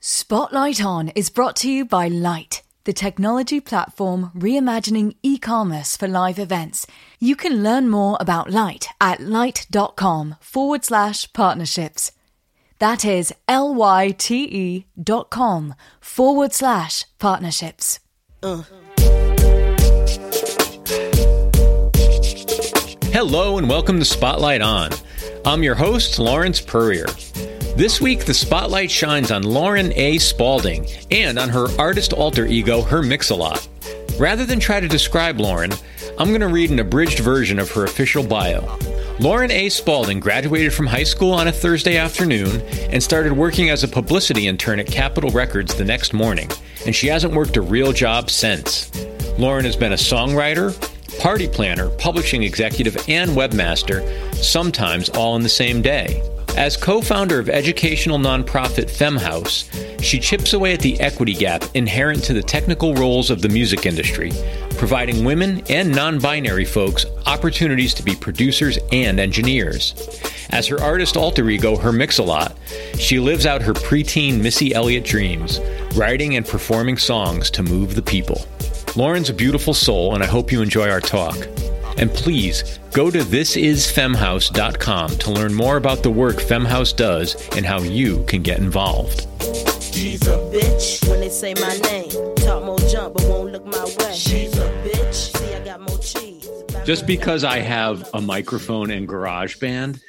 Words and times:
Spotlight 0.00 0.84
On 0.84 1.08
is 1.10 1.30
brought 1.30 1.54
to 1.56 1.70
you 1.70 1.84
by 1.84 2.08
Lyte, 2.08 2.62
the 2.84 2.92
technology 2.92 3.60
platform 3.60 4.32
reimagining 4.34 5.14
e 5.22 5.38
commerce 5.38 5.96
for 5.96 6.08
live 6.08 6.40
events. 6.40 6.86
You 7.20 7.36
can 7.36 7.62
learn 7.62 7.88
more 7.88 8.16
about 8.18 8.50
Lyte 8.50 8.88
at 9.00 9.20
lyte.com 9.20 10.36
forward 10.40 10.84
slash 10.84 11.32
partnerships. 11.32 12.10
That 12.80 13.04
is 13.04 13.32
L 13.46 13.74
Y 13.74 14.10
T 14.10 14.44
E 14.44 14.86
dot 15.00 15.30
com 15.30 15.74
forward 16.00 16.52
slash 16.52 17.04
partnerships. 17.18 18.00
Uh. 18.42 18.62
Hello 23.12 23.58
and 23.58 23.68
welcome 23.68 23.98
to 23.98 24.04
Spotlight 24.04 24.62
On. 24.62 24.88
I'm 25.44 25.64
your 25.64 25.74
host, 25.74 26.20
Lawrence 26.20 26.60
Peryer. 26.60 27.06
This 27.74 28.00
week, 28.00 28.24
the 28.24 28.32
spotlight 28.32 28.88
shines 28.88 29.32
on 29.32 29.42
Lauren 29.42 29.92
A. 29.94 30.18
Spalding 30.18 30.86
and 31.10 31.36
on 31.36 31.48
her 31.48 31.66
artist 31.76 32.12
alter 32.12 32.46
ego, 32.46 32.82
Her 32.82 33.02
Mix-a-Lot. 33.02 33.68
Rather 34.16 34.46
than 34.46 34.60
try 34.60 34.78
to 34.78 34.86
describe 34.86 35.40
Lauren, 35.40 35.72
I'm 36.20 36.28
going 36.28 36.40
to 36.40 36.46
read 36.46 36.70
an 36.70 36.78
abridged 36.78 37.18
version 37.18 37.58
of 37.58 37.68
her 37.72 37.82
official 37.82 38.22
bio. 38.22 38.78
Lauren 39.18 39.50
A. 39.50 39.70
Spalding 39.70 40.20
graduated 40.20 40.72
from 40.72 40.86
high 40.86 41.02
school 41.02 41.32
on 41.32 41.48
a 41.48 41.52
Thursday 41.52 41.96
afternoon 41.96 42.60
and 42.90 43.02
started 43.02 43.32
working 43.32 43.70
as 43.70 43.82
a 43.82 43.88
publicity 43.88 44.46
intern 44.46 44.78
at 44.78 44.86
Capitol 44.86 45.30
Records 45.30 45.74
the 45.74 45.84
next 45.84 46.12
morning, 46.12 46.48
and 46.86 46.94
she 46.94 47.08
hasn't 47.08 47.34
worked 47.34 47.56
a 47.56 47.60
real 47.60 47.92
job 47.92 48.30
since. 48.30 48.88
Lauren 49.36 49.64
has 49.64 49.74
been 49.74 49.94
a 49.94 49.96
songwriter, 49.96 50.72
party 51.20 51.46
planner, 51.46 51.90
publishing 51.90 52.42
executive, 52.42 52.96
and 53.06 53.30
webmaster, 53.32 54.02
sometimes 54.34 55.10
all 55.10 55.36
in 55.36 55.42
the 55.42 55.48
same 55.48 55.82
day. 55.82 56.22
As 56.56 56.76
co 56.76 57.00
founder 57.02 57.38
of 57.38 57.48
educational 57.48 58.18
nonprofit 58.18 58.90
FemHouse, 58.90 60.02
she 60.02 60.18
chips 60.18 60.54
away 60.54 60.72
at 60.72 60.80
the 60.80 60.98
equity 60.98 61.34
gap 61.34 61.62
inherent 61.74 62.24
to 62.24 62.32
the 62.32 62.42
technical 62.42 62.94
roles 62.94 63.30
of 63.30 63.42
the 63.42 63.48
music 63.50 63.86
industry, 63.86 64.32
providing 64.78 65.24
women 65.24 65.62
and 65.68 65.94
non 65.94 66.18
binary 66.18 66.64
folks 66.64 67.04
opportunities 67.26 67.94
to 67.94 68.02
be 68.02 68.16
producers 68.16 68.78
and 68.90 69.20
engineers. 69.20 69.94
As 70.50 70.66
her 70.66 70.80
artist 70.80 71.16
alter 71.16 71.48
ego, 71.50 71.76
Her 71.76 71.92
Mix-a-Lot, 71.92 72.56
she 72.98 73.20
lives 73.20 73.46
out 73.46 73.62
her 73.62 73.74
preteen 73.74 74.40
Missy 74.40 74.74
Elliott 74.74 75.04
dreams, 75.04 75.60
writing 75.94 76.36
and 76.36 76.46
performing 76.46 76.96
songs 76.96 77.50
to 77.52 77.62
move 77.62 77.94
the 77.94 78.02
people. 78.02 78.44
Lauren's 78.96 79.30
a 79.30 79.34
beautiful 79.34 79.72
soul, 79.72 80.14
and 80.14 80.22
I 80.22 80.26
hope 80.26 80.50
you 80.50 80.62
enjoy 80.62 80.90
our 80.90 81.00
talk. 81.00 81.36
And 81.96 82.10
please 82.10 82.78
go 82.92 83.10
to 83.10 83.18
thisisfemhouse.com 83.18 85.10
to 85.10 85.30
learn 85.30 85.54
more 85.54 85.76
about 85.76 86.02
the 86.02 86.10
work 86.10 86.36
Femhouse 86.36 86.94
does 86.94 87.36
and 87.56 87.64
how 87.64 87.80
you 87.80 88.24
can 88.24 88.42
get 88.42 88.58
involved. 88.58 89.26
She's 89.80 90.26
a 90.26 90.38
bitch 90.52 91.08
when 91.08 91.20
they 91.20 91.28
say 91.28 91.54
my 91.54 91.76
name. 91.84 92.10
Talk 92.36 92.64
more 92.64 92.78
jump, 92.80 93.14
but 93.14 93.24
won't 93.28 93.52
look 93.52 93.64
my 93.64 93.84
way. 93.84 94.14
She's 94.14 94.56
a 94.58 94.68
bitch. 94.84 95.36
See, 95.36 95.54
I 95.54 95.60
got 95.64 95.80
more 95.80 95.98
cheese. 95.98 96.48
Just 96.84 97.06
because 97.06 97.44
I 97.44 97.58
have 97.58 98.08
a 98.14 98.20
microphone 98.20 98.90
and 98.90 99.06
GarageBand, 99.08 100.00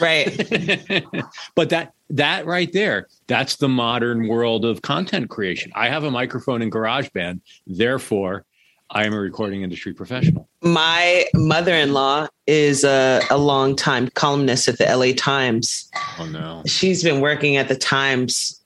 Right. 0.00 1.04
but 1.54 1.70
that 1.70 1.92
that 2.10 2.46
right 2.46 2.72
there, 2.72 3.06
that's 3.26 3.56
the 3.56 3.68
modern 3.68 4.28
world 4.28 4.64
of 4.64 4.82
content 4.82 5.30
creation. 5.30 5.72
I 5.74 5.88
have 5.88 6.04
a 6.04 6.10
microphone 6.10 6.62
and 6.62 6.72
GarageBand, 6.72 7.40
therefore 7.66 8.44
I 8.92 9.06
am 9.06 9.14
a 9.14 9.20
recording 9.20 9.62
industry 9.62 9.92
professional. 9.92 10.48
My 10.62 11.26
mother 11.34 11.74
in 11.74 11.92
law 11.92 12.26
is 12.48 12.82
a, 12.82 13.22
a 13.30 13.38
long 13.38 13.76
time 13.76 14.08
columnist 14.08 14.66
at 14.66 14.78
the 14.78 14.84
LA 14.84 15.12
Times. 15.16 15.88
Oh 16.18 16.26
no. 16.26 16.62
She's 16.66 17.04
been 17.04 17.20
working 17.20 17.56
at 17.56 17.68
the 17.68 17.76
Times, 17.76 18.60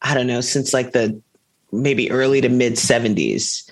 I 0.00 0.14
don't 0.14 0.26
know, 0.26 0.40
since 0.40 0.72
like 0.72 0.92
the 0.92 1.20
maybe 1.70 2.10
early 2.10 2.40
to 2.40 2.48
mid 2.48 2.74
70s. 2.74 3.70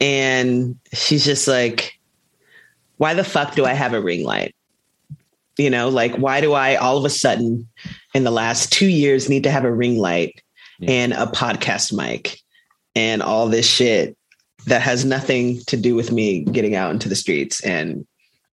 And 0.00 0.78
she's 0.94 1.24
just 1.24 1.46
like, 1.46 1.98
why 2.96 3.12
the 3.12 3.24
fuck 3.24 3.54
do 3.54 3.66
I 3.66 3.74
have 3.74 3.92
a 3.92 4.00
ring 4.00 4.24
light? 4.24 4.54
You 5.58 5.70
know, 5.70 5.88
like, 5.88 6.14
why 6.16 6.40
do 6.40 6.52
I 6.54 6.76
all 6.76 6.96
of 6.96 7.04
a 7.04 7.10
sudden 7.10 7.68
in 8.14 8.24
the 8.24 8.30
last 8.30 8.72
two 8.72 8.88
years 8.88 9.28
need 9.28 9.42
to 9.44 9.50
have 9.50 9.64
a 9.64 9.72
ring 9.72 9.98
light 9.98 10.40
Yeah. 10.78 10.90
and 10.90 11.12
a 11.12 11.26
podcast 11.26 11.92
mic 11.92 12.38
and 12.94 13.22
all 13.22 13.48
this 13.48 13.66
shit 13.66 14.16
that 14.66 14.80
has 14.82 15.04
nothing 15.04 15.60
to 15.66 15.76
do 15.76 15.94
with 15.94 16.12
me 16.12 16.44
getting 16.44 16.74
out 16.74 16.92
into 16.92 17.08
the 17.08 17.16
streets 17.16 17.60
and 17.64 18.06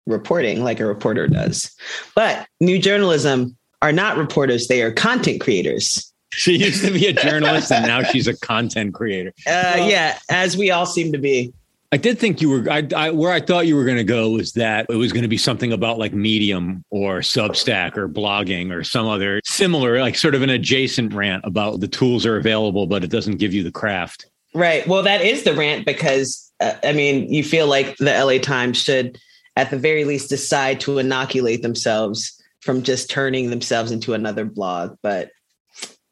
reporting 0.08 0.64
like 0.64 0.80
a 0.80 0.86
reporter 0.86 1.28
does. 1.28 1.72
But 2.16 2.48
new 2.60 2.80
journalism 2.80 3.56
are 3.82 3.92
not 3.92 4.18
reporters, 4.18 4.68
they 4.68 4.82
are 4.82 4.92
content 4.92 5.42
creators. 5.42 6.06
She 6.32 6.58
used 6.58 6.86
to 6.86 6.92
be 6.92 7.08
a 7.08 7.14
journalist 7.14 7.72
and 7.72 7.88
now 7.88 8.04
she's 8.04 8.28
a 8.28 8.38
content 8.38 8.94
creator. 8.94 9.34
Uh, 9.48 9.88
yeah, 9.90 10.20
as 10.30 10.56
we 10.56 10.70
all 10.70 10.86
seem 10.86 11.12
to 11.12 11.18
be. 11.18 11.52
I 11.92 11.98
did 11.98 12.20
think 12.20 12.42
you 12.42 12.50
were 12.50 12.70
I, 12.70 12.88
I 12.96 13.10
where 13.10 13.32
I 13.32 13.40
thought 13.40 13.66
you 13.66 13.76
were 13.76 13.86
going 13.86 13.98
to 13.98 14.04
go 14.04 14.30
was 14.30 14.54
that 14.54 14.86
it 14.90 14.96
was 14.96 15.12
going 15.12 15.24
to 15.24 15.30
be 15.30 15.38
something 15.38 15.74
about 15.74 15.98
like 15.98 16.14
Medium 16.14 16.84
or 16.92 17.20
Substack 17.20 17.98
or 17.98 18.08
blogging 18.08 18.72
or 18.72 18.84
some 18.84 19.08
other 19.08 19.42
similar 19.44 20.00
like 20.00 20.16
sort 20.16 20.36
of 20.36 20.44
an 20.44 20.52
adjacent 20.52 21.14
rant 21.14 21.44
about 21.46 21.80
the 21.80 21.88
tools 21.88 22.28
are 22.28 22.38
available 22.38 22.86
but 22.86 23.04
it 23.04 23.10
doesn't 23.10 23.38
give 23.38 23.54
you 23.54 23.64
the 23.64 23.72
craft. 23.72 24.28
Right. 24.54 24.88
Well, 24.88 25.04
that 25.04 25.22
is 25.22 25.44
the 25.44 25.54
rant 25.54 25.86
because, 25.86 26.52
uh, 26.60 26.74
I 26.84 26.94
mean, 26.94 27.32
you 27.32 27.44
feel 27.44 27.68
like 27.68 27.98
the 27.98 28.12
LA 28.12 28.40
Times 28.40 28.82
should, 28.82 29.18
at 29.56 29.70
the 29.70 29.78
very 29.78 30.06
least, 30.06 30.30
decide 30.30 30.80
to 30.82 30.98
inoculate 30.98 31.62
themselves 31.62 32.42
from 32.62 32.82
just 32.82 33.10
turning 33.10 33.50
themselves 33.50 33.92
into 33.92 34.14
another 34.14 34.46
blog. 34.46 34.98
But 35.04 35.32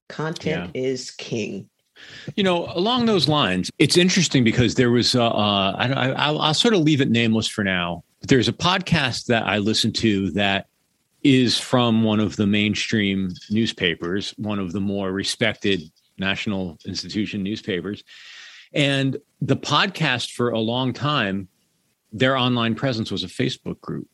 content 0.08 0.72
is 0.76 1.12
king. 1.12 1.70
You 2.36 2.44
know, 2.44 2.66
along 2.74 3.06
those 3.06 3.28
lines, 3.28 3.72
it's 3.80 3.98
interesting 3.98 4.44
because 4.44 4.76
there 4.76 4.92
was 4.92 5.16
uh, 5.16 5.28
uh 5.28 5.76
I, 5.78 6.12
I'll, 6.14 6.40
I'll 6.40 6.54
sort 6.54 6.74
of 6.74 6.82
leave 6.82 7.02
it 7.02 7.10
nameless 7.10 7.48
for 7.48 7.64
now. 7.64 8.04
But 8.20 8.30
there's 8.30 8.48
a 8.48 8.54
podcast 8.54 9.26
that 9.28 9.44
I 9.44 9.58
listen 9.60 9.94
to 9.94 10.32
that 10.32 10.68
is 11.24 11.60
from 11.60 12.04
one 12.04 12.20
of 12.20 12.36
the 12.36 12.48
mainstream 12.48 13.32
newspapers, 13.50 14.34
one 14.38 14.60
of 14.60 14.72
the 14.72 14.80
more 14.80 15.12
respected 15.12 15.82
national 16.18 16.78
institution 16.86 17.44
newspapers. 17.44 18.04
And 18.74 19.18
the 19.42 19.58
podcast 19.58 20.32
for 20.32 20.50
a 20.50 20.60
long 20.60 20.94
time, 20.94 21.48
their 22.12 22.38
online 22.38 22.76
presence 22.76 23.12
was 23.12 23.24
a 23.24 23.28
Facebook 23.28 23.80
group. 23.82 24.08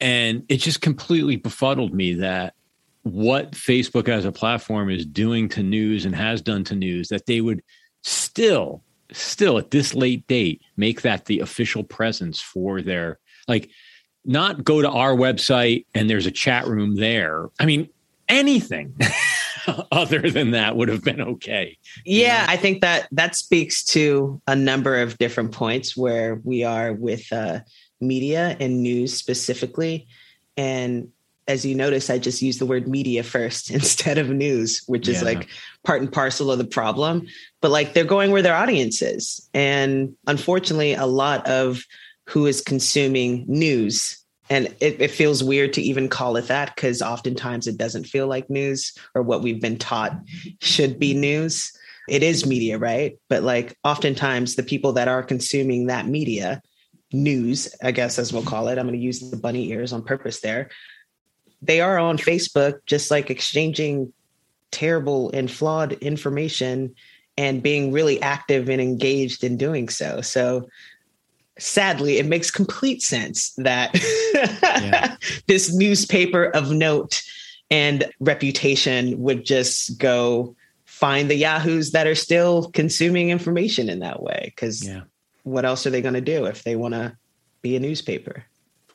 And 0.00 0.44
it 0.48 0.58
just 0.58 0.80
completely 0.80 1.36
befuddled 1.36 1.94
me 1.94 2.14
that 2.14 2.54
what 3.02 3.52
Facebook 3.52 4.08
as 4.08 4.24
a 4.24 4.32
platform 4.32 4.90
is 4.90 5.06
doing 5.06 5.48
to 5.50 5.62
news 5.62 6.04
and 6.04 6.14
has 6.14 6.42
done 6.42 6.64
to 6.64 6.74
news, 6.74 7.08
that 7.08 7.26
they 7.26 7.40
would 7.40 7.62
still, 8.02 8.82
still 9.12 9.58
at 9.58 9.70
this 9.70 9.94
late 9.94 10.26
date, 10.26 10.62
make 10.76 11.02
that 11.02 11.24
the 11.24 11.40
official 11.40 11.82
presence 11.82 12.40
for 12.40 12.82
their, 12.82 13.18
like, 13.48 13.70
not 14.24 14.64
go 14.64 14.82
to 14.82 14.90
our 14.90 15.14
website 15.14 15.86
and 15.94 16.10
there's 16.10 16.26
a 16.26 16.30
chat 16.30 16.66
room 16.66 16.96
there. 16.96 17.48
I 17.58 17.64
mean, 17.64 17.88
anything 18.28 18.94
other 19.92 20.30
than 20.30 20.52
that 20.52 20.76
would 20.76 20.88
have 20.88 21.02
been 21.02 21.20
okay. 21.20 21.78
Yeah, 22.04 22.44
I 22.48 22.56
think 22.56 22.82
that 22.82 23.08
that 23.12 23.34
speaks 23.34 23.84
to 23.86 24.40
a 24.46 24.54
number 24.54 25.00
of 25.00 25.18
different 25.18 25.52
points 25.52 25.96
where 25.96 26.36
we 26.44 26.64
are 26.64 26.92
with 26.92 27.32
uh, 27.32 27.60
media 28.00 28.56
and 28.60 28.82
news 28.82 29.14
specifically. 29.14 30.06
And 30.56 31.08
as 31.50 31.64
you 31.64 31.74
notice, 31.74 32.08
I 32.08 32.18
just 32.18 32.40
use 32.40 32.58
the 32.58 32.66
word 32.66 32.88
media 32.88 33.22
first 33.22 33.70
instead 33.78 34.18
of 34.18 34.30
news, 34.30 34.82
which 34.86 35.08
is 35.08 35.16
Yeah. 35.16 35.28
like 35.28 35.48
part 35.84 36.00
and 36.00 36.12
parcel 36.12 36.50
of 36.50 36.58
the 36.58 36.64
problem. 36.64 37.26
But 37.60 37.70
like 37.70 37.92
they're 37.92 38.04
going 38.04 38.30
where 38.30 38.42
their 38.42 38.54
audience 38.54 39.02
is. 39.02 39.48
And 39.52 40.14
unfortunately, 40.26 40.94
a 40.94 41.06
lot 41.06 41.46
of 41.46 41.82
who 42.28 42.46
is 42.46 42.60
consuming 42.60 43.44
news. 43.48 44.16
And 44.48 44.66
it, 44.80 45.00
it 45.00 45.10
feels 45.10 45.44
weird 45.44 45.72
to 45.74 45.82
even 45.82 46.08
call 46.08 46.36
it 46.36 46.48
that 46.48 46.74
because 46.74 47.02
oftentimes 47.02 47.66
it 47.66 47.76
doesn't 47.76 48.04
feel 48.04 48.26
like 48.26 48.50
news 48.50 48.92
or 49.14 49.22
what 49.22 49.42
we've 49.42 49.60
been 49.60 49.78
taught 49.78 50.12
should 50.60 50.98
be 50.98 51.14
news. 51.14 51.72
It 52.08 52.22
is 52.24 52.46
media, 52.46 52.78
right? 52.78 53.16
But 53.28 53.42
like 53.44 53.76
oftentimes 53.84 54.56
the 54.56 54.64
people 54.64 54.92
that 54.94 55.06
are 55.06 55.22
consuming 55.22 55.86
that 55.86 56.06
media, 56.06 56.62
news, 57.12 57.72
I 57.82 57.92
guess 57.92 58.18
as 58.18 58.32
we'll 58.32 58.42
call 58.42 58.68
it, 58.68 58.78
I'm 58.78 58.86
going 58.86 58.98
to 58.98 59.04
use 59.04 59.20
the 59.30 59.36
bunny 59.36 59.70
ears 59.70 59.92
on 59.92 60.02
purpose 60.02 60.40
there. 60.40 60.70
They 61.62 61.80
are 61.80 61.98
on 61.98 62.16
Facebook, 62.18 62.80
just 62.86 63.10
like 63.10 63.30
exchanging 63.30 64.12
terrible 64.70 65.30
and 65.32 65.50
flawed 65.50 65.92
information 65.94 66.94
and 67.36 67.62
being 67.62 67.92
really 67.92 68.20
active 68.22 68.68
and 68.68 68.80
engaged 68.80 69.44
in 69.44 69.56
doing 69.56 69.88
so. 69.88 70.20
So 70.20 70.68
sadly, 71.58 72.18
it 72.18 72.26
makes 72.26 72.50
complete 72.50 73.02
sense 73.02 73.50
that 73.56 73.92
this 75.46 75.74
newspaper 75.74 76.44
of 76.44 76.70
note 76.70 77.22
and 77.70 78.10
reputation 78.20 79.20
would 79.20 79.44
just 79.44 79.98
go 79.98 80.54
find 80.84 81.30
the 81.30 81.36
yahoos 81.36 81.92
that 81.92 82.06
are 82.06 82.14
still 82.14 82.70
consuming 82.70 83.30
information 83.30 83.88
in 83.88 84.00
that 84.00 84.22
way 84.22 84.52
because 84.54 84.86
Yeah. 84.86 85.02
what 85.44 85.64
else 85.64 85.86
are 85.86 85.90
they 85.90 86.02
going 86.02 86.14
to 86.14 86.20
do 86.20 86.44
if 86.46 86.62
they 86.64 86.76
want 86.76 86.94
to 86.94 87.16
be 87.62 87.76
a 87.76 87.80
newspaper? 87.80 88.44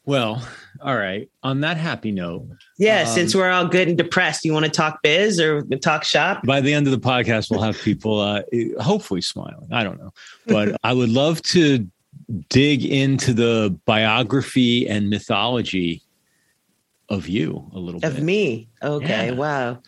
Well, 0.05 0.47
all 0.81 0.95
right. 0.95 1.29
On 1.43 1.61
that 1.61 1.77
happy 1.77 2.11
note, 2.11 2.47
Yeah, 2.77 3.01
Um, 3.01 3.07
since 3.07 3.33
we're 3.35 3.49
all 3.49 3.65
good 3.67 3.87
and 3.87 3.97
depressed, 3.97 4.45
you 4.45 4.53
want 4.53 4.65
to 4.65 4.71
talk 4.71 5.01
biz 5.01 5.39
or 5.39 5.63
talk 5.81 6.03
shop? 6.03 6.45
by 6.45 6.61
the 6.61 6.73
end 6.73 6.87
of 6.87 6.91
the 6.91 6.99
podcast, 6.99 7.49
we'll 7.49 7.61
have 7.61 7.77
people 7.81 8.19
uh, 8.19 8.41
hopefully 8.79 9.21
smiling. 9.21 9.67
I 9.71 9.83
don't 9.83 9.99
know, 9.99 10.13
but 10.47 10.75
I 10.83 10.93
would 10.93 11.09
love 11.09 11.41
to 11.43 11.87
dig 12.49 12.85
into 12.85 13.33
the 13.33 13.77
biography 13.85 14.87
and 14.87 15.09
mythology 15.09 16.01
of 17.09 17.27
you 17.27 17.69
a 17.73 17.79
little 17.79 17.97
Of 17.97 18.13
bit. 18.13 18.17
Of 18.17 18.23
me. 18.23 18.67
Okay, 18.83 19.27
Yeah. 19.27 19.31
wow. 19.33 19.79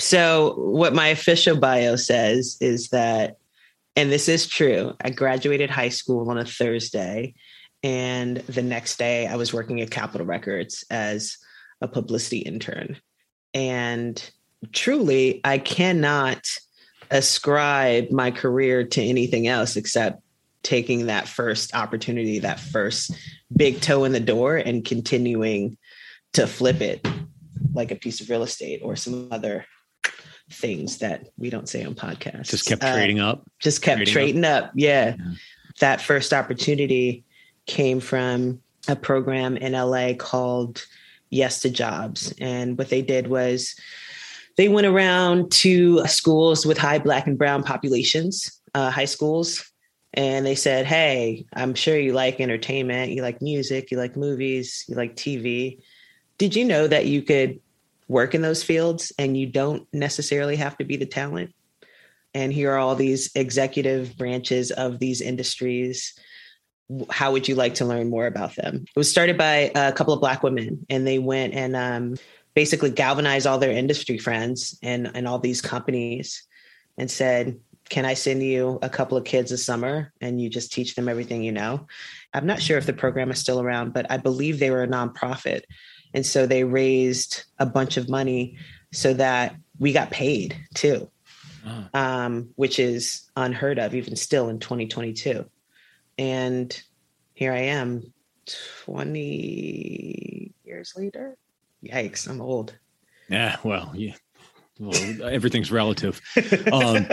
So, 0.00 0.54
what 0.58 0.94
my 0.94 1.08
official 1.08 1.56
bio 1.56 1.96
says 1.96 2.56
is 2.60 2.88
that, 2.88 3.36
and 3.96 4.10
this 4.10 4.28
is 4.28 4.46
true, 4.46 4.94
I 5.04 5.10
graduated 5.10 5.70
high 5.70 5.90
school 5.90 6.28
on 6.30 6.38
a 6.38 6.44
Thursday. 6.44 7.34
And 7.82 8.36
the 8.38 8.62
next 8.62 8.98
day, 8.98 9.26
I 9.26 9.36
was 9.36 9.52
working 9.52 9.80
at 9.80 9.90
Capitol 9.90 10.26
Records 10.26 10.84
as 10.90 11.36
a 11.80 11.88
publicity 11.88 12.38
intern. 12.38 12.96
And 13.54 14.22
truly, 14.72 15.40
I 15.44 15.58
cannot 15.58 16.46
ascribe 17.10 18.10
my 18.10 18.30
career 18.30 18.84
to 18.84 19.02
anything 19.02 19.46
else 19.48 19.76
except 19.76 20.22
taking 20.62 21.06
that 21.06 21.26
first 21.26 21.74
opportunity, 21.74 22.38
that 22.38 22.60
first 22.60 23.10
big 23.54 23.80
toe 23.80 24.04
in 24.04 24.12
the 24.12 24.20
door, 24.20 24.56
and 24.56 24.84
continuing 24.84 25.76
to 26.34 26.46
flip 26.46 26.80
it 26.80 27.06
like 27.74 27.90
a 27.90 27.96
piece 27.96 28.20
of 28.20 28.30
real 28.30 28.44
estate 28.44 28.80
or 28.82 28.94
some 28.94 29.28
other 29.32 29.66
things 30.50 30.98
that 30.98 31.26
we 31.36 31.50
don't 31.50 31.68
say 31.68 31.84
on 31.84 31.94
podcasts. 31.94 32.50
Just 32.50 32.66
kept 32.66 32.84
Uh, 32.84 32.94
trading 32.94 33.18
up. 33.18 33.44
just 33.60 33.82
kept 33.82 33.98
Trading 33.98 34.12
trading, 34.12 34.44
up. 34.44 34.70
Yeah. 34.74 35.16
Yeah. 35.18 35.32
That 35.80 36.00
first 36.00 36.32
opportunity 36.32 37.24
came 37.66 38.00
from 38.00 38.60
a 38.88 38.96
program 38.96 39.56
in 39.56 39.72
LA 39.72 40.14
called 40.14 40.84
Yes 41.30 41.60
to 41.62 41.70
Jobs. 41.70 42.34
And 42.40 42.76
what 42.76 42.90
they 42.90 43.02
did 43.02 43.28
was 43.28 43.74
they 44.56 44.68
went 44.68 44.86
around 44.86 45.50
to 45.52 46.04
schools 46.06 46.66
with 46.66 46.78
high 46.78 46.98
black 46.98 47.26
and 47.26 47.38
brown 47.38 47.62
populations, 47.62 48.60
uh, 48.74 48.90
high 48.90 49.06
schools, 49.06 49.70
and 50.14 50.44
they 50.44 50.54
said, 50.54 50.84
Hey, 50.84 51.46
I'm 51.54 51.74
sure 51.74 51.98
you 51.98 52.12
like 52.12 52.40
entertainment, 52.40 53.12
you 53.12 53.22
like 53.22 53.40
music, 53.40 53.90
you 53.90 53.96
like 53.96 54.16
movies, 54.16 54.84
you 54.88 54.94
like 54.94 55.16
TV. 55.16 55.78
Did 56.36 56.54
you 56.54 56.64
know 56.64 56.86
that 56.86 57.06
you 57.06 57.22
could 57.22 57.60
work 58.08 58.34
in 58.34 58.42
those 58.42 58.62
fields 58.62 59.12
and 59.18 59.36
you 59.36 59.46
don't 59.46 59.86
necessarily 59.92 60.56
have 60.56 60.76
to 60.78 60.84
be 60.84 60.96
the 60.96 61.06
talent? 61.06 61.54
and 62.34 62.52
here 62.52 62.72
are 62.72 62.78
all 62.78 62.94
these 62.94 63.30
executive 63.34 64.16
branches 64.16 64.70
of 64.70 64.98
these 64.98 65.20
industries 65.20 66.18
how 67.10 67.32
would 67.32 67.48
you 67.48 67.54
like 67.54 67.74
to 67.74 67.84
learn 67.84 68.10
more 68.10 68.26
about 68.26 68.54
them 68.56 68.84
it 68.84 68.98
was 68.98 69.10
started 69.10 69.38
by 69.38 69.70
a 69.74 69.92
couple 69.92 70.14
of 70.14 70.20
black 70.20 70.42
women 70.42 70.84
and 70.90 71.06
they 71.06 71.18
went 71.18 71.54
and 71.54 71.76
um, 71.76 72.16
basically 72.54 72.90
galvanized 72.90 73.46
all 73.46 73.58
their 73.58 73.70
industry 73.70 74.18
friends 74.18 74.78
and, 74.82 75.10
and 75.14 75.26
all 75.26 75.38
these 75.38 75.60
companies 75.60 76.44
and 76.98 77.10
said 77.10 77.58
can 77.88 78.04
i 78.04 78.14
send 78.14 78.42
you 78.42 78.78
a 78.82 78.88
couple 78.88 79.16
of 79.16 79.24
kids 79.24 79.50
this 79.50 79.64
summer 79.64 80.12
and 80.20 80.40
you 80.40 80.48
just 80.48 80.72
teach 80.72 80.94
them 80.94 81.08
everything 81.08 81.42
you 81.42 81.52
know 81.52 81.86
i'm 82.34 82.46
not 82.46 82.62
sure 82.62 82.78
if 82.78 82.86
the 82.86 82.92
program 82.92 83.30
is 83.30 83.38
still 83.38 83.60
around 83.60 83.92
but 83.92 84.10
i 84.10 84.16
believe 84.16 84.58
they 84.58 84.70
were 84.70 84.82
a 84.82 84.88
nonprofit 84.88 85.62
and 86.14 86.24
so 86.26 86.46
they 86.46 86.64
raised 86.64 87.44
a 87.58 87.66
bunch 87.66 87.96
of 87.96 88.08
money 88.08 88.56
so 88.92 89.14
that 89.14 89.56
we 89.78 89.92
got 89.92 90.10
paid 90.10 90.56
too 90.74 91.08
Ah. 91.64 91.88
um, 91.94 92.50
which 92.56 92.78
is 92.78 93.30
unheard 93.36 93.78
of 93.78 93.94
even 93.94 94.16
still 94.16 94.48
in 94.48 94.58
2022. 94.58 95.44
And 96.18 96.80
here 97.34 97.52
I 97.52 97.60
am 97.60 98.12
20 98.84 100.52
years 100.64 100.92
later. 100.96 101.36
Yikes, 101.84 102.28
I'm 102.28 102.40
old. 102.40 102.76
Yeah, 103.28 103.56
well, 103.64 103.92
yeah. 103.94 104.14
Well, 104.78 104.94
everything's 105.30 105.70
relative. 105.70 106.20
Um, 106.72 107.06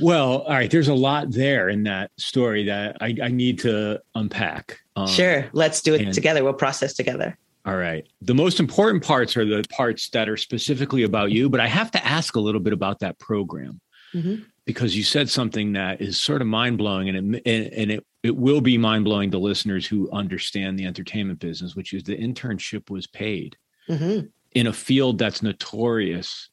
well, 0.00 0.38
all 0.42 0.50
right. 0.52 0.70
There's 0.70 0.88
a 0.88 0.94
lot 0.94 1.30
there 1.30 1.68
in 1.68 1.84
that 1.84 2.10
story 2.18 2.64
that 2.64 2.96
I, 3.00 3.14
I 3.22 3.28
need 3.28 3.58
to 3.60 4.00
unpack. 4.14 4.80
Um, 4.96 5.06
sure, 5.06 5.46
let's 5.52 5.80
do 5.82 5.94
it 5.94 6.02
and- 6.02 6.12
together. 6.14 6.42
We'll 6.44 6.52
process 6.52 6.94
together. 6.94 7.38
All 7.64 7.76
right. 7.76 8.06
The 8.22 8.34
most 8.34 8.60
important 8.60 9.02
parts 9.02 9.36
are 9.36 9.44
the 9.44 9.64
parts 9.70 10.08
that 10.10 10.28
are 10.28 10.36
specifically 10.36 11.02
about 11.02 11.32
you, 11.32 11.48
but 11.48 11.58
I 11.60 11.66
have 11.66 11.90
to 11.92 12.06
ask 12.06 12.36
a 12.36 12.40
little 12.40 12.60
bit 12.60 12.72
about 12.72 13.00
that 13.00 13.18
program 13.18 13.80
Mhm. 14.14 14.44
because 14.66 14.96
you 14.96 15.02
said 15.02 15.28
something 15.28 15.72
that 15.72 16.00
is 16.00 16.20
sort 16.20 16.42
of 16.42 16.46
mind 16.48 16.78
blowing, 16.78 17.08
and 17.08 17.34
it 17.36 17.42
and, 17.44 17.72
and 17.72 17.90
it 17.90 18.06
it 18.26 18.36
will 18.36 18.60
be 18.60 18.76
mind 18.76 19.04
blowing 19.04 19.30
to 19.30 19.38
listeners 19.38 19.86
who 19.86 20.10
understand 20.10 20.78
the 20.78 20.84
entertainment 20.84 21.38
business, 21.38 21.76
which 21.76 21.92
is 21.92 22.02
the 22.02 22.16
internship 22.16 22.90
was 22.90 23.06
paid 23.06 23.56
Mhm. 23.88 24.30
in 24.52 24.66
a 24.66 24.72
field 24.72 25.18
that's 25.18 25.42
notorious. 25.42 26.50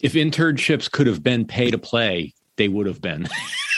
If 0.00 0.14
internships 0.14 0.90
could 0.90 1.06
have 1.06 1.22
been 1.22 1.44
pay 1.44 1.70
to 1.70 1.78
play, 1.78 2.32
they 2.56 2.68
would 2.68 2.86
have 2.86 3.00
been. 3.02 3.26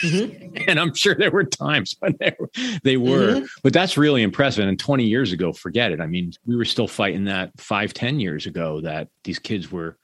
Mhm. 0.05 0.65
and 0.69 0.79
I'm 0.81 0.95
sure 0.95 1.15
there 1.15 1.31
were 1.31 1.45
times 1.45 1.95
when 1.99 2.15
they 2.21 2.35
were, 2.39 2.51
they 2.83 2.97
were. 2.97 3.41
Mhm. 3.41 3.49
but 3.63 3.73
that's 3.73 3.97
really 3.97 4.23
impressive. 4.23 4.67
And 4.67 4.79
20 4.79 5.07
years 5.07 5.33
ago, 5.33 5.53
forget 5.53 5.93
it. 5.93 6.01
I 6.01 6.07
mean, 6.07 6.33
we 6.47 6.57
were 6.57 6.65
still 6.65 6.89
fighting 6.89 7.25
that 7.25 7.51
five, 7.59 7.93
10 7.95 8.21
years 8.21 8.47
ago 8.47 8.81
that 8.83 9.09
these 9.25 9.39
kids 9.39 9.71
were 9.73 9.99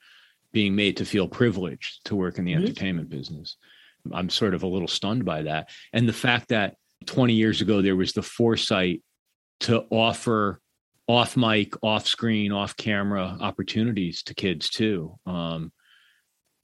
being 0.51 0.75
made 0.75 0.97
to 0.97 1.05
feel 1.05 1.27
privileged 1.27 2.03
to 2.05 2.15
work 2.15 2.37
in 2.39 2.45
the 2.45 2.53
Mhm. 2.53 2.63
entertainment 2.63 3.09
business. 3.09 3.55
I'm 4.11 4.29
sort 4.29 4.53
of 4.53 4.63
a 4.63 4.67
little 4.67 4.87
stunned 4.87 5.25
by 5.25 5.43
that. 5.43 5.69
And 5.93 6.07
the 6.07 6.13
fact 6.13 6.49
that 6.49 6.75
20 7.05 7.33
years 7.33 7.61
ago, 7.61 7.81
there 7.81 7.95
was 7.95 8.13
the 8.13 8.21
foresight 8.21 9.01
to 9.61 9.85
offer 9.89 10.61
off 11.07 11.35
mic, 11.35 11.73
off 11.83 12.05
screen, 12.05 12.51
off 12.51 12.77
camera 12.77 13.37
opportunities 13.41 14.23
to 14.23 14.33
kids 14.33 14.69
too. 14.69 15.17
Um, 15.25 15.71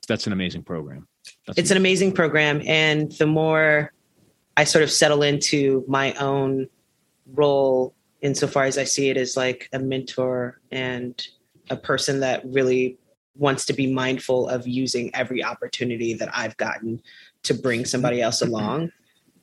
that's 0.08 0.28
an 0.28 0.34
amazing 0.34 0.64
program. 0.64 1.08
That's 1.48 1.58
It's 1.58 1.72
an 1.72 1.78
amazing 1.78 2.14
program. 2.14 2.62
And 2.66 3.12
the 3.14 3.26
more 3.26 3.92
I 4.56 4.64
sort 4.64 4.84
of 4.84 4.92
settle 4.92 5.24
into 5.24 5.84
my 5.88 6.14
own 6.14 6.68
role, 7.34 7.96
insofar 8.22 8.66
as 8.66 8.78
I 8.78 8.84
see 8.84 9.10
it 9.10 9.18
as 9.18 9.36
like 9.36 9.68
a 9.74 9.80
mentor 9.80 10.62
and 10.72 11.28
a 11.70 11.76
person 11.76 12.20
that 12.20 12.44
really 12.46 12.98
wants 13.36 13.66
to 13.66 13.74
be 13.74 13.92
mindful 13.92 14.48
of 14.48 14.68
using 14.68 15.14
every 15.14 15.44
opportunity 15.44 16.14
that 16.14 16.30
I've 16.34 16.56
gotten 16.58 17.02
to 17.44 17.54
bring 17.54 17.86
somebody 17.86 18.22
else 18.22 18.42
along. 18.44 18.92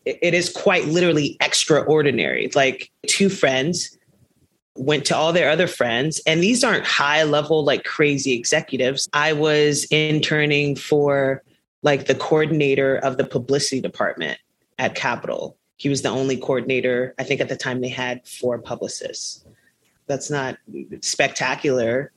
It- 0.04 0.34
is 0.34 0.48
quite 0.50 0.86
literally 0.86 1.36
extraordinary. 1.40 2.50
Like 2.54 2.90
two 3.06 3.28
friends 3.28 3.98
went 4.74 5.04
to 5.06 5.16
all 5.16 5.32
their 5.32 5.50
other 5.50 5.66
friends 5.66 6.20
and 6.26 6.42
these 6.42 6.64
aren't 6.64 6.86
high 6.86 7.24
level 7.24 7.62
like 7.62 7.84
crazy 7.84 8.32
executives 8.32 9.06
i 9.12 9.30
was 9.30 9.84
interning 9.90 10.74
for 10.74 11.42
like 11.82 12.06
the 12.06 12.14
coordinator 12.14 12.96
of 12.96 13.18
the 13.18 13.24
publicity 13.24 13.80
department 13.82 14.38
at 14.78 14.94
Capitol. 14.94 15.56
He 15.76 15.88
was 15.88 16.02
the 16.02 16.08
only 16.08 16.36
coordinator. 16.36 17.14
I 17.18 17.24
think 17.24 17.40
at 17.40 17.48
the 17.48 17.56
time 17.56 17.80
they 17.80 17.88
had 17.88 18.26
four 18.26 18.58
publicists. 18.58 19.44
That's 20.06 20.30
not 20.30 20.56
spectacular 21.00 22.12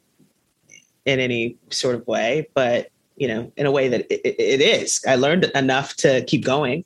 in 1.06 1.20
any 1.20 1.58
sort 1.70 1.96
of 1.96 2.08
way, 2.08 2.48
but 2.54 2.90
you 3.18 3.28
know, 3.30 3.52
in 3.56 3.66
a 3.66 3.72
way 3.72 3.88
that 3.88 4.06
it- 4.10 4.36
it 4.38 4.62
is. 4.62 5.02
I 5.08 5.16
learned 5.16 5.46
enough 5.56 5.96
to 5.98 6.24
keep 6.26 6.44
going, 6.44 6.84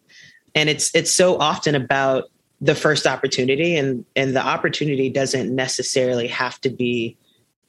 and 0.60 0.70
it's 0.70 0.94
it's 0.94 1.12
so 1.12 1.38
often 1.38 1.74
about 1.74 2.26
the 2.60 2.76
first 2.76 3.08
opportunity, 3.08 3.78
and 3.78 4.04
and 4.18 4.36
the 4.36 4.46
opportunity 4.46 5.10
doesn't 5.10 5.56
necessarily 5.56 6.28
have 6.28 6.60
to 6.62 6.70
be 6.70 7.18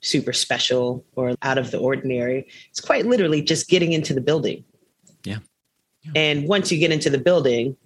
super 0.01 0.33
special 0.33 1.05
or 1.15 1.37
out 1.43 1.57
of 1.57 1.71
the 1.71 1.79
ordinary. 1.79 2.49
It's 2.71 2.81
quite 2.81 3.07
literally 3.07 3.43
just 3.43 3.69
getting 3.69 3.93
into 3.93 4.13
the 4.13 4.21
building. 4.21 4.65
Yeah. 5.25 5.39
Yeah. 6.03 6.13
And 6.17 6.49
once 6.49 6.73
you 6.73 6.79
get 6.79 6.91
into 6.91 7.11
the 7.11 7.19
building, 7.19 7.77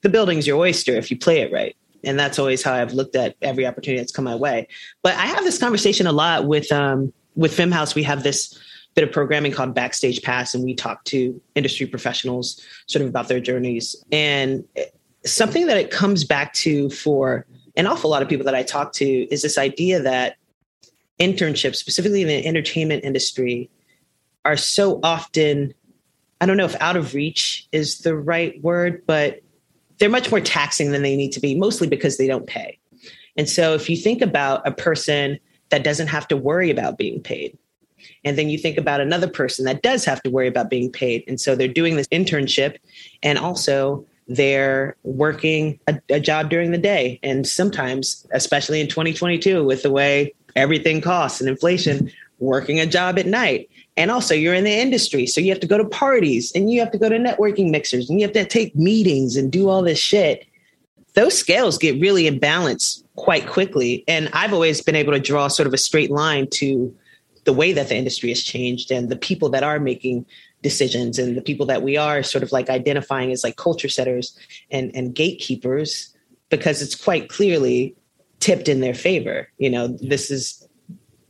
the 0.00 0.08
building's 0.08 0.46
your 0.46 0.58
oyster 0.58 0.92
if 0.92 1.10
you 1.10 1.18
play 1.18 1.40
it 1.40 1.52
right. 1.52 1.76
And 2.04 2.18
that's 2.18 2.38
always 2.38 2.62
how 2.62 2.72
I've 2.72 2.94
looked 2.94 3.16
at 3.16 3.36
every 3.42 3.66
opportunity 3.66 4.00
that's 4.00 4.12
come 4.12 4.24
my 4.24 4.34
way. 4.34 4.68
But 5.02 5.14
I 5.16 5.26
have 5.26 5.44
this 5.44 5.58
conversation 5.58 6.06
a 6.06 6.12
lot 6.12 6.46
with 6.46 6.72
um, 6.72 7.12
with 7.34 7.54
FemHouse. 7.54 7.94
We 7.94 8.04
have 8.04 8.22
this 8.22 8.58
bit 8.94 9.04
of 9.04 9.12
programming 9.12 9.52
called 9.52 9.74
Backstage 9.74 10.22
Pass, 10.22 10.54
and 10.54 10.64
we 10.64 10.74
talk 10.74 11.04
to 11.04 11.40
industry 11.54 11.86
professionals 11.86 12.60
sort 12.86 13.02
of 13.02 13.08
about 13.08 13.28
their 13.28 13.40
journeys. 13.40 13.96
And 14.12 14.64
something 15.24 15.66
that 15.66 15.76
it 15.76 15.90
comes 15.90 16.24
back 16.24 16.52
to 16.54 16.90
for 16.90 17.46
an 17.76 17.86
awful 17.86 18.10
lot 18.10 18.22
of 18.22 18.28
people 18.28 18.44
that 18.44 18.54
I 18.54 18.62
talk 18.62 18.92
to 18.94 19.06
is 19.06 19.42
this 19.42 19.56
idea 19.56 20.00
that 20.00 20.36
internships, 21.18 21.76
specifically 21.76 22.22
in 22.22 22.28
the 22.28 22.46
entertainment 22.46 23.04
industry, 23.04 23.70
are 24.44 24.56
so 24.56 25.00
often, 25.02 25.72
I 26.40 26.46
don't 26.46 26.56
know 26.56 26.64
if 26.64 26.80
out 26.80 26.96
of 26.96 27.14
reach 27.14 27.68
is 27.72 28.00
the 28.00 28.16
right 28.16 28.60
word, 28.62 29.04
but 29.06 29.40
they're 29.98 30.10
much 30.10 30.30
more 30.30 30.40
taxing 30.40 30.90
than 30.90 31.02
they 31.02 31.16
need 31.16 31.32
to 31.32 31.40
be, 31.40 31.54
mostly 31.54 31.86
because 31.86 32.18
they 32.18 32.26
don't 32.26 32.46
pay. 32.46 32.78
And 33.36 33.48
so 33.48 33.74
if 33.74 33.88
you 33.88 33.96
think 33.96 34.20
about 34.20 34.66
a 34.66 34.72
person 34.72 35.38
that 35.70 35.84
doesn't 35.84 36.08
have 36.08 36.28
to 36.28 36.36
worry 36.36 36.70
about 36.70 36.98
being 36.98 37.22
paid, 37.22 37.56
and 38.24 38.38
then 38.38 38.48
you 38.48 38.58
think 38.58 38.78
about 38.78 39.00
another 39.00 39.28
person 39.28 39.64
that 39.64 39.82
does 39.82 40.04
have 40.04 40.22
to 40.22 40.30
worry 40.30 40.48
about 40.48 40.70
being 40.70 40.90
paid. 40.90 41.24
And 41.26 41.40
so 41.40 41.54
they're 41.54 41.68
doing 41.68 41.96
this 41.96 42.08
internship 42.08 42.76
and 43.22 43.38
also 43.38 44.06
they're 44.28 44.96
working 45.02 45.78
a, 45.88 46.00
a 46.08 46.20
job 46.20 46.50
during 46.50 46.70
the 46.70 46.78
day. 46.78 47.18
And 47.22 47.46
sometimes, 47.46 48.26
especially 48.32 48.80
in 48.80 48.88
2022, 48.88 49.64
with 49.64 49.82
the 49.82 49.90
way 49.90 50.34
everything 50.56 51.00
costs 51.00 51.40
and 51.40 51.48
inflation, 51.48 52.10
working 52.38 52.80
a 52.80 52.86
job 52.86 53.18
at 53.18 53.26
night. 53.26 53.68
And 53.96 54.10
also, 54.10 54.34
you're 54.34 54.54
in 54.54 54.64
the 54.64 54.72
industry. 54.72 55.26
So 55.26 55.40
you 55.40 55.50
have 55.50 55.60
to 55.60 55.66
go 55.66 55.78
to 55.78 55.84
parties 55.84 56.52
and 56.54 56.70
you 56.70 56.80
have 56.80 56.90
to 56.92 56.98
go 56.98 57.08
to 57.08 57.18
networking 57.18 57.70
mixers 57.70 58.08
and 58.08 58.18
you 58.20 58.26
have 58.26 58.34
to 58.34 58.44
take 58.44 58.74
meetings 58.74 59.36
and 59.36 59.52
do 59.52 59.68
all 59.68 59.82
this 59.82 59.98
shit. 59.98 60.46
Those 61.14 61.36
scales 61.36 61.76
get 61.76 62.00
really 62.00 62.30
imbalanced 62.30 63.04
quite 63.16 63.46
quickly. 63.46 64.02
And 64.08 64.30
I've 64.32 64.54
always 64.54 64.80
been 64.80 64.96
able 64.96 65.12
to 65.12 65.20
draw 65.20 65.48
sort 65.48 65.66
of 65.66 65.74
a 65.74 65.78
straight 65.78 66.10
line 66.10 66.48
to 66.52 66.94
the 67.44 67.52
way 67.52 67.72
that 67.72 67.88
the 67.88 67.96
industry 67.96 68.28
has 68.28 68.42
changed 68.42 68.90
and 68.90 69.08
the 69.08 69.16
people 69.16 69.48
that 69.50 69.62
are 69.62 69.80
making 69.80 70.24
decisions 70.62 71.18
and 71.18 71.36
the 71.36 71.42
people 71.42 71.66
that 71.66 71.82
we 71.82 71.96
are 71.96 72.22
sort 72.22 72.44
of 72.44 72.52
like 72.52 72.70
identifying 72.70 73.32
as 73.32 73.42
like 73.42 73.56
culture 73.56 73.88
setters 73.88 74.38
and, 74.70 74.94
and 74.94 75.14
gatekeepers 75.14 76.14
because 76.50 76.82
it's 76.82 76.94
quite 76.94 77.28
clearly 77.28 77.96
tipped 78.38 78.68
in 78.68 78.80
their 78.80 78.94
favor. 78.94 79.48
You 79.58 79.70
know, 79.70 79.88
this 79.88 80.30
is 80.30 80.66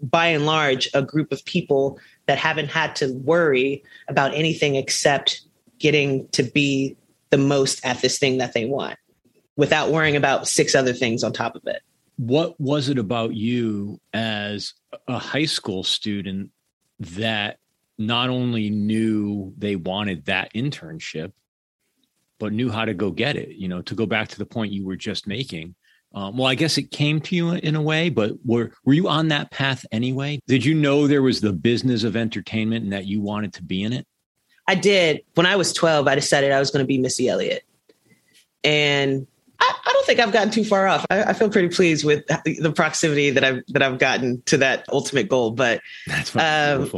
by 0.02 0.26
and 0.26 0.46
large 0.46 0.88
a 0.94 1.02
group 1.02 1.32
of 1.32 1.44
people 1.44 1.98
that 2.26 2.38
haven't 2.38 2.68
had 2.68 2.96
to 2.96 3.12
worry 3.24 3.82
about 4.08 4.34
anything 4.34 4.76
except 4.76 5.42
getting 5.78 6.28
to 6.28 6.42
be 6.42 6.96
the 7.30 7.38
most 7.38 7.84
at 7.84 8.00
this 8.02 8.18
thing 8.18 8.38
that 8.38 8.52
they 8.52 8.66
want 8.66 8.98
without 9.56 9.90
worrying 9.90 10.16
about 10.16 10.48
six 10.48 10.74
other 10.74 10.92
things 10.92 11.22
on 11.24 11.32
top 11.32 11.54
of 11.54 11.62
it. 11.66 11.82
What 12.16 12.60
was 12.60 12.88
it 12.88 12.98
about 12.98 13.34
you 13.34 14.00
as 14.12 14.74
a 15.08 15.18
high 15.18 15.46
school 15.46 15.82
student 15.82 16.50
that 17.00 17.58
not 17.98 18.28
only 18.28 18.70
knew 18.70 19.52
they 19.58 19.76
wanted 19.76 20.26
that 20.26 20.52
internship, 20.54 21.32
but 22.38 22.52
knew 22.52 22.70
how 22.70 22.84
to 22.84 22.94
go 22.94 23.10
get 23.10 23.36
it? 23.36 23.50
You 23.50 23.68
know, 23.68 23.82
to 23.82 23.94
go 23.94 24.06
back 24.06 24.28
to 24.28 24.38
the 24.38 24.46
point 24.46 24.72
you 24.72 24.84
were 24.84 24.96
just 24.96 25.26
making. 25.26 25.74
Um, 26.14 26.36
well, 26.36 26.46
I 26.46 26.54
guess 26.54 26.76
it 26.76 26.90
came 26.90 27.20
to 27.22 27.34
you 27.34 27.52
in 27.52 27.74
a 27.74 27.80
way, 27.82 28.10
but 28.10 28.32
were 28.44 28.72
were 28.84 28.92
you 28.92 29.08
on 29.08 29.28
that 29.28 29.50
path 29.50 29.86
anyway? 29.92 30.40
Did 30.46 30.64
you 30.64 30.74
know 30.74 31.06
there 31.06 31.22
was 31.22 31.40
the 31.40 31.52
business 31.52 32.04
of 32.04 32.16
entertainment 32.16 32.84
and 32.84 32.92
that 32.92 33.06
you 33.06 33.22
wanted 33.22 33.54
to 33.54 33.62
be 33.62 33.82
in 33.82 33.92
it? 33.92 34.06
I 34.68 34.74
did. 34.74 35.22
When 35.34 35.46
I 35.46 35.56
was 35.56 35.72
12, 35.72 36.06
I 36.06 36.14
decided 36.14 36.52
I 36.52 36.60
was 36.60 36.70
going 36.70 36.84
to 36.84 36.86
be 36.86 36.98
Missy 36.98 37.28
Elliott. 37.28 37.64
And 38.62 39.26
I, 39.62 39.74
I, 39.86 39.92
don't 39.92 40.06
think 40.06 40.18
I've 40.18 40.32
gotten 40.32 40.50
too 40.50 40.64
far 40.64 40.88
off. 40.88 41.06
I, 41.08 41.22
I, 41.22 41.32
feel 41.34 41.48
pretty 41.48 41.68
pleased 41.68 42.04
with 42.04 42.26
the 42.26 42.72
proximity 42.74 43.30
that 43.30 43.44
I've 43.44 43.62
that 43.68 43.80
I've 43.80 43.98
gotten 43.98 44.42
to 44.42 44.56
that 44.56 44.84
ultimate 44.92 45.28
goal. 45.28 45.52
But 45.52 45.80
that's 46.08 46.34
um, 46.34 46.90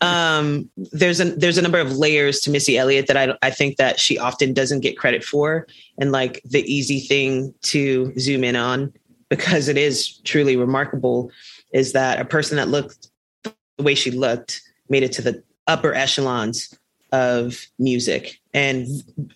um, 0.00 0.68
there's 0.76 1.20
a 1.20 1.26
there's 1.26 1.58
a 1.58 1.62
number 1.62 1.78
of 1.78 1.96
layers 1.96 2.40
to 2.40 2.50
Missy 2.50 2.76
Elliott 2.76 3.06
that 3.06 3.16
I 3.16 3.36
I 3.40 3.50
think 3.50 3.76
that 3.76 4.00
she 4.00 4.18
often 4.18 4.52
doesn't 4.52 4.80
get 4.80 4.98
credit 4.98 5.22
for, 5.22 5.68
and 5.96 6.10
like 6.10 6.42
the 6.44 6.62
easy 6.62 6.98
thing 6.98 7.54
to 7.62 8.12
zoom 8.18 8.42
in 8.42 8.56
on 8.56 8.92
because 9.28 9.68
it 9.68 9.76
is 9.76 10.18
truly 10.18 10.56
remarkable 10.56 11.30
is 11.72 11.92
that 11.92 12.18
a 12.20 12.24
person 12.24 12.56
that 12.56 12.68
looked 12.68 13.10
the 13.44 13.54
way 13.78 13.94
she 13.94 14.10
looked 14.10 14.60
made 14.88 15.04
it 15.04 15.12
to 15.12 15.22
the 15.22 15.42
upper 15.68 15.94
echelons 15.94 16.76
of 17.12 17.64
music, 17.78 18.40
and 18.52 18.88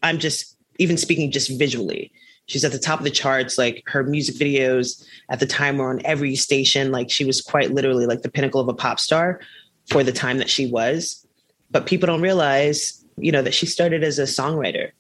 I'm 0.03 0.19
just 0.19 0.57
even 0.81 0.97
speaking 0.97 1.31
just 1.31 1.57
visually. 1.59 2.11
She's 2.47 2.65
at 2.65 2.73
the 2.73 2.79
top 2.79 2.99
of 2.99 3.05
the 3.05 3.11
charts. 3.11 3.59
Like 3.59 3.85
her 3.87 4.03
music 4.03 4.35
videos 4.37 5.05
at 5.29 5.39
the 5.39 5.47
time 5.47 5.77
were 5.77 5.91
on 5.91 6.01
every 6.05 6.35
station. 6.35 6.91
Like 6.91 7.11
she 7.11 7.25
was 7.25 7.43
quite 7.43 7.71
literally 7.71 8.07
like 8.07 8.23
the 8.23 8.31
pinnacle 8.31 8.61
of 8.61 8.69
a 8.69 8.75
pop 8.75 8.99
star 8.99 9.41
for 9.89 10.03
the 10.03 10.11
time 10.11 10.39
that 10.39 10.51
she 10.51 10.67
was. 10.67 11.25
But 11.71 11.87
people 11.87 12.07
don't 12.07 12.23
realize, 12.23 13.05
you 13.19 13.31
know, 13.31 13.43
that 13.43 13.55
she 13.55 13.67
started 13.67 14.03
as 14.03 14.19
a 14.19 14.23
songwriter 14.23 14.91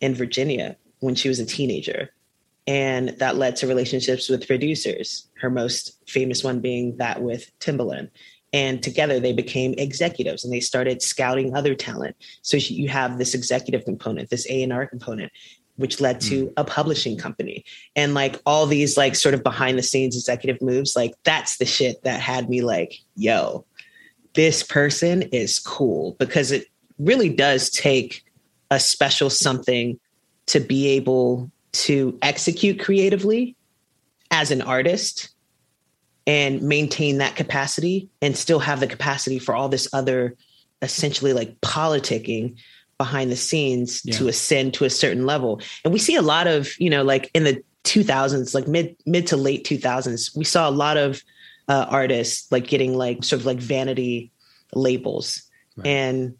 in 0.00 0.14
Virginia 0.14 0.76
when 1.00 1.16
she 1.16 1.28
was 1.28 1.40
a 1.40 1.44
teenager. 1.44 2.10
And 2.68 3.10
that 3.18 3.36
led 3.36 3.56
to 3.56 3.66
relationships 3.66 4.28
with 4.28 4.46
producers, 4.46 5.28
her 5.40 5.50
most 5.50 5.98
famous 6.08 6.42
one 6.42 6.60
being 6.60 6.96
that 6.96 7.20
with 7.20 7.50
Timbaland 7.58 8.10
and 8.52 8.82
together 8.82 9.20
they 9.20 9.32
became 9.32 9.74
executives 9.76 10.44
and 10.44 10.52
they 10.52 10.60
started 10.60 11.02
scouting 11.02 11.54
other 11.54 11.74
talent. 11.74 12.16
So 12.42 12.56
you 12.56 12.88
have 12.88 13.18
this 13.18 13.34
executive 13.34 13.84
component 13.84 14.30
this 14.30 14.46
a&r 14.48 14.86
component 14.86 15.32
which 15.76 16.00
led 16.00 16.22
to 16.22 16.46
mm. 16.46 16.52
a 16.56 16.64
publishing 16.64 17.18
company. 17.18 17.62
And 17.94 18.14
like 18.14 18.40
all 18.46 18.64
these 18.66 18.96
like 18.96 19.14
sort 19.14 19.34
of 19.34 19.42
behind 19.42 19.76
the 19.76 19.82
scenes 19.82 20.16
executive 20.16 20.62
moves 20.62 20.96
like 20.96 21.12
that's 21.24 21.58
the 21.58 21.66
shit 21.66 22.02
that 22.04 22.20
had 22.20 22.48
me 22.48 22.62
like 22.62 22.94
yo 23.14 23.66
this 24.36 24.62
person 24.62 25.22
is 25.22 25.58
cool. 25.58 26.14
Because 26.20 26.52
it 26.52 26.66
really 26.98 27.30
does 27.30 27.70
take 27.70 28.22
a 28.70 28.78
special 28.78 29.30
something 29.30 29.98
to 30.46 30.60
be 30.60 30.88
able 30.88 31.50
to 31.72 32.16
execute 32.22 32.78
creatively 32.78 33.56
as 34.30 34.50
an 34.50 34.62
artist 34.62 35.30
and 36.26 36.62
maintain 36.62 37.18
that 37.18 37.36
capacity 37.36 38.08
and 38.20 38.36
still 38.36 38.58
have 38.58 38.80
the 38.80 38.86
capacity 38.86 39.38
for 39.38 39.54
all 39.54 39.68
this 39.68 39.88
other 39.92 40.36
essentially 40.82 41.32
like 41.32 41.60
politicking 41.60 42.56
behind 42.98 43.30
the 43.30 43.36
scenes 43.36 44.02
yeah. 44.04 44.14
to 44.16 44.28
ascend 44.28 44.74
to 44.74 44.84
a 44.84 44.90
certain 44.90 45.26
level. 45.26 45.60
And 45.84 45.92
we 45.92 45.98
see 45.98 46.16
a 46.16 46.22
lot 46.22 46.46
of, 46.46 46.68
you 46.80 46.90
know, 46.90 47.02
like 47.02 47.30
in 47.34 47.44
the 47.44 47.62
2000s, 47.84 48.54
like 48.54 48.66
mid 48.66 48.96
mid 49.06 49.26
to 49.28 49.36
late 49.36 49.64
2000s, 49.64 50.36
we 50.36 50.44
saw 50.44 50.68
a 50.68 50.70
lot 50.70 50.96
of 50.96 51.22
uh, 51.68 51.86
artists 51.88 52.50
like 52.50 52.66
getting 52.66 52.96
like 52.96 53.24
sort 53.24 53.40
of 53.40 53.46
like 53.46 53.58
vanity 53.58 54.30
labels. 54.74 55.42
Right. 55.76 55.86
And 55.86 56.34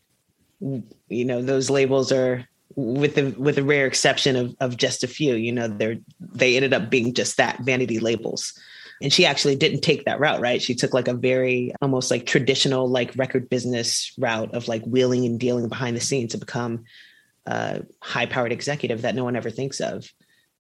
you 0.60 1.24
know, 1.24 1.42
those 1.42 1.70
labels 1.70 2.10
are 2.10 2.46
with 2.74 3.14
the 3.14 3.34
with 3.38 3.58
a 3.58 3.62
rare 3.62 3.86
exception 3.86 4.36
of 4.36 4.56
of 4.60 4.76
just 4.76 5.04
a 5.04 5.08
few, 5.08 5.34
you 5.34 5.52
know, 5.52 5.68
they're 5.68 5.96
they 6.20 6.56
ended 6.56 6.74
up 6.74 6.90
being 6.90 7.14
just 7.14 7.36
that 7.36 7.60
vanity 7.60 8.00
labels. 8.00 8.58
And 9.02 9.12
she 9.12 9.26
actually 9.26 9.56
didn't 9.56 9.82
take 9.82 10.04
that 10.06 10.20
route, 10.20 10.40
right? 10.40 10.62
She 10.62 10.74
took 10.74 10.94
like 10.94 11.08
a 11.08 11.14
very 11.14 11.74
almost 11.82 12.10
like 12.10 12.24
traditional 12.24 12.88
like 12.88 13.14
record 13.16 13.50
business 13.50 14.12
route 14.18 14.54
of 14.54 14.68
like 14.68 14.82
wheeling 14.84 15.26
and 15.26 15.38
dealing 15.38 15.68
behind 15.68 15.96
the 15.96 16.00
scenes 16.00 16.32
to 16.32 16.38
become 16.38 16.84
a 17.46 17.82
high 18.00 18.26
powered 18.26 18.52
executive 18.52 19.02
that 19.02 19.14
no 19.14 19.24
one 19.24 19.36
ever 19.36 19.50
thinks 19.50 19.80
of. 19.80 20.10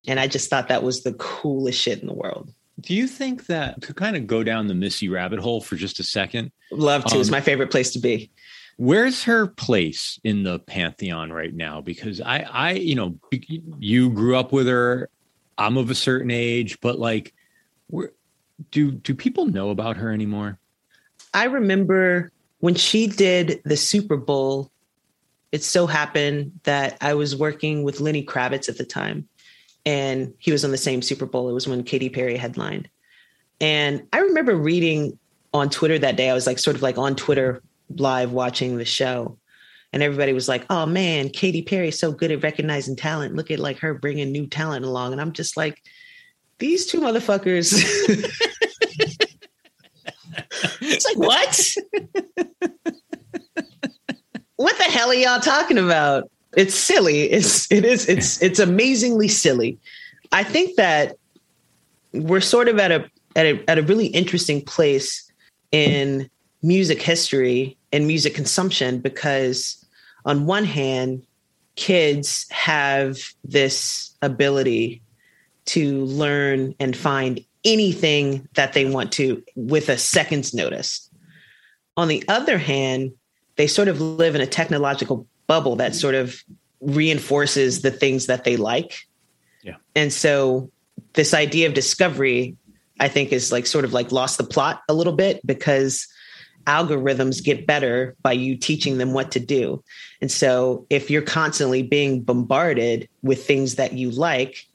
And 0.06 0.20
I 0.20 0.26
just 0.26 0.50
thought 0.50 0.68
that 0.68 0.82
was 0.82 1.02
the 1.02 1.14
coolest 1.14 1.80
shit 1.80 2.00
in 2.00 2.06
the 2.06 2.14
world. 2.14 2.52
Do 2.78 2.94
you 2.94 3.06
think 3.06 3.46
that 3.46 3.80
to 3.82 3.94
kind 3.94 4.16
of 4.16 4.26
go 4.26 4.44
down 4.44 4.66
the 4.66 4.74
Missy 4.74 5.08
rabbit 5.08 5.38
hole 5.38 5.62
for 5.62 5.76
just 5.76 5.98
a 5.98 6.04
second? 6.04 6.52
Love 6.70 7.04
to. 7.06 7.14
Um, 7.14 7.20
it's 7.20 7.30
my 7.30 7.40
favorite 7.40 7.70
place 7.70 7.92
to 7.92 7.98
be. 7.98 8.30
Where's 8.76 9.22
her 9.24 9.46
place 9.46 10.20
in 10.22 10.42
the 10.42 10.58
pantheon 10.58 11.32
right 11.32 11.54
now? 11.54 11.80
Because 11.80 12.20
I, 12.20 12.40
I, 12.40 12.72
you 12.72 12.94
know, 12.94 13.18
you 13.78 14.10
grew 14.10 14.36
up 14.36 14.52
with 14.52 14.66
her. 14.66 15.08
I'm 15.56 15.78
of 15.78 15.90
a 15.90 15.94
certain 15.94 16.30
age, 16.30 16.78
but 16.82 16.98
like, 16.98 17.32
where 17.86 18.10
do 18.70 18.90
do 18.90 19.14
people 19.14 19.46
know 19.46 19.70
about 19.70 19.96
her 19.96 20.12
anymore? 20.12 20.58
I 21.34 21.44
remember 21.44 22.32
when 22.60 22.74
she 22.74 23.06
did 23.06 23.60
the 23.64 23.76
Super 23.76 24.16
Bowl. 24.16 24.70
It 25.52 25.62
so 25.62 25.86
happened 25.86 26.52
that 26.64 26.98
I 27.00 27.14
was 27.14 27.36
working 27.36 27.82
with 27.82 28.00
Lenny 28.00 28.24
Kravitz 28.24 28.68
at 28.68 28.78
the 28.78 28.84
time, 28.84 29.28
and 29.84 30.34
he 30.38 30.52
was 30.52 30.64
on 30.64 30.70
the 30.70 30.76
same 30.76 31.02
Super 31.02 31.26
Bowl. 31.26 31.48
It 31.48 31.52
was 31.54 31.68
when 31.68 31.84
Katy 31.84 32.10
Perry 32.10 32.36
headlined, 32.36 32.88
and 33.60 34.06
I 34.12 34.20
remember 34.20 34.56
reading 34.56 35.18
on 35.54 35.70
Twitter 35.70 35.98
that 35.98 36.16
day. 36.16 36.28
I 36.28 36.34
was 36.34 36.46
like, 36.46 36.58
sort 36.58 36.76
of 36.76 36.82
like 36.82 36.98
on 36.98 37.14
Twitter 37.14 37.62
live 37.96 38.32
watching 38.32 38.76
the 38.76 38.84
show, 38.84 39.38
and 39.92 40.02
everybody 40.02 40.32
was 40.32 40.48
like, 40.48 40.66
"Oh 40.68 40.84
man, 40.84 41.28
Katy 41.28 41.62
Perry 41.62 41.88
is 41.88 41.98
so 41.98 42.12
good 42.12 42.32
at 42.32 42.42
recognizing 42.42 42.96
talent. 42.96 43.36
Look 43.36 43.50
at 43.50 43.60
like 43.60 43.78
her 43.78 43.94
bringing 43.94 44.32
new 44.32 44.46
talent 44.46 44.84
along." 44.84 45.12
And 45.12 45.20
I'm 45.20 45.32
just 45.32 45.56
like, 45.56 45.80
these 46.58 46.86
two 46.86 47.00
motherfuckers. 47.00 47.72
it's 50.80 51.04
like, 51.04 51.18
what? 51.18 51.74
what 54.56 54.78
the 54.78 54.84
hell 54.84 55.10
are 55.10 55.14
y'all 55.14 55.40
talking 55.40 55.78
about? 55.78 56.30
It's 56.56 56.74
silly. 56.74 57.22
It's 57.24 57.70
it 57.70 57.84
is 57.84 58.08
it's 58.08 58.40
it's 58.42 58.58
amazingly 58.58 59.28
silly. 59.28 59.78
I 60.32 60.42
think 60.42 60.76
that 60.76 61.16
we're 62.12 62.40
sort 62.40 62.68
of 62.68 62.78
at 62.78 62.90
a 62.90 63.10
at 63.36 63.46
a 63.46 63.70
at 63.70 63.78
a 63.78 63.82
really 63.82 64.06
interesting 64.06 64.62
place 64.62 65.30
in 65.70 66.30
music 66.62 67.02
history 67.02 67.76
and 67.92 68.06
music 68.06 68.34
consumption 68.34 68.98
because 69.00 69.84
on 70.24 70.46
one 70.46 70.64
hand 70.64 71.22
kids 71.76 72.46
have 72.50 73.18
this 73.44 74.14
ability 74.22 75.02
to 75.66 76.04
learn 76.04 76.74
and 76.80 76.96
find 76.96 77.44
anything 77.64 78.48
that 78.54 78.72
they 78.72 78.88
want 78.88 79.12
to 79.12 79.42
with 79.56 79.88
a 79.88 79.98
second's 79.98 80.54
notice. 80.54 81.10
On 81.96 82.08
the 82.08 82.24
other 82.28 82.58
hand, 82.58 83.12
they 83.56 83.66
sort 83.66 83.88
of 83.88 84.00
live 84.00 84.34
in 84.34 84.40
a 84.40 84.46
technological 84.46 85.26
bubble 85.46 85.76
that 85.76 85.94
sort 85.94 86.14
of 86.14 86.42
reinforces 86.80 87.82
the 87.82 87.90
things 87.90 88.26
that 88.26 88.44
they 88.44 88.56
like. 88.56 88.98
Yeah. 89.62 89.76
And 89.94 90.12
so 90.12 90.70
this 91.14 91.34
idea 91.34 91.66
of 91.66 91.74
discovery, 91.74 92.56
I 93.00 93.08
think, 93.08 93.32
is 93.32 93.50
like 93.50 93.66
sort 93.66 93.84
of 93.84 93.92
like 93.92 94.12
lost 94.12 94.38
the 94.38 94.44
plot 94.44 94.82
a 94.88 94.94
little 94.94 95.14
bit 95.14 95.44
because 95.44 96.06
algorithms 96.66 97.42
get 97.42 97.66
better 97.66 98.14
by 98.22 98.32
you 98.32 98.56
teaching 98.56 98.98
them 98.98 99.12
what 99.12 99.30
to 99.32 99.40
do. 99.40 99.82
And 100.20 100.30
so 100.30 100.86
if 100.90 101.10
you're 101.10 101.22
constantly 101.22 101.82
being 101.82 102.22
bombarded 102.22 103.08
with 103.22 103.46
things 103.46 103.76
that 103.76 103.92
you 103.94 104.10
like, 104.10 104.66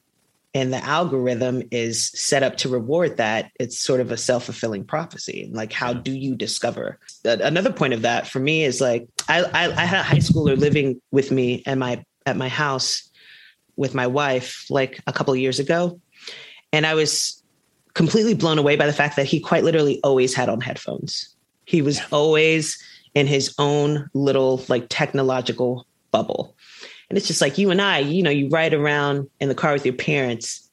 and 0.53 0.74
the 0.74 0.84
algorithm 0.84 1.63
is 1.72 2.10
set 2.10 2.43
up 2.43 2.58
to 2.58 2.70
reward 2.70 3.17
that. 3.17 3.51
It's 3.60 3.79
sort 3.79 4.01
of 4.01 4.12
a 4.12 4.17
self-fulfilling 4.17 4.86
prophecy. 4.86 5.50
Like 5.51 5.72
how 5.72 5.93
do 5.93 6.12
you 6.12 6.36
discover? 6.36 7.00
Another 7.24 7.72
point 7.72 7.93
of 7.93 8.01
that 8.01 8.27
for 8.27 8.39
me 8.39 8.63
is 8.63 8.81
like 8.81 9.08
I, 9.29 9.43
I, 9.43 9.72
I 9.72 9.86
had 9.86 10.00
a 10.01 10.03
high 10.03 10.17
schooler 10.17 10.58
living 10.58 11.01
with 11.12 11.31
me 11.31 11.63
at 11.65 11.77
my 11.77 12.03
at 12.25 12.38
my 12.38 12.50
house 12.50 13.10
with 13.77 13.96
my 13.96 14.08
wife 14.08 14.65
like 14.70 15.01
a 15.08 15.13
couple 15.13 15.34
of 15.34 15.39
years 15.39 15.60
ago. 15.60 16.00
And 16.74 16.86
i 16.86 16.93
was 16.93 17.41
completely 17.93 18.34
blown 18.34 18.58
away 18.58 18.75
by 18.75 18.86
the 18.86 18.93
fact 18.93 19.17
that 19.17 19.25
he 19.25 19.39
quite 19.39 19.63
literally 19.63 20.00
always 20.03 20.34
had 20.34 20.50
on 20.50 20.62
headphones. 20.62 21.36
He 21.65 21.81
was 21.81 21.98
yeah. 21.98 22.05
always 22.12 22.81
in 23.13 23.27
his 23.27 23.53
own 23.60 24.10
little 24.13 24.63
like 24.70 24.86
technological 24.89 25.86
bubble 26.12 26.55
and 27.12 27.18
it's 27.18 27.27
just 27.27 27.41
like 27.41 27.58
you 27.58 27.72
and 27.72 27.82
I, 27.82 28.00
you 28.00 28.24
know, 28.24 28.30
you 28.30 28.48
ride 28.48 28.74
around 28.74 29.30
in 29.41 29.50
the 29.50 29.53
car 29.53 29.74
with 29.74 29.86
your 29.86 29.94
parents 29.94 30.65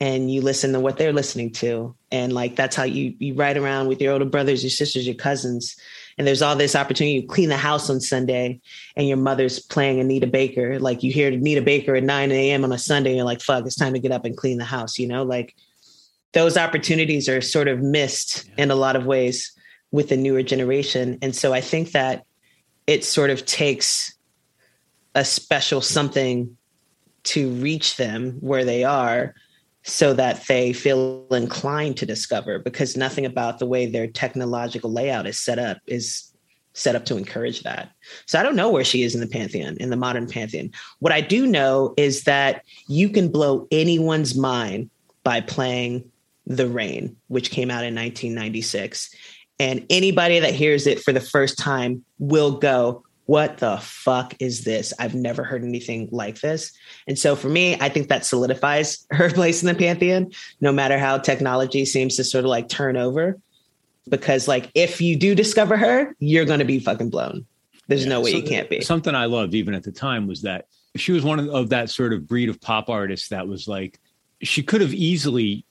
and 0.00 0.30
you 0.30 0.42
listen 0.42 0.74
to 0.74 0.80
what 0.80 0.98
they're 0.98 1.14
listening 1.14 1.50
to. 1.52 1.96
And 2.12 2.34
like 2.34 2.56
that's 2.56 2.76
how 2.76 2.82
you 2.82 3.14
you 3.18 3.32
ride 3.32 3.56
around 3.56 3.88
with 3.88 3.98
your 4.02 4.12
older 4.12 4.26
brothers, 4.26 4.62
your 4.62 4.68
sisters, 4.68 5.06
your 5.06 5.14
cousins. 5.14 5.76
And 6.18 6.26
there's 6.26 6.42
all 6.42 6.56
this 6.56 6.76
opportunity. 6.76 7.14
You 7.14 7.26
clean 7.26 7.48
the 7.48 7.56
house 7.56 7.88
on 7.88 8.02
Sunday 8.02 8.60
and 8.96 9.08
your 9.08 9.16
mother's 9.16 9.60
playing 9.60 9.98
Anita 9.98 10.26
Baker. 10.26 10.78
Like 10.78 11.02
you 11.02 11.10
hear 11.10 11.32
Anita 11.32 11.62
Baker 11.62 11.96
at 11.96 12.04
9 12.04 12.32
a.m. 12.32 12.64
on 12.64 12.72
a 12.72 12.76
Sunday, 12.76 13.12
and 13.12 13.16
you're 13.16 13.24
like, 13.24 13.40
fuck, 13.40 13.64
it's 13.64 13.74
time 13.74 13.94
to 13.94 13.98
get 13.98 14.12
up 14.12 14.26
and 14.26 14.36
clean 14.36 14.58
the 14.58 14.66
house, 14.66 14.98
you 14.98 15.08
know? 15.08 15.22
Like 15.22 15.54
those 16.34 16.58
opportunities 16.58 17.30
are 17.30 17.40
sort 17.40 17.66
of 17.66 17.80
missed 17.80 18.44
yeah. 18.44 18.64
in 18.64 18.70
a 18.70 18.74
lot 18.74 18.94
of 18.94 19.06
ways 19.06 19.52
with 19.90 20.10
the 20.10 20.18
newer 20.18 20.42
generation. 20.42 21.16
And 21.22 21.34
so 21.34 21.54
I 21.54 21.62
think 21.62 21.92
that 21.92 22.26
it 22.86 23.06
sort 23.06 23.30
of 23.30 23.46
takes 23.46 24.17
a 25.14 25.24
special 25.24 25.80
something 25.80 26.56
to 27.24 27.50
reach 27.50 27.96
them 27.96 28.32
where 28.40 28.64
they 28.64 28.84
are 28.84 29.34
so 29.82 30.12
that 30.12 30.46
they 30.46 30.72
feel 30.72 31.26
inclined 31.30 31.96
to 31.96 32.06
discover 32.06 32.58
because 32.58 32.96
nothing 32.96 33.24
about 33.24 33.58
the 33.58 33.66
way 33.66 33.86
their 33.86 34.06
technological 34.06 34.92
layout 34.92 35.26
is 35.26 35.38
set 35.38 35.58
up 35.58 35.78
is 35.86 36.32
set 36.74 36.94
up 36.94 37.04
to 37.06 37.16
encourage 37.16 37.62
that. 37.62 37.90
So 38.26 38.38
I 38.38 38.42
don't 38.42 38.54
know 38.54 38.70
where 38.70 38.84
she 38.84 39.02
is 39.02 39.14
in 39.14 39.20
the 39.20 39.26
pantheon, 39.26 39.76
in 39.78 39.90
the 39.90 39.96
modern 39.96 40.28
pantheon. 40.28 40.70
What 41.00 41.12
I 41.12 41.20
do 41.20 41.46
know 41.46 41.94
is 41.96 42.24
that 42.24 42.62
you 42.86 43.08
can 43.08 43.28
blow 43.28 43.66
anyone's 43.72 44.36
mind 44.36 44.90
by 45.24 45.40
playing 45.40 46.08
The 46.46 46.68
Rain, 46.68 47.16
which 47.26 47.50
came 47.50 47.70
out 47.70 47.84
in 47.84 47.94
1996. 47.94 49.12
And 49.58 49.84
anybody 49.90 50.38
that 50.38 50.54
hears 50.54 50.86
it 50.86 51.00
for 51.00 51.12
the 51.12 51.20
first 51.20 51.58
time 51.58 52.04
will 52.18 52.58
go, 52.58 53.04
what 53.28 53.58
the 53.58 53.76
fuck 53.76 54.34
is 54.40 54.64
this? 54.64 54.94
I've 54.98 55.14
never 55.14 55.44
heard 55.44 55.62
anything 55.62 56.08
like 56.10 56.40
this. 56.40 56.72
And 57.06 57.18
so 57.18 57.36
for 57.36 57.50
me, 57.50 57.76
I 57.78 57.90
think 57.90 58.08
that 58.08 58.24
solidifies 58.24 59.06
her 59.10 59.28
place 59.28 59.62
in 59.62 59.68
the 59.68 59.74
pantheon, 59.74 60.32
no 60.62 60.72
matter 60.72 60.98
how 60.98 61.18
technology 61.18 61.84
seems 61.84 62.16
to 62.16 62.24
sort 62.24 62.46
of 62.46 62.48
like 62.48 62.70
turn 62.70 62.96
over. 62.96 63.38
Because 64.08 64.48
like 64.48 64.70
if 64.74 65.02
you 65.02 65.14
do 65.14 65.34
discover 65.34 65.76
her, 65.76 66.16
you're 66.18 66.46
gonna 66.46 66.64
be 66.64 66.78
fucking 66.78 67.10
blown. 67.10 67.44
There's 67.86 68.04
yeah, 68.04 68.08
no 68.08 68.22
way 68.22 68.30
so 68.30 68.38
you 68.38 68.44
can't 68.44 68.70
be. 68.70 68.80
Something 68.80 69.14
I 69.14 69.26
loved 69.26 69.52
even 69.54 69.74
at 69.74 69.82
the 69.82 69.92
time 69.92 70.26
was 70.26 70.40
that 70.42 70.64
she 70.96 71.12
was 71.12 71.22
one 71.22 71.38
of, 71.38 71.48
of 71.50 71.68
that 71.68 71.90
sort 71.90 72.14
of 72.14 72.26
breed 72.26 72.48
of 72.48 72.58
pop 72.62 72.88
artists 72.88 73.28
that 73.28 73.46
was 73.46 73.68
like 73.68 74.00
she 74.40 74.62
could 74.62 74.80
have 74.80 74.94
easily 74.94 75.66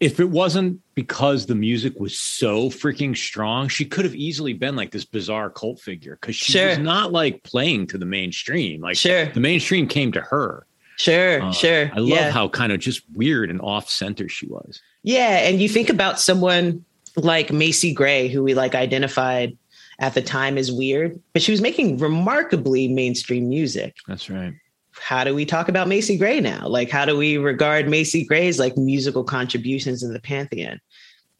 if 0.00 0.18
it 0.18 0.30
wasn't 0.30 0.80
because 0.94 1.44
the 1.44 1.54
music 1.54 2.00
was 2.00 2.18
so 2.18 2.70
freaking 2.70 3.14
strong, 3.14 3.68
she 3.68 3.84
could 3.84 4.06
have 4.06 4.14
easily 4.14 4.54
been 4.54 4.74
like 4.74 4.90
this 4.90 5.04
bizarre 5.04 5.50
cult 5.50 5.78
figure 5.78 6.16
because 6.18 6.34
she 6.34 6.52
sure. 6.52 6.68
was 6.68 6.78
not 6.78 7.12
like 7.12 7.42
playing 7.42 7.86
to 7.88 7.98
the 7.98 8.06
mainstream. 8.06 8.80
Like 8.80 8.96
sure. 8.96 9.26
the 9.26 9.40
mainstream 9.40 9.86
came 9.86 10.10
to 10.12 10.22
her. 10.22 10.66
Sure, 10.96 11.42
uh, 11.42 11.52
sure. 11.52 11.90
I 11.94 11.98
love 11.98 12.08
yeah. 12.08 12.30
how 12.30 12.48
kind 12.48 12.72
of 12.72 12.80
just 12.80 13.02
weird 13.14 13.50
and 13.50 13.60
off 13.60 13.90
center 13.90 14.28
she 14.28 14.46
was. 14.46 14.80
Yeah. 15.02 15.38
And 15.48 15.60
you 15.60 15.68
think 15.68 15.90
about 15.90 16.18
someone 16.18 16.84
like 17.16 17.52
Macy 17.52 17.92
Gray, 17.92 18.28
who 18.28 18.42
we 18.42 18.54
like 18.54 18.74
identified 18.74 19.56
at 19.98 20.14
the 20.14 20.22
time 20.22 20.56
as 20.56 20.72
weird, 20.72 21.20
but 21.34 21.42
she 21.42 21.52
was 21.52 21.60
making 21.60 21.98
remarkably 21.98 22.88
mainstream 22.88 23.50
music. 23.50 23.96
That's 24.08 24.30
right 24.30 24.54
how 25.00 25.24
do 25.24 25.34
we 25.34 25.46
talk 25.46 25.68
about 25.68 25.88
Macy 25.88 26.18
Gray 26.18 26.40
now? 26.40 26.68
Like, 26.68 26.90
how 26.90 27.06
do 27.06 27.16
we 27.16 27.38
regard 27.38 27.88
Macy 27.88 28.24
Gray's 28.24 28.58
like 28.58 28.76
musical 28.76 29.24
contributions 29.24 30.02
in 30.02 30.12
the 30.12 30.20
pantheon? 30.20 30.78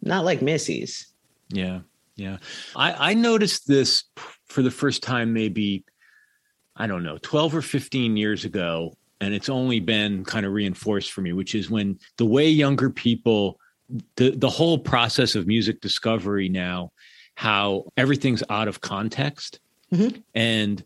Not 0.03 0.25
like 0.25 0.41
Missy's. 0.41 1.07
Yeah, 1.51 1.81
yeah. 2.17 2.39
I, 2.75 3.11
I 3.11 3.15
noticed 3.15 3.69
this 3.69 4.05
for 4.47 4.63
the 4.63 4.71
first 4.71 5.03
time, 5.03 5.33
maybe 5.35 5.85
I 6.75 6.87
don't 6.87 7.03
know, 7.03 7.19
twelve 7.19 7.55
or 7.55 7.61
fifteen 7.61 8.17
years 8.17 8.47
ago, 8.47 8.97
and 9.21 9.35
it's 9.35 9.51
only 9.51 9.79
been 9.79 10.25
kind 10.25 10.47
of 10.47 10.53
reinforced 10.53 11.13
for 11.13 11.21
me, 11.21 11.35
which 11.35 11.55
is 11.55 11.71
when 11.71 11.99
the 12.17 12.27
way 12.27 12.49
younger 12.49 12.89
people, 12.89 13.61
the 14.17 14.31
the 14.31 14.49
whole 14.49 14.79
process 14.79 15.35
of 15.35 15.47
music 15.47 15.83
discovery 15.83 16.49
now, 16.49 16.93
how 17.35 17.85
everything's 17.99 18.43
out 18.49 18.69
of 18.69 18.81
context, 18.81 19.61
mm-hmm. 19.93 20.19
and 20.35 20.83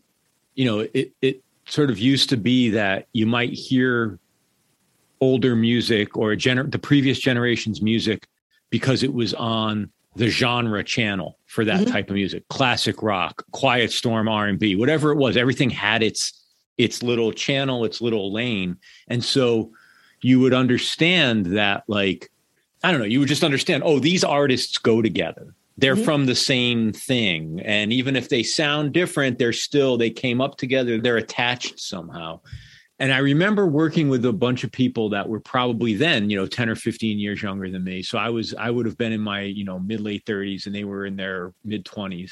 you 0.55 0.65
know, 0.65 0.79
it 0.93 1.13
it 1.21 1.44
sort 1.67 1.89
of 1.89 1.97
used 1.97 2.29
to 2.29 2.37
be 2.37 2.69
that 2.69 3.07
you 3.13 3.25
might 3.25 3.51
hear 3.51 4.19
older 5.21 5.55
music 5.55 6.17
or 6.17 6.31
gener- 6.31 6.71
the 6.71 6.79
previous 6.79 7.19
generation's 7.19 7.81
music 7.81 8.27
because 8.69 9.03
it 9.03 9.13
was 9.13 9.33
on 9.33 9.89
the 10.15 10.27
genre 10.27 10.83
channel 10.83 11.37
for 11.45 11.65
that 11.65 11.81
mm-hmm. 11.81 11.91
type 11.91 12.09
of 12.09 12.15
music. 12.15 12.47
Classic 12.49 13.01
rock 13.01 13.43
quiet 13.51 13.91
storm 13.91 14.27
r&b 14.27 14.75
whatever 14.75 15.11
it 15.11 15.17
was 15.17 15.37
everything 15.37 15.69
had 15.69 16.03
its 16.03 16.41
its 16.77 17.01
little 17.01 17.31
channel 17.31 17.85
its 17.85 18.01
little 18.01 18.31
lane. 18.31 18.77
And 19.07 19.23
so 19.23 19.71
you 20.21 20.39
would 20.39 20.53
understand 20.53 21.45
that 21.57 21.83
like 21.87 22.31
i 22.83 22.91
don't 22.91 22.99
know 22.99 23.05
you 23.05 23.19
would 23.19 23.27
just 23.27 23.43
understand 23.43 23.83
oh 23.85 23.99
these 23.99 24.23
artists 24.23 24.77
go 24.77 25.01
together 25.01 25.53
they're 25.77 25.95
mm-hmm. 25.95 26.03
from 26.03 26.25
the 26.25 26.35
same 26.35 26.93
thing. 26.93 27.59
And 27.63 27.91
even 27.91 28.15
if 28.15 28.29
they 28.29 28.43
sound 28.43 28.93
different 28.93 29.37
they're 29.37 29.53
still 29.53 29.97
they 29.97 30.09
came 30.09 30.41
up 30.41 30.57
together. 30.57 30.99
They're 30.99 31.17
attached 31.17 31.79
somehow. 31.79 32.41
And 32.97 33.11
i 33.11 33.17
remember 33.17 33.67
working 33.67 34.07
with 34.07 34.23
a 34.25 34.33
bunch 34.33 34.63
of 34.63 34.71
people 34.71 35.09
that 35.09 35.27
were 35.27 35.41
probably 35.41 35.95
then 35.95 36.29
you 36.29 36.37
know 36.37 36.47
10 36.47 36.69
or 36.69 36.75
15 36.75 37.19
years 37.19 37.41
younger 37.41 37.69
than 37.69 37.83
me. 37.83 38.03
So 38.03 38.17
i 38.17 38.29
was 38.29 38.53
i 38.55 38.69
would 38.69 38.85
have 38.85 38.97
been 38.97 39.11
in 39.11 39.21
my 39.21 39.41
you 39.41 39.65
know 39.65 39.79
mid 39.79 40.01
late 40.01 40.25
30s 40.25 40.65
and 40.65 40.73
they 40.73 40.83
were 40.83 41.05
in 41.05 41.15
their 41.15 41.53
mid 41.63 41.85
20s 41.85 42.31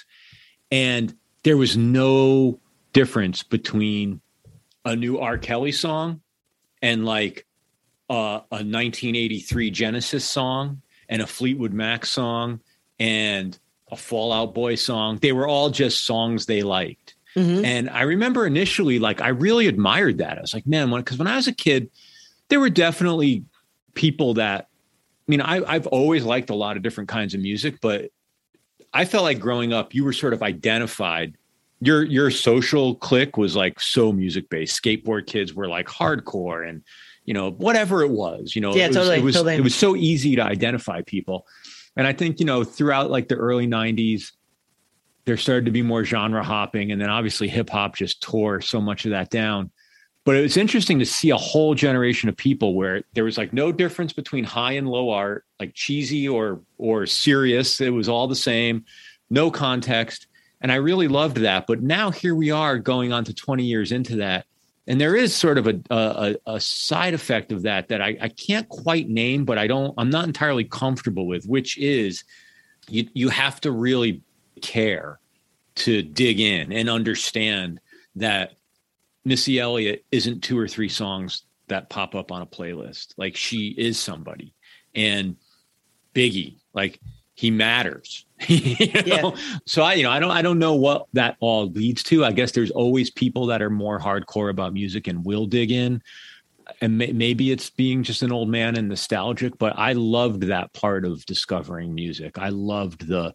and 0.71 1.15
there 1.43 1.57
was 1.57 1.75
no 1.75 2.59
difference 2.93 3.43
between 3.43 4.21
a 4.85 4.95
new 4.95 5.19
r. 5.19 5.37
Kelly 5.37 5.71
song 5.71 6.21
and 6.81 7.05
like 7.05 7.45
uh, 8.09 8.41
a 8.51 8.61
1983 8.61 9.71
genesis 9.71 10.25
song 10.25 10.81
and 11.09 11.21
a 11.21 11.27
fleetwood 11.27 11.73
mac 11.73 12.05
song 12.05 12.59
and 12.99 13.57
a 13.91 13.95
Fall 13.95 14.31
Out 14.31 14.53
Boy 14.53 14.75
song. 14.75 15.17
They 15.21 15.31
were 15.31 15.47
all 15.47 15.69
just 15.69 16.05
songs 16.05 16.45
they 16.45 16.63
liked. 16.63 17.15
Mm-hmm. 17.35 17.65
And 17.65 17.89
I 17.89 18.03
remember 18.03 18.45
initially, 18.45 18.99
like, 18.99 19.21
I 19.21 19.29
really 19.29 19.67
admired 19.67 20.19
that. 20.19 20.37
I 20.37 20.41
was 20.41 20.53
like, 20.53 20.67
man, 20.67 20.91
because 20.91 21.17
when, 21.17 21.25
when 21.25 21.33
I 21.33 21.37
was 21.37 21.47
a 21.47 21.53
kid, 21.53 21.89
there 22.49 22.59
were 22.59 22.69
definitely 22.69 23.43
people 23.95 24.35
that, 24.35 24.67
I 25.27 25.31
mean, 25.31 25.41
I, 25.41 25.63
I've 25.63 25.87
always 25.87 26.23
liked 26.23 26.49
a 26.49 26.55
lot 26.55 26.77
of 26.77 26.83
different 26.83 27.09
kinds 27.09 27.33
of 27.33 27.41
music, 27.41 27.79
but 27.81 28.11
I 28.93 29.05
felt 29.05 29.23
like 29.23 29.39
growing 29.39 29.73
up, 29.73 29.93
you 29.95 30.03
were 30.03 30.13
sort 30.13 30.33
of 30.33 30.43
identified. 30.43 31.35
Your 31.81 32.03
your 32.03 32.31
social 32.31 32.95
clique 32.95 33.35
was 33.35 33.55
like 33.55 33.79
so 33.79 34.13
music 34.13 34.49
based. 34.49 34.81
Skateboard 34.81 35.25
kids 35.25 35.53
were 35.53 35.67
like 35.67 35.87
hardcore 35.87 36.67
and 36.67 36.81
you 37.25 37.33
know 37.33 37.51
whatever 37.51 38.03
it 38.03 38.11
was. 38.11 38.55
You 38.55 38.61
know, 38.61 38.73
yeah, 38.73 38.85
it 38.85 38.89
was, 38.89 38.97
totally, 38.97 39.17
it 39.17 39.23
was 39.23 39.35
totally. 39.35 39.55
it 39.55 39.61
was 39.61 39.75
so 39.75 39.95
easy 39.95 40.35
to 40.35 40.43
identify 40.43 41.01
people. 41.01 41.45
And 41.95 42.07
I 42.07 42.13
think, 42.13 42.39
you 42.39 42.45
know, 42.45 42.63
throughout 42.63 43.11
like 43.11 43.27
the 43.27 43.35
early 43.35 43.67
90s, 43.67 44.31
there 45.25 45.37
started 45.37 45.65
to 45.65 45.71
be 45.71 45.81
more 45.81 46.03
genre 46.03 46.43
hopping. 46.43 46.91
And 46.91 46.99
then 46.99 47.09
obviously 47.09 47.47
hip 47.47 47.69
hop 47.69 47.95
just 47.95 48.21
tore 48.21 48.61
so 48.61 48.81
much 48.81 49.05
of 49.05 49.11
that 49.11 49.29
down. 49.29 49.71
But 50.25 50.37
it 50.37 50.41
was 50.41 50.55
interesting 50.57 50.99
to 50.99 51.05
see 51.05 51.31
a 51.31 51.37
whole 51.37 51.75
generation 51.75 52.29
of 52.29 52.37
people 52.37 52.75
where 52.75 53.03
there 53.13 53.25
was 53.25 53.37
like 53.37 53.51
no 53.51 53.71
difference 53.71 54.13
between 54.13 54.45
high 54.45 54.73
and 54.73 54.87
low 54.87 55.09
art, 55.09 55.45
like 55.59 55.73
cheesy 55.73 56.29
or 56.29 56.61
or 56.77 57.05
serious. 57.05 57.81
It 57.81 57.89
was 57.89 58.07
all 58.07 58.27
the 58.27 58.35
same, 58.35 58.85
no 59.29 59.51
context. 59.51 60.27
And 60.61 60.71
I 60.71 60.75
really 60.75 61.09
loved 61.09 61.37
that. 61.37 61.67
But 61.67 61.81
now 61.81 62.09
here 62.09 62.35
we 62.35 62.51
are 62.51 62.79
going 62.79 63.11
on 63.11 63.25
to 63.25 63.33
20 63.33 63.65
years 63.65 63.91
into 63.91 64.15
that 64.17 64.45
and 64.87 64.99
there 64.99 65.15
is 65.15 65.33
sort 65.33 65.57
of 65.57 65.67
a, 65.67 65.79
a, 65.89 66.35
a 66.45 66.59
side 66.59 67.13
effect 67.13 67.51
of 67.51 67.61
that 67.63 67.87
that 67.87 68.01
I, 68.01 68.17
I, 68.21 68.29
can't 68.29 68.67
quite 68.67 69.07
name, 69.07 69.45
but 69.45 69.57
I 69.57 69.65
don't, 69.65 69.93
I'm 69.97 70.09
not 70.09 70.25
entirely 70.25 70.65
comfortable 70.65 71.25
with, 71.25 71.45
which 71.45 71.77
is 71.77 72.25
you, 72.89 73.07
you 73.13 73.29
have 73.29 73.61
to 73.61 73.71
really 73.71 74.21
care 74.61 75.19
to 75.75 76.01
dig 76.01 76.39
in 76.39 76.73
and 76.73 76.89
understand 76.89 77.79
that 78.15 78.53
Missy 79.23 79.59
Elliott 79.59 80.05
isn't 80.11 80.41
two 80.41 80.59
or 80.59 80.67
three 80.67 80.89
songs 80.89 81.43
that 81.67 81.89
pop 81.89 82.13
up 82.13 82.31
on 82.31 82.41
a 82.41 82.45
playlist. 82.45 83.13
Like 83.17 83.37
she 83.37 83.69
is 83.69 83.97
somebody. 83.97 84.53
And 84.93 85.37
Biggie, 86.13 86.57
like 86.73 86.99
he 87.35 87.51
matters. 87.51 88.25
you 88.47 88.75
know? 88.93 89.01
yeah. 89.05 89.31
So 89.65 89.83
I, 89.83 89.93
you 89.93 90.03
know, 90.03 90.11
I 90.11 90.19
don't, 90.19 90.31
I 90.31 90.41
don't 90.41 90.59
know 90.59 90.75
what 90.75 91.07
that 91.13 91.37
all 91.39 91.67
leads 91.69 92.03
to. 92.03 92.25
I 92.25 92.31
guess 92.31 92.51
there's 92.51 92.71
always 92.71 93.09
people 93.09 93.47
that 93.47 93.61
are 93.61 93.69
more 93.69 93.99
hardcore 93.99 94.49
about 94.49 94.73
music 94.73 95.07
and 95.07 95.25
will 95.25 95.45
dig 95.45 95.71
in, 95.71 96.01
and 96.81 96.97
may, 96.97 97.11
maybe 97.11 97.51
it's 97.51 97.69
being 97.69 98.03
just 98.03 98.21
an 98.21 98.31
old 98.31 98.49
man 98.49 98.77
and 98.77 98.89
nostalgic. 98.89 99.57
But 99.57 99.77
I 99.77 99.93
loved 99.93 100.43
that 100.43 100.73
part 100.73 101.05
of 101.05 101.25
discovering 101.25 101.95
music. 101.95 102.37
I 102.37 102.49
loved 102.49 103.07
the, 103.07 103.33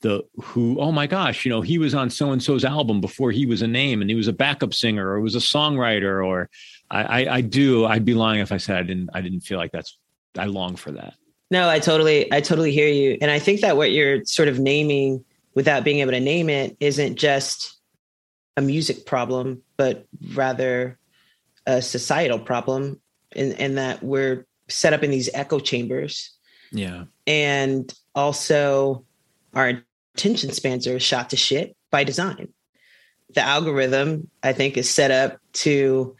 the 0.00 0.22
who. 0.42 0.80
Oh 0.80 0.92
my 0.92 1.06
gosh, 1.06 1.44
you 1.44 1.50
know, 1.50 1.60
he 1.60 1.78
was 1.78 1.94
on 1.94 2.08
so 2.08 2.30
and 2.30 2.42
so's 2.42 2.64
album 2.64 3.00
before 3.00 3.30
he 3.30 3.46
was 3.46 3.62
a 3.62 3.68
name, 3.68 4.00
and 4.00 4.08
he 4.08 4.16
was 4.16 4.28
a 4.28 4.32
backup 4.32 4.72
singer 4.72 5.06
or 5.06 5.20
was 5.20 5.34
a 5.34 5.38
songwriter. 5.38 6.24
Or 6.24 6.48
I, 6.90 7.24
I, 7.24 7.34
I 7.36 7.40
do. 7.42 7.84
I'd 7.84 8.04
be 8.04 8.14
lying 8.14 8.40
if 8.40 8.52
I 8.52 8.56
said 8.56 8.78
I 8.78 8.82
didn't. 8.82 9.10
I 9.12 9.20
didn't 9.20 9.40
feel 9.40 9.58
like 9.58 9.72
that's. 9.72 9.98
I 10.36 10.46
long 10.46 10.74
for 10.74 10.90
that. 10.92 11.14
No, 11.50 11.68
I 11.68 11.78
totally, 11.78 12.32
I 12.32 12.40
totally 12.40 12.72
hear 12.72 12.88
you. 12.88 13.18
And 13.20 13.30
I 13.30 13.38
think 13.38 13.60
that 13.60 13.76
what 13.76 13.92
you're 13.92 14.24
sort 14.24 14.48
of 14.48 14.58
naming 14.58 15.24
without 15.54 15.84
being 15.84 16.00
able 16.00 16.12
to 16.12 16.20
name 16.20 16.48
it 16.48 16.76
isn't 16.80 17.16
just 17.16 17.76
a 18.56 18.62
music 18.62 19.06
problem, 19.06 19.62
but 19.76 20.06
rather 20.32 20.98
a 21.66 21.82
societal 21.82 22.38
problem 22.38 23.00
in, 23.32 23.52
in 23.52 23.74
that 23.76 24.02
we're 24.02 24.46
set 24.68 24.92
up 24.92 25.02
in 25.02 25.10
these 25.10 25.30
echo 25.34 25.58
chambers. 25.58 26.30
Yeah. 26.72 27.04
And 27.26 27.92
also 28.14 29.04
our 29.54 29.82
attention 30.14 30.52
spans 30.52 30.86
are 30.86 30.98
shot 31.00 31.30
to 31.30 31.36
shit 31.36 31.76
by 31.90 32.04
design. 32.04 32.48
The 33.34 33.42
algorithm, 33.42 34.28
I 34.42 34.52
think, 34.52 34.76
is 34.76 34.88
set 34.88 35.10
up 35.10 35.38
to 35.54 36.16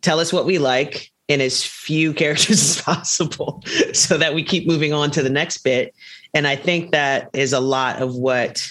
tell 0.00 0.20
us 0.20 0.32
what 0.32 0.46
we 0.46 0.58
like 0.58 1.12
in 1.28 1.40
as 1.40 1.64
few 1.64 2.12
characters 2.14 2.60
as 2.60 2.82
possible 2.82 3.62
so 3.92 4.18
that 4.18 4.34
we 4.34 4.42
keep 4.42 4.66
moving 4.66 4.92
on 4.92 5.10
to 5.12 5.22
the 5.22 5.30
next 5.30 5.58
bit. 5.58 5.94
And 6.34 6.46
I 6.46 6.56
think 6.56 6.92
that 6.92 7.30
is 7.32 7.52
a 7.52 7.60
lot 7.60 8.02
of 8.02 8.14
what 8.14 8.70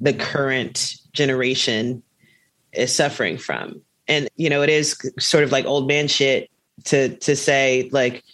the 0.00 0.12
current 0.12 0.96
generation 1.12 2.02
is 2.72 2.94
suffering 2.94 3.38
from. 3.38 3.80
And, 4.08 4.28
you 4.36 4.50
know, 4.50 4.62
it 4.62 4.68
is 4.68 4.98
sort 5.18 5.44
of 5.44 5.52
like 5.52 5.64
old 5.64 5.88
man 5.88 6.08
shit 6.08 6.50
to 6.84 7.16
to 7.18 7.36
say 7.36 7.88
like 7.92 8.24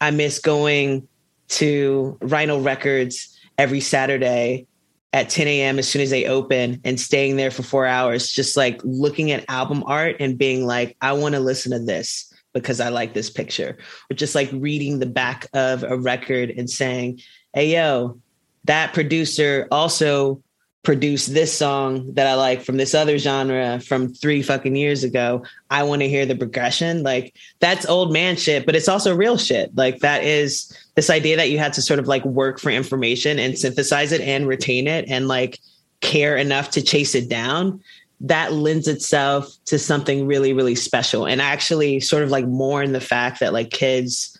I 0.00 0.10
miss 0.12 0.38
going 0.38 1.06
to 1.48 2.16
Rhino 2.22 2.60
Records 2.60 3.36
every 3.58 3.80
Saturday 3.80 4.66
at 5.12 5.28
10 5.28 5.48
a.m. 5.48 5.78
as 5.78 5.88
soon 5.88 6.02
as 6.02 6.10
they 6.10 6.26
open 6.26 6.80
and 6.84 6.98
staying 6.98 7.36
there 7.36 7.50
for 7.50 7.62
four 7.62 7.84
hours, 7.84 8.30
just 8.30 8.56
like 8.56 8.80
looking 8.84 9.32
at 9.32 9.44
album 9.48 9.82
art 9.86 10.16
and 10.20 10.38
being 10.38 10.64
like, 10.64 10.96
I 11.00 11.12
want 11.12 11.34
to 11.34 11.40
listen 11.40 11.72
to 11.72 11.80
this 11.80 12.29
because 12.52 12.80
I 12.80 12.88
like 12.88 13.14
this 13.14 13.30
picture, 13.30 13.78
or 14.10 14.14
just 14.14 14.34
like 14.34 14.50
reading 14.52 14.98
the 14.98 15.06
back 15.06 15.46
of 15.52 15.82
a 15.82 15.96
record 15.96 16.50
and 16.50 16.68
saying, 16.68 17.20
hey, 17.54 17.72
yo, 17.72 18.18
that 18.64 18.92
producer 18.92 19.66
also 19.70 20.42
produced 20.82 21.34
this 21.34 21.56
song 21.56 22.14
that 22.14 22.26
I 22.26 22.34
like 22.34 22.62
from 22.62 22.78
this 22.78 22.94
other 22.94 23.18
genre 23.18 23.80
from 23.80 24.14
three 24.14 24.42
fucking 24.42 24.76
years 24.76 25.04
ago. 25.04 25.44
I 25.68 25.82
want 25.82 26.00
to 26.00 26.08
hear 26.08 26.24
the 26.24 26.36
progression. 26.36 27.02
Like 27.02 27.34
that's 27.58 27.86
old 27.86 28.12
man 28.12 28.36
shit, 28.36 28.64
but 28.64 28.74
it's 28.74 28.88
also 28.88 29.14
real 29.14 29.36
shit. 29.36 29.76
Like 29.76 29.98
that 29.98 30.24
is 30.24 30.74
this 30.94 31.10
idea 31.10 31.36
that 31.36 31.50
you 31.50 31.58
had 31.58 31.74
to 31.74 31.82
sort 31.82 32.00
of 32.00 32.08
like 32.08 32.24
work 32.24 32.58
for 32.58 32.70
information 32.70 33.38
and 33.38 33.58
synthesize 33.58 34.12
it 34.12 34.22
and 34.22 34.48
retain 34.48 34.86
it 34.86 35.04
and 35.08 35.28
like 35.28 35.58
care 36.00 36.36
enough 36.36 36.70
to 36.70 36.82
chase 36.82 37.14
it 37.14 37.28
down 37.28 37.82
that 38.20 38.52
lends 38.52 38.86
itself 38.86 39.48
to 39.66 39.78
something 39.78 40.26
really 40.26 40.52
really 40.52 40.74
special. 40.74 41.26
And 41.26 41.40
actually 41.40 42.00
sort 42.00 42.22
of 42.22 42.30
like 42.30 42.46
more 42.46 42.82
in 42.82 42.92
the 42.92 43.00
fact 43.00 43.40
that 43.40 43.52
like 43.52 43.70
kids 43.70 44.38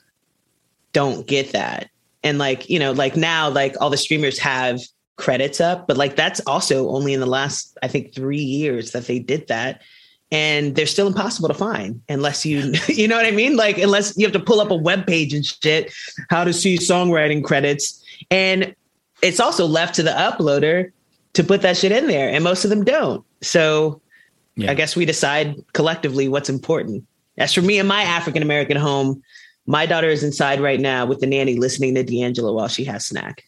don't 0.92 1.26
get 1.26 1.52
that. 1.52 1.90
And 2.22 2.38
like 2.38 2.68
you 2.68 2.78
know 2.78 2.92
like 2.92 3.16
now 3.16 3.48
like 3.48 3.74
all 3.80 3.90
the 3.90 3.96
streamers 3.96 4.38
have 4.38 4.80
credits 5.16 5.60
up 5.60 5.86
but 5.86 5.98
like 5.98 6.16
that's 6.16 6.40
also 6.46 6.88
only 6.88 7.12
in 7.12 7.20
the 7.20 7.26
last 7.26 7.76
i 7.82 7.88
think 7.88 8.14
3 8.14 8.38
years 8.38 8.92
that 8.92 9.06
they 9.06 9.18
did 9.18 9.48
that. 9.48 9.82
And 10.32 10.76
they're 10.76 10.86
still 10.86 11.08
impossible 11.08 11.48
to 11.48 11.54
find 11.54 12.00
unless 12.08 12.46
you 12.46 12.72
you 12.88 13.08
know 13.08 13.16
what 13.16 13.26
i 13.26 13.30
mean? 13.30 13.56
Like 13.56 13.78
unless 13.78 14.16
you 14.16 14.26
have 14.26 14.32
to 14.34 14.40
pull 14.40 14.60
up 14.60 14.70
a 14.70 14.76
web 14.76 15.06
page 15.06 15.32
and 15.32 15.44
shit 15.44 15.92
how 16.28 16.44
to 16.44 16.52
see 16.52 16.76
songwriting 16.76 17.42
credits. 17.42 18.04
And 18.30 18.74
it's 19.22 19.40
also 19.40 19.66
left 19.66 19.94
to 19.96 20.02
the 20.02 20.10
uploader 20.10 20.92
to 21.34 21.44
put 21.44 21.62
that 21.62 21.76
shit 21.76 21.92
in 21.92 22.06
there 22.06 22.28
and 22.28 22.42
most 22.44 22.64
of 22.64 22.70
them 22.70 22.84
don't 22.84 23.24
so 23.40 24.00
yeah. 24.56 24.70
I 24.70 24.74
guess 24.74 24.96
we 24.96 25.04
decide 25.04 25.56
collectively 25.72 26.28
what's 26.28 26.50
important. 26.50 27.04
As 27.38 27.54
for 27.54 27.62
me 27.62 27.78
and 27.78 27.88
my 27.88 28.02
African 28.02 28.42
American 28.42 28.76
home, 28.76 29.22
my 29.66 29.86
daughter 29.86 30.08
is 30.08 30.22
inside 30.22 30.60
right 30.60 30.80
now 30.80 31.06
with 31.06 31.20
the 31.20 31.26
nanny 31.26 31.56
listening 31.56 31.94
to 31.94 32.02
D'Angelo 32.02 32.52
while 32.52 32.68
she 32.68 32.84
has 32.84 33.06
snack. 33.06 33.44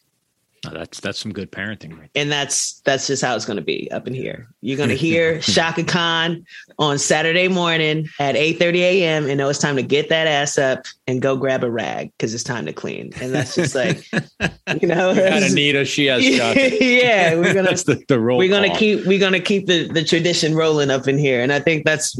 Oh, 0.65 0.69
that's 0.71 1.01
that's 1.01 1.19
some 1.19 1.33
good 1.33 1.51
parenting, 1.51 1.99
right? 1.99 2.09
And 2.15 2.31
that's 2.31 2.79
that's 2.81 3.05
just 3.07 3.21
how 3.21 3.35
it's 3.35 3.43
going 3.43 3.57
to 3.57 3.63
be 3.63 3.91
up 3.91 4.07
in 4.07 4.13
here. 4.13 4.47
You're 4.61 4.77
going 4.77 4.89
to 4.89 4.95
hear 4.95 5.39
Chaka 5.41 5.83
Khan 5.83 6.45
on 6.79 6.97
Saturday 6.97 7.49
morning 7.49 8.07
at 8.17 8.35
8:30 8.35 8.75
a.m. 8.77 9.25
and 9.27 9.37
know 9.37 9.49
it's 9.49 9.59
time 9.59 9.75
to 9.75 9.83
get 9.83 10.07
that 10.07 10.25
ass 10.25 10.57
up 10.57 10.85
and 11.05 11.21
go 11.21 11.35
grab 11.35 11.65
a 11.65 11.71
rag 11.71 12.13
because 12.17 12.33
it's 12.33 12.43
time 12.43 12.65
to 12.65 12.71
clean. 12.71 13.11
And 13.19 13.33
that's 13.33 13.55
just 13.55 13.75
like, 13.75 14.09
you 14.81 14.87
know, 14.87 15.11
you 15.11 15.21
got 15.21 15.43
Anita. 15.43 15.83
She 15.93 16.05
has 16.05 16.23
yeah, 16.25 17.35
we're 17.35 17.53
gonna 17.53 17.67
that's 17.67 17.83
the, 17.83 18.01
the 18.07 18.19
role. 18.19 18.37
We're 18.37 18.49
gonna 18.49 18.75
keep 18.75 19.05
we're 19.05 19.19
gonna 19.19 19.41
keep 19.41 19.67
the 19.67 19.89
the 19.89 20.03
tradition 20.03 20.55
rolling 20.55 20.89
up 20.89 21.09
in 21.09 21.17
here, 21.17 21.41
and 21.41 21.51
I 21.51 21.59
think 21.59 21.83
that's 21.83 22.17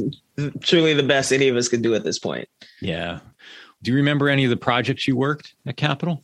truly 0.60 0.94
the 0.94 1.04
best 1.04 1.32
any 1.32 1.48
of 1.48 1.56
us 1.56 1.70
could 1.70 1.82
do 1.82 1.96
at 1.96 2.04
this 2.04 2.20
point. 2.20 2.50
Yeah. 2.82 3.20
Do 3.82 3.92
you 3.92 3.98
remember 3.98 4.28
any 4.30 4.44
of 4.44 4.50
the 4.50 4.58
projects 4.58 5.08
you 5.08 5.16
worked 5.16 5.56
at 5.66 5.78
Capitol? 5.78 6.24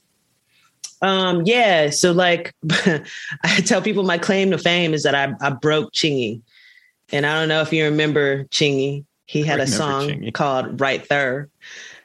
Um, 1.02 1.44
yeah. 1.46 1.90
So 1.90 2.12
like 2.12 2.54
I 2.72 3.62
tell 3.66 3.82
people 3.82 4.04
my 4.04 4.18
claim 4.18 4.52
to 4.52 4.58
fame 4.58 4.94
is 4.94 5.04
that 5.04 5.16
I, 5.16 5.34
I 5.42 5.52
broke 5.52 5.94
Chingy. 5.94 6.42
And 7.12 7.26
I 7.26 7.40
don't 7.40 7.50
know 7.50 7.62
if 7.62 7.74
you 7.74 7.86
remember 7.86 8.44
Chingy. 8.46 9.06
He 9.26 9.44
had 9.44 9.60
a 9.60 9.68
song 9.68 10.10
Chingy. 10.10 10.34
called 10.34 10.82
Right 10.82 11.08
There, 11.08 11.50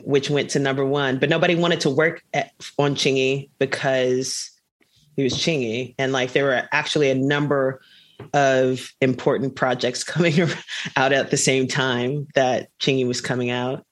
which 0.00 0.30
went 0.30 0.50
to 0.50 0.58
number 0.58 0.84
one. 0.84 1.18
But 1.18 1.30
nobody 1.30 1.54
wanted 1.54 1.80
to 1.80 1.90
work 1.90 2.22
at, 2.32 2.52
on 2.78 2.94
Chingy 2.94 3.48
because 3.58 4.50
he 5.16 5.22
was 5.22 5.34
Chingy. 5.34 5.94
And 5.98 6.12
like 6.12 6.32
there 6.32 6.44
were 6.44 6.68
actually 6.72 7.10
a 7.10 7.14
number 7.14 7.80
of 8.32 8.92
important 9.00 9.56
projects 9.56 10.04
coming 10.04 10.48
out 10.96 11.12
at 11.12 11.30
the 11.30 11.36
same 11.36 11.66
time 11.66 12.26
that 12.34 12.68
Chingy 12.80 13.06
was 13.06 13.20
coming 13.20 13.50
out. 13.50 13.84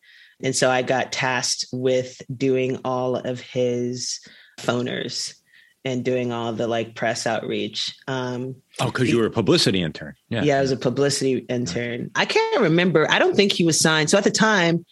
And 0.42 0.56
so 0.56 0.70
I 0.70 0.82
got 0.82 1.12
tasked 1.12 1.66
with 1.72 2.20
doing 2.36 2.80
all 2.84 3.16
of 3.16 3.40
his 3.40 4.20
phoners 4.58 5.34
and 5.84 6.04
doing 6.04 6.32
all 6.32 6.52
the 6.52 6.66
like 6.66 6.94
press 6.94 7.26
outreach. 7.26 7.94
Um, 8.06 8.56
oh, 8.80 8.86
because 8.86 9.10
you 9.10 9.18
were 9.18 9.26
a 9.26 9.30
publicity 9.30 9.82
intern. 9.82 10.14
Yeah. 10.28 10.42
Yeah, 10.42 10.58
I 10.58 10.60
was 10.60 10.70
a 10.70 10.76
publicity 10.76 11.38
intern. 11.48 12.10
I 12.14 12.24
can't 12.24 12.62
remember. 12.62 13.10
I 13.10 13.18
don't 13.18 13.34
think 13.34 13.52
he 13.52 13.64
was 13.64 13.78
signed. 13.78 14.08
So 14.10 14.18
at 14.18 14.24
the 14.24 14.30
time, 14.30 14.84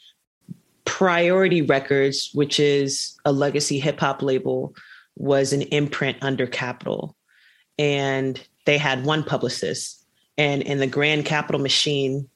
Priority 0.84 1.62
Records, 1.62 2.30
which 2.34 2.58
is 2.58 3.16
a 3.24 3.32
legacy 3.32 3.78
hip 3.78 4.00
hop 4.00 4.22
label, 4.22 4.74
was 5.16 5.52
an 5.52 5.62
imprint 5.62 6.18
under 6.22 6.46
Capitol. 6.46 7.16
And 7.78 8.40
they 8.66 8.78
had 8.78 9.04
one 9.04 9.22
publicist. 9.22 10.04
And 10.36 10.62
in 10.62 10.78
the 10.78 10.86
Grand 10.86 11.24
Capitol 11.24 11.60
machine, 11.60 12.28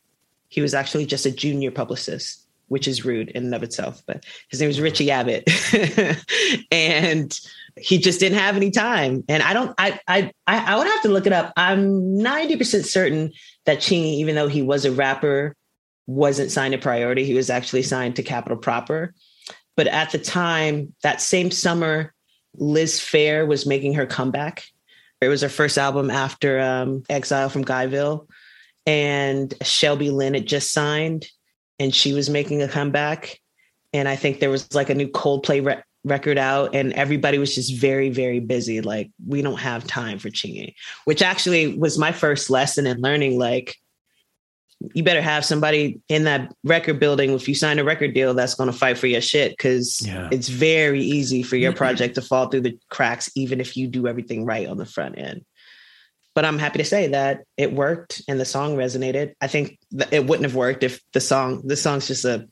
he 0.49 0.61
was 0.61 0.75
actually 0.75 1.07
just 1.07 1.27
a 1.27 1.31
junior 1.33 1.71
publicist 1.71 2.44
which 2.75 2.89
is 2.89 3.05
rude 3.05 3.29
in 3.29 3.45
and 3.45 3.55
of 3.55 3.63
itself. 3.63 4.03
But 4.05 4.25
his 4.51 4.59
name 4.59 4.67
was 4.67 4.81
Richie 4.81 5.13
Abbott, 5.13 5.49
and 6.73 7.41
he 7.79 7.99
just 7.99 8.19
didn't 8.19 8.39
have 8.39 8.57
any 8.57 8.73
time. 8.73 9.23
And 9.29 9.45
I 9.45 9.53
don't, 9.53 9.73
I, 9.79 10.01
I, 10.09 10.33
I 10.49 10.77
would 10.77 10.89
have 10.89 11.03
to 11.03 11.09
look 11.09 11.25
it 11.25 11.33
up. 11.33 11.53
I'm 11.57 12.19
90 12.19 12.57
percent 12.57 12.85
certain 12.85 13.33
that 13.65 13.79
Chingy, 13.79 14.15
even 14.15 14.35
though 14.35 14.49
he 14.49 14.61
was 14.61 14.85
a 14.85 14.91
rapper, 14.91 15.55
wasn't 16.09 16.51
signed 16.51 16.73
to 16.73 16.79
Priority. 16.79 17.25
He 17.25 17.35
was 17.35 17.49
actually 17.49 17.83
signed 17.83 18.17
to 18.17 18.25
Capitol 18.25 18.59
proper. 18.59 19.15
But 19.77 19.87
at 19.87 20.11
the 20.11 20.19
time, 20.19 20.93
that 21.05 21.21
same 21.21 21.53
summer, 21.53 22.13
Liz 22.57 22.99
Phair 22.99 23.47
was 23.47 23.67
making 23.67 23.95
her 23.95 24.05
comeback. 24.05 24.65
It 25.21 25.29
was 25.29 25.43
her 25.43 25.49
first 25.49 25.79
album 25.79 26.11
after 26.11 26.59
um, 26.59 27.05
Exile 27.09 27.51
from 27.51 27.65
Guyville. 27.65 28.27
And 28.85 29.55
Shelby 29.63 30.11
Lynne 30.11 30.35
had 30.35 30.47
just 30.47 30.73
signed 30.73 31.29
and 31.79 31.95
she 31.95 32.13
was 32.13 32.31
making 32.31 32.63
a 32.63 32.69
comeback. 32.69 33.39
And 33.93 34.09
I 34.09 34.17
think 34.17 34.41
there 34.41 34.51
was 34.51 34.73
like 34.75 34.91
a 34.91 34.95
new 34.95 35.09
Coldplay 35.09 35.65
re- 35.65 35.83
record 36.05 36.39
out, 36.39 36.75
and 36.75 36.93
everybody 36.93 37.39
was 37.39 37.55
just 37.55 37.75
very, 37.75 38.11
very 38.11 38.41
busy. 38.41 38.81
Like, 38.81 39.11
we 39.27 39.41
don't 39.43 39.61
have 39.61 39.87
time 39.87 40.19
for 40.19 40.31
Chingy, 40.31 40.75
which 41.05 41.23
actually 41.23 41.79
was 41.79 41.99
my 41.99 42.13
first 42.13 42.51
lesson 42.51 42.87
in 42.87 43.01
learning. 43.01 43.39
Like, 43.39 43.77
you 44.93 45.03
better 45.03 45.23
have 45.23 45.45
somebody 45.45 46.01
in 46.09 46.25
that 46.25 46.53
record 46.65 47.01
building 47.01 47.31
if 47.31 47.49
you 47.49 47.55
sign 47.55 47.79
a 47.79 47.85
record 47.85 48.13
deal 48.13 48.35
that's 48.35 48.55
going 48.55 48.71
to 48.71 48.77
fight 48.77 48.99
for 48.99 49.07
your 49.07 49.21
shit 49.21 49.53
because 49.53 50.03
yeah. 50.07 50.29
it's 50.31 50.49
very 50.49 51.01
easy 51.01 51.43
for 51.43 51.57
your 51.57 51.73
mm-hmm. 51.73 51.79
project 51.79 52.17
to 52.17 52.23
fall 52.23 52.49
through 52.49 52.61
the 52.61 52.79
cracks 52.91 53.31
even 53.37 53.61
if 53.61 53.77
you 53.77 53.87
do 53.87 54.07
everything 54.07 54.45
right 54.45 54.69
on 54.69 54.77
the 54.77 54.85
front 54.85 55.17
end 55.17 55.45
but 56.35 56.45
I'm 56.45 56.59
happy 56.59 56.79
to 56.79 56.85
say 56.85 57.09
that 57.09 57.45
it 57.57 57.73
worked 57.73 58.23
and 58.29 58.41
the 58.41 58.45
song 58.45 58.77
resonated. 58.77 59.35
I 59.41 59.47
think 59.47 59.79
it 60.11 60.27
wouldn't 60.27 60.45
have 60.45 60.57
worked 60.57 60.83
if 60.83 61.01
the 61.13 61.21
song, 61.21 61.63
the 61.67 61.77
song's 61.77 62.09
just 62.09 62.25
a, 62.25 62.49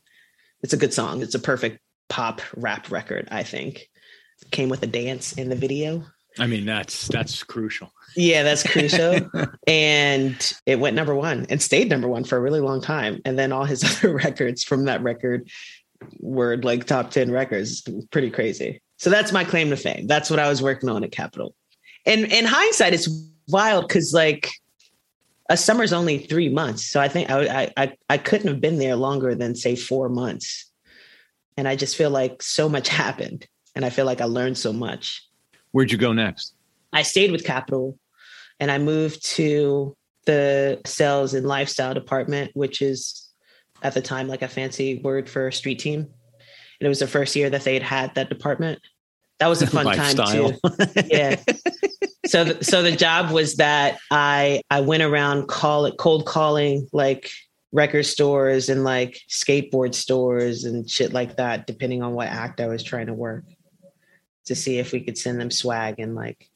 it's 0.61 0.73
a 0.73 0.77
good 0.77 0.93
song. 0.93 1.21
It's 1.21 1.35
a 1.35 1.39
perfect 1.39 1.79
pop 2.09 2.41
rap 2.55 2.89
record, 2.91 3.27
I 3.31 3.43
think. 3.43 3.89
came 4.51 4.69
with 4.69 4.83
a 4.83 4.87
dance 4.87 5.33
in 5.33 5.49
the 5.49 5.55
video. 5.55 6.05
I 6.39 6.47
mean, 6.47 6.65
that's 6.65 7.07
that's 7.09 7.43
crucial. 7.43 7.91
Yeah, 8.15 8.43
that's 8.43 8.63
crucial. 8.63 9.29
and 9.67 10.53
it 10.65 10.79
went 10.79 10.95
number 10.95 11.13
one 11.13 11.45
and 11.49 11.61
stayed 11.61 11.89
number 11.89 12.07
one 12.07 12.23
for 12.23 12.37
a 12.37 12.41
really 12.41 12.59
long 12.59 12.81
time. 12.81 13.21
And 13.25 13.37
then 13.37 13.51
all 13.51 13.65
his 13.65 13.83
other 14.03 14.13
records 14.13 14.63
from 14.63 14.85
that 14.85 15.03
record 15.03 15.49
were 16.19 16.57
like 16.57 16.85
top 16.85 17.11
10 17.11 17.31
records. 17.31 17.87
Pretty 18.11 18.31
crazy. 18.31 18.81
So 18.97 19.09
that's 19.09 19.31
my 19.31 19.43
claim 19.43 19.69
to 19.69 19.77
fame. 19.77 20.07
That's 20.07 20.29
what 20.29 20.39
I 20.39 20.49
was 20.49 20.61
working 20.61 20.89
on 20.89 21.03
at 21.03 21.11
Capitol. 21.11 21.53
And 22.05 22.25
in 22.25 22.45
hindsight, 22.45 22.93
it's 22.93 23.09
wild 23.47 23.87
because 23.87 24.13
like 24.13 24.49
a 25.49 25.57
summer's 25.57 25.93
only 25.93 26.17
three 26.17 26.49
months. 26.49 26.85
So 26.85 26.99
I 26.99 27.07
think 27.07 27.29
I, 27.29 27.71
I 27.77 27.97
I 28.09 28.17
couldn't 28.17 28.47
have 28.47 28.61
been 28.61 28.79
there 28.79 28.95
longer 28.95 29.35
than 29.35 29.55
say 29.55 29.75
four 29.75 30.09
months. 30.09 30.69
And 31.57 31.67
I 31.67 31.75
just 31.75 31.95
feel 31.95 32.09
like 32.09 32.41
so 32.41 32.67
much 32.67 32.87
happened. 33.03 33.47
And 33.75 33.83
I 33.85 33.89
feel 33.89 34.05
like 34.05 34.21
I 34.21 34.25
learned 34.25 34.57
so 34.57 34.71
much. 34.71 35.27
Where'd 35.71 35.91
you 35.91 35.97
go 35.97 36.13
next? 36.13 36.53
I 36.91 37.01
stayed 37.01 37.31
with 37.31 37.43
Capitol, 37.43 37.97
and 38.59 38.69
I 38.69 38.77
moved 38.77 39.25
to 39.35 39.97
the 40.25 40.79
sales 40.85 41.33
and 41.33 41.47
lifestyle 41.47 41.95
department, 41.95 42.51
which 42.53 42.83
is 42.83 43.29
at 43.81 43.95
the 43.95 44.01
time 44.01 44.27
like 44.27 44.43
a 44.43 44.47
fancy 44.47 44.99
word 45.03 45.27
for 45.27 45.47
a 45.47 45.53
street 45.53 45.79
team. 45.79 46.01
And 46.01 46.85
it 46.85 46.87
was 46.87 46.99
the 46.99 47.07
first 47.07 47.35
year 47.35 47.49
that 47.49 47.63
they 47.63 47.73
had 47.73 47.83
had 47.83 48.15
that 48.15 48.29
department. 48.29 48.79
That 49.39 49.47
was 49.47 49.61
a 49.61 49.67
fun 49.67 49.85
time 49.85 50.15
too. 50.15 50.53
yeah. 51.07 51.35
So, 52.25 52.45
the, 52.45 52.63
so 52.63 52.81
the 52.81 52.95
job 52.95 53.31
was 53.31 53.57
that 53.57 53.99
I 54.09 54.61
I 54.69 54.79
went 54.79 55.03
around 55.03 55.47
call 55.47 55.85
it 55.85 55.97
cold 55.97 56.25
calling 56.25 56.87
like 56.93 57.29
record 57.73 58.03
stores 58.03 58.69
and 58.69 58.83
like 58.83 59.19
skateboard 59.29 59.93
stores 59.93 60.63
and 60.63 60.89
shit 60.89 61.11
like 61.11 61.37
that, 61.37 61.67
depending 61.67 62.01
on 62.01 62.13
what 62.13 62.27
act 62.29 62.61
I 62.61 62.67
was 62.67 62.83
trying 62.83 63.07
to 63.07 63.13
work, 63.13 63.43
to 64.45 64.55
see 64.55 64.77
if 64.77 64.93
we 64.93 65.01
could 65.01 65.17
send 65.17 65.39
them 65.39 65.51
swag 65.51 65.99
and 65.99 66.15
like 66.15 66.49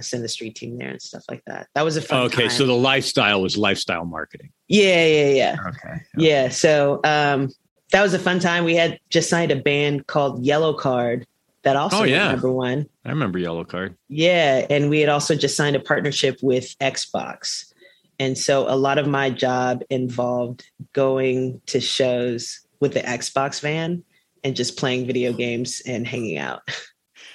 send 0.00 0.24
the 0.24 0.28
street 0.28 0.54
team 0.54 0.78
there 0.78 0.90
and 0.90 1.02
stuff 1.02 1.24
like 1.28 1.42
that. 1.46 1.68
That 1.74 1.82
was 1.82 1.96
a 1.96 2.02
fun. 2.02 2.18
Time. 2.18 2.26
Okay, 2.26 2.48
time. 2.48 2.50
so 2.50 2.66
the 2.66 2.72
lifestyle 2.72 3.42
was 3.42 3.56
lifestyle 3.56 4.04
marketing. 4.04 4.50
Yeah, 4.68 5.06
yeah, 5.06 5.28
yeah. 5.28 5.56
Okay. 5.68 6.02
Yeah. 6.16 6.48
So 6.48 7.00
um, 7.04 7.50
that 7.90 8.02
was 8.02 8.14
a 8.14 8.18
fun 8.18 8.40
time. 8.40 8.64
We 8.64 8.76
had 8.76 8.98
just 9.10 9.28
signed 9.28 9.52
a 9.52 9.56
band 9.56 10.06
called 10.06 10.44
Yellowcard 10.44 11.24
that 11.62 11.76
oh, 11.76 11.80
also 11.80 12.00
Oh, 12.00 12.04
yeah. 12.04 12.32
number 12.32 12.50
one. 12.50 12.86
I 13.04 13.10
remember 13.10 13.38
Yellowcard. 13.38 13.96
Yeah, 14.08 14.66
and 14.68 14.90
we 14.90 15.00
had 15.00 15.08
also 15.08 15.34
just 15.34 15.56
signed 15.56 15.76
a 15.76 15.80
partnership 15.80 16.38
with 16.42 16.76
Xbox. 16.78 17.72
And 18.18 18.36
so 18.36 18.68
a 18.68 18.76
lot 18.76 18.98
of 18.98 19.06
my 19.06 19.30
job 19.30 19.82
involved 19.90 20.64
going 20.92 21.60
to 21.66 21.80
shows 21.80 22.60
with 22.80 22.94
the 22.94 23.00
Xbox 23.00 23.60
van 23.60 24.04
and 24.44 24.56
just 24.56 24.76
playing 24.76 25.06
video 25.06 25.32
games 25.32 25.82
and 25.86 26.06
hanging 26.06 26.38
out. 26.38 26.62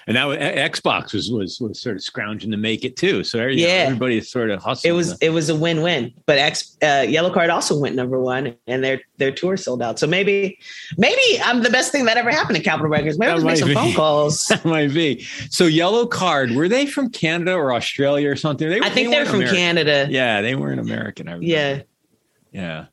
And 0.07 0.15
was, 0.25 0.37
Xbox 0.37 1.13
was, 1.13 1.29
was 1.29 1.59
was 1.59 1.81
sort 1.81 1.97
of 1.97 2.01
scrounging 2.01 2.49
to 2.51 2.57
make 2.57 2.85
it 2.85 2.95
too. 2.95 3.25
So 3.25 3.45
you 3.45 3.57
know, 3.57 3.67
Yeah. 3.67 3.73
everybody 3.87 4.17
is 4.19 4.31
sort 4.31 4.49
of 4.49 4.63
hustling. 4.63 4.93
It 4.93 4.95
was 4.95 5.17
it 5.19 5.29
was 5.31 5.49
a 5.49 5.55
win-win. 5.55 6.13
But 6.25 6.37
X 6.37 6.77
uh, 6.81 7.03
Yellowcard 7.05 7.53
also 7.53 7.77
went 7.77 7.95
number 7.95 8.17
one 8.19 8.55
and 8.67 8.81
their 8.81 9.01
their 9.17 9.31
tour 9.33 9.57
sold 9.57 9.81
out. 9.81 9.99
So 9.99 10.07
maybe 10.07 10.59
maybe 10.97 11.21
I'm 11.43 11.61
the 11.61 11.69
best 11.69 11.91
thing 11.91 12.05
that 12.05 12.15
ever 12.15 12.31
happened 12.31 12.55
to 12.55 12.63
Capitol 12.63 12.89
Records. 12.89 13.19
Maybe 13.19 13.31
That 13.31 13.39
I'll 13.39 13.43
make 13.45 13.57
some 13.57 13.67
be. 13.67 13.73
phone 13.75 13.93
calls. 13.93 14.47
that 14.47 14.63
might 14.63 14.93
be. 14.93 15.23
So 15.49 15.65
Yellowcard, 15.67 16.55
were 16.55 16.69
they 16.69 16.85
from 16.85 17.09
Canada 17.09 17.53
or 17.53 17.73
Australia 17.73 18.29
or 18.29 18.37
something? 18.37 18.69
They, 18.69 18.79
I 18.79 18.89
think 18.89 19.09
they're 19.09 19.19
weren't 19.19 19.29
from 19.29 19.39
American. 19.41 19.57
Canada. 19.57 20.07
Yeah, 20.09 20.41
they 20.41 20.55
weren't 20.55 20.79
American. 20.79 21.27
I. 21.27 21.37
Yeah. 21.41 21.81
Yeah. 22.53 22.85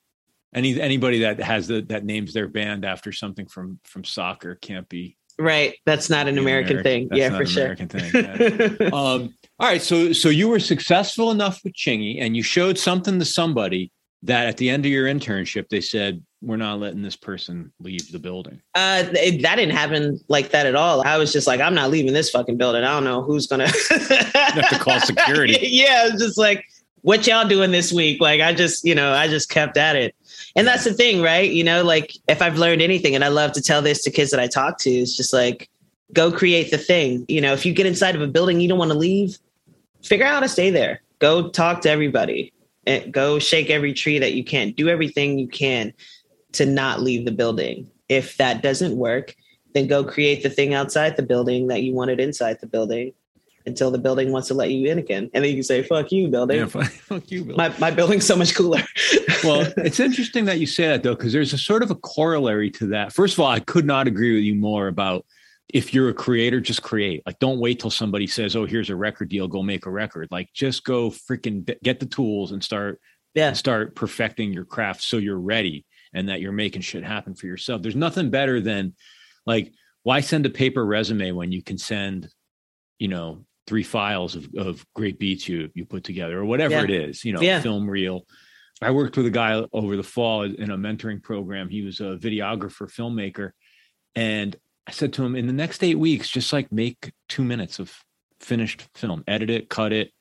Any 0.53 0.81
anybody 0.81 1.21
that 1.21 1.41
has 1.41 1.69
the 1.69 1.81
that 1.83 2.05
names 2.05 2.33
their 2.33 2.49
band 2.49 2.85
after 2.85 3.13
something 3.13 3.47
from 3.47 3.79
from 3.85 4.05
soccer 4.05 4.57
can't 4.57 4.89
be 4.89 5.17
Right. 5.39 5.75
That's 5.85 6.09
not 6.09 6.29
an 6.29 6.39
American, 6.39 6.83
thing. 6.83 7.09
That's 7.09 7.19
yeah, 7.19 7.29
not 7.29 7.37
for 7.37 7.43
an 7.43 7.49
sure. 7.49 7.63
American 7.65 7.89
thing. 7.89 8.93
Um, 8.93 9.35
all 9.59 9.69
right. 9.69 9.83
So 9.83 10.13
so 10.13 10.29
you 10.29 10.49
were 10.49 10.61
successful 10.61 11.31
enough 11.31 11.63
with 11.65 11.75
Chingy 11.75 12.21
and 12.21 12.37
you 12.37 12.43
showed 12.43 12.79
something 12.79 13.19
to 13.19 13.25
somebody 13.25 13.91
that 14.23 14.47
at 14.47 14.57
the 14.57 14.71
end 14.71 14.85
of 14.85 14.91
your 14.91 15.07
internship 15.07 15.69
they 15.69 15.81
said 15.81 16.23
we're 16.45 16.57
not 16.57 16.79
letting 16.79 17.03
this 17.03 17.17
person 17.17 17.73
leave 17.81 18.11
the 18.13 18.19
building. 18.19 18.61
Uh, 18.75 19.05
it, 19.13 19.43
that 19.43 19.57
didn't 19.57 19.75
happen 19.75 20.21
like 20.29 20.51
that 20.51 20.67
at 20.67 20.75
all. 20.75 21.03
I 21.07 21.17
was 21.17 21.33
just 21.33 21.47
like, 21.47 21.61
I'm 21.61 21.75
not 21.75 21.91
leaving 21.91 22.13
this 22.13 22.31
fucking 22.31 22.57
building. 22.57 22.85
I 22.85 22.93
don't 22.93 23.05
know 23.05 23.23
who's 23.23 23.47
gonna 23.47 23.67
have 23.89 24.69
to 24.71 24.79
call 24.79 25.01
security. 25.01 25.57
yeah, 25.63 26.09
it's 26.09 26.23
just 26.23 26.39
like, 26.39 26.65
what 27.01 27.27
y'all 27.27 27.49
doing 27.49 27.71
this 27.71 27.93
week? 27.93 28.21
Like, 28.21 28.41
I 28.41 28.53
just, 28.53 28.85
you 28.85 28.95
know, 28.95 29.13
I 29.13 29.29
just 29.29 29.49
kept 29.49 29.77
at 29.77 29.97
it. 29.97 30.15
And 30.57 30.67
that's 30.67 30.85
the 30.85 30.93
thing, 30.93 31.21
right? 31.21 31.51
You 31.51 31.65
know, 31.65 31.83
like 31.83 32.15
if 32.29 32.41
I've 32.41 32.59
learned 32.59 32.81
anything, 32.81 33.15
and 33.15 33.25
I 33.25 33.29
love 33.29 33.53
to 33.53 33.63
tell 33.63 33.83
this 33.83 34.03
to 34.05 34.11
kids 34.11 34.31
that 34.31 34.41
I 34.41 34.47
talk 34.47 34.79
to, 34.79 34.91
it's 34.91 35.17
just 35.17 35.33
like, 35.33 35.69
go 36.13 36.31
create 36.31 36.71
the 36.71 36.79
thing. 36.79 37.25
You 37.29 37.41
know, 37.41 37.53
if 37.53 37.67
you 37.67 37.73
get 37.73 37.87
inside 37.87 38.15
of 38.15 38.23
a 38.23 38.27
building 38.27 38.61
you 38.61 38.69
don't 38.69 38.79
want 38.79 38.93
to 38.93 38.99
leave, 38.99 39.39
figure 40.03 40.27
out 40.27 40.35
how 40.35 40.41
to 40.41 40.49
stay 40.49 40.71
there. 40.71 41.03
Go 41.19 41.49
talk 41.49 41.81
to 41.83 41.91
everybody. 41.91 42.53
And 42.87 43.13
go 43.13 43.39
shake 43.39 43.71
every 43.71 43.95
tree 43.95 44.19
that 44.19 44.35
you 44.35 44.45
can. 44.45 44.73
Do 44.73 44.89
everything 44.91 45.39
you 45.39 45.49
can 45.49 45.93
to 46.53 46.67
not 46.67 47.01
leave 47.01 47.25
the 47.25 47.33
building. 47.33 47.91
If 48.11 48.37
that 48.37 48.63
doesn't 48.63 48.97
work, 48.97 49.35
then 49.73 49.87
go 49.87 50.05
create 50.05 50.43
the 50.43 50.51
thing 50.51 50.75
outside 50.75 51.17
the 51.17 51.23
building 51.23 51.69
that 51.69 51.83
you 51.83 51.95
wanted 51.95 52.21
inside 52.21 52.59
the 52.61 52.67
building 52.67 53.13
until 53.67 53.91
the 53.91 53.99
building 53.99 54.31
wants 54.31 54.49
to 54.49 54.55
let 54.55 54.71
you 54.71 54.91
in 54.91 54.99
again. 54.99 55.31
And 55.33 55.43
then 55.43 55.51
you 55.51 55.57
can 55.57 55.63
say, 55.63 55.83
fuck 55.83 56.13
you, 56.13 56.29
building. 56.29 56.59
Yeah, 56.59 56.67
fuck, 56.67 56.91
fuck 56.91 57.31
you, 57.31 57.45
Bill. 57.45 57.57
my, 57.57 57.75
my 57.79 57.91
building's 57.91 58.27
so 58.27 58.37
much 58.37 58.55
cooler. 58.55 58.81
well, 59.45 59.73
it's 59.79 60.01
interesting 60.01 60.45
that 60.47 60.59
you 60.59 60.67
say 60.67 60.89
that 60.89 61.03
though, 61.03 61.15
because 61.15 61.33
there's 61.33 61.53
a 61.53 61.59
sort 61.59 61.83
of 61.83 61.91
a 61.91 61.95
corollary 61.97 62.71
to 62.73 62.87
that. 62.89 63.13
First 63.13 63.35
of 63.35 63.41
all, 63.41 63.51
I 63.51 63.61
could 63.61 63.87
not 63.87 64.07
agree 64.07 64.35
with 64.35 64.45
you 64.45 64.55
more 64.55 64.89
about 64.89 65.25
if 65.73 65.95
you're 65.95 66.11
a 66.11 66.15
creator, 66.15 66.61
just 66.61 66.83
create. 66.83 67.23
Like, 67.27 67.39
don't 67.39 67.59
wait 67.59 67.81
till 67.81 67.91
somebody 67.91 68.27
says, 68.27 68.55
"Oh, 68.55 68.67
here's 68.67 68.91
a 68.91 68.97
record 68.97 69.31
deal. 69.31 69.49
Go 69.49 69.63
make 69.63 69.87
a 69.87 69.91
record." 69.91 70.29
Like, 70.31 70.53
just 70.53 70.85
go 70.85 71.11
freaking 71.11 71.75
get 71.83 72.01
the 72.01 72.07
tools 72.07 72.53
and 72.53 72.63
start 72.63 73.01
yeah. 73.35 73.49
and 73.49 73.57
start 73.57 73.95
perfecting 73.95 74.53
your 74.53 74.67
craft 74.67 75.03
so 75.03 75.17
you're 75.17 75.39
ready 75.39 75.87
and 76.13 76.29
that 76.29 76.41
you're 76.41 76.53
making 76.53 76.83
shit 76.83 77.03
happen 77.03 77.35
for 77.35 77.47
yourself. 77.47 77.83
There's 77.83 77.97
nothing 77.97 78.31
better 78.31 78.61
than 78.61 78.95
like 79.47 79.73
why 80.03 80.21
send 80.21 80.47
a 80.47 80.51
paper 80.51 80.85
resume 80.85 81.33
when 81.33 81.51
you 81.51 81.63
can 81.63 81.79
send, 81.79 82.29
you 82.99 83.09
know, 83.09 83.45
three 83.67 83.83
files 83.83 84.35
of, 84.37 84.49
of 84.57 84.85
great 84.95 85.19
beats 85.19 85.49
you 85.49 85.71
you 85.75 85.85
put 85.87 86.05
together 86.05 86.39
or 86.39 86.45
whatever 86.45 86.75
Yeah. 86.75 86.85
it 86.85 86.91
is, 86.91 87.25
you 87.25 87.33
know, 87.33 87.41
Yeah. 87.41 87.61
film 87.61 87.89
reel. 87.89 88.27
I 88.83 88.91
worked 88.91 89.17
with 89.17 89.27
a 89.27 89.31
guy 89.31 89.65
over 89.73 89.97
the 89.97 90.03
fall 90.03 90.43
in 90.43 90.71
a 90.71 90.77
mentoring 90.77 91.23
program. 91.23 91.69
He 91.69 91.83
was 91.83 92.01
a 92.01 92.17
videographer, 92.19 92.91
filmmaker, 92.91 93.53
and 94.15 94.55
I 94.87 94.91
said 94.91 95.13
to 95.15 95.25
him, 95.25 95.35
in 95.35 95.47
the 95.47 95.53
next 95.53 95.83
eight 95.83 95.99
weeks, 95.99 96.29
just 96.29 96.53
like 96.53 96.71
make 96.71 97.13
two 97.29 97.45
minutes 97.45 97.79
of 97.79 97.97
finished 98.41 98.87
film, 98.95 99.25
edit 99.27 99.49
it, 99.49 99.71
cut 99.71 99.93
it, 99.95 100.13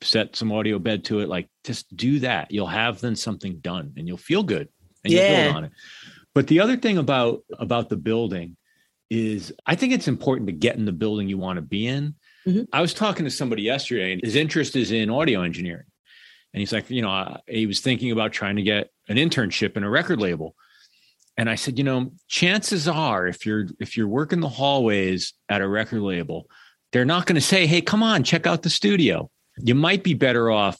set 0.00 0.36
some 0.36 0.52
audio 0.52 0.78
bed 0.78 1.04
to 1.06 1.20
it. 1.20 1.28
Like 1.28 1.48
just 1.64 1.94
do 1.96 2.20
that. 2.20 2.50
You'll 2.52 2.66
have 2.68 3.00
then 3.00 3.16
something 3.16 3.58
done 3.58 3.92
and 3.96 4.06
you'll 4.06 4.16
feel 4.18 4.42
good 4.44 4.68
and 5.04 5.12
you'll 5.12 5.26
build 5.26 5.56
on 5.56 5.64
it. 5.64 5.72
But 6.34 6.46
the 6.46 6.60
other 6.60 6.76
thing 6.76 6.98
about 6.98 7.42
about 7.58 7.88
the 7.88 7.96
building 7.96 8.56
is 9.10 9.52
I 9.66 9.74
think 9.74 9.92
it's 9.92 10.08
important 10.08 10.46
to 10.46 10.52
get 10.52 10.76
in 10.76 10.84
the 10.84 10.92
building 10.92 11.28
you 11.28 11.38
want 11.38 11.56
to 11.56 11.62
be 11.62 11.86
in. 11.86 12.14
Mhm. 12.46 12.66
I 12.72 12.80
was 12.80 12.94
talking 12.94 13.24
to 13.24 13.30
somebody 13.30 13.62
yesterday 13.62 14.12
and 14.12 14.20
his 14.22 14.36
interest 14.36 14.76
is 14.76 14.90
in 14.90 15.10
audio 15.10 15.42
engineering. 15.42 15.86
And 16.52 16.60
he's 16.60 16.72
like, 16.72 16.90
you 16.90 17.02
know, 17.02 17.08
I- 17.10 17.40
he 17.48 17.66
was 17.66 17.80
thinking 17.80 18.10
about 18.10 18.32
trying 18.32 18.56
to 18.56 18.62
get 18.62 18.90
an 19.08 19.16
internship 19.16 19.76
in 19.76 19.84
a 19.84 19.90
record 19.90 20.20
label. 20.20 20.54
And 21.38 21.48
I 21.48 21.54
said, 21.54 21.78
you 21.78 21.84
know, 21.84 22.12
chances 22.28 22.86
are 22.86 23.26
if 23.26 23.46
you're 23.46 23.66
if 23.80 23.96
you're 23.96 24.08
working 24.08 24.40
the 24.40 24.48
hallways 24.50 25.32
at 25.48 25.62
a 25.62 25.68
record 25.68 26.02
label, 26.02 26.46
they're 26.92 27.06
not 27.06 27.24
going 27.24 27.36
to 27.36 27.40
say, 27.40 27.66
"Hey, 27.66 27.80
come 27.80 28.02
on, 28.02 28.22
check 28.22 28.46
out 28.46 28.62
the 28.62 28.68
studio." 28.70 29.30
You 29.58 29.74
might 29.74 30.02
be 30.04 30.12
better 30.12 30.50
off 30.50 30.78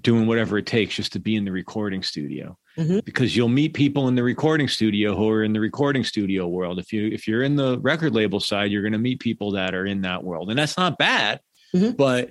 doing 0.00 0.26
whatever 0.26 0.58
it 0.58 0.66
takes 0.66 0.94
just 0.96 1.12
to 1.14 1.18
be 1.18 1.34
in 1.34 1.46
the 1.46 1.52
recording 1.52 2.02
studio. 2.02 2.58
Mhm. 2.76 3.04
Because 3.04 3.34
you'll 3.34 3.48
meet 3.48 3.72
people 3.74 4.08
in 4.08 4.14
the 4.16 4.22
recording 4.22 4.68
studio 4.68 5.16
who 5.16 5.28
are 5.30 5.42
in 5.42 5.52
the 5.52 5.60
recording 5.60 6.04
studio 6.04 6.46
world. 6.46 6.78
If 6.78 6.92
you 6.92 7.06
if 7.08 7.26
you're 7.26 7.42
in 7.42 7.56
the 7.56 7.78
record 7.80 8.14
label 8.14 8.38
side, 8.40 8.70
you're 8.70 8.82
going 8.82 8.92
to 8.92 8.98
meet 8.98 9.18
people 9.20 9.52
that 9.52 9.74
are 9.74 9.86
in 9.86 10.02
that 10.02 10.22
world. 10.22 10.50
And 10.50 10.58
that's 10.58 10.76
not 10.76 10.98
bad, 10.98 11.40
Mhm. 11.74 11.96
but 11.96 12.30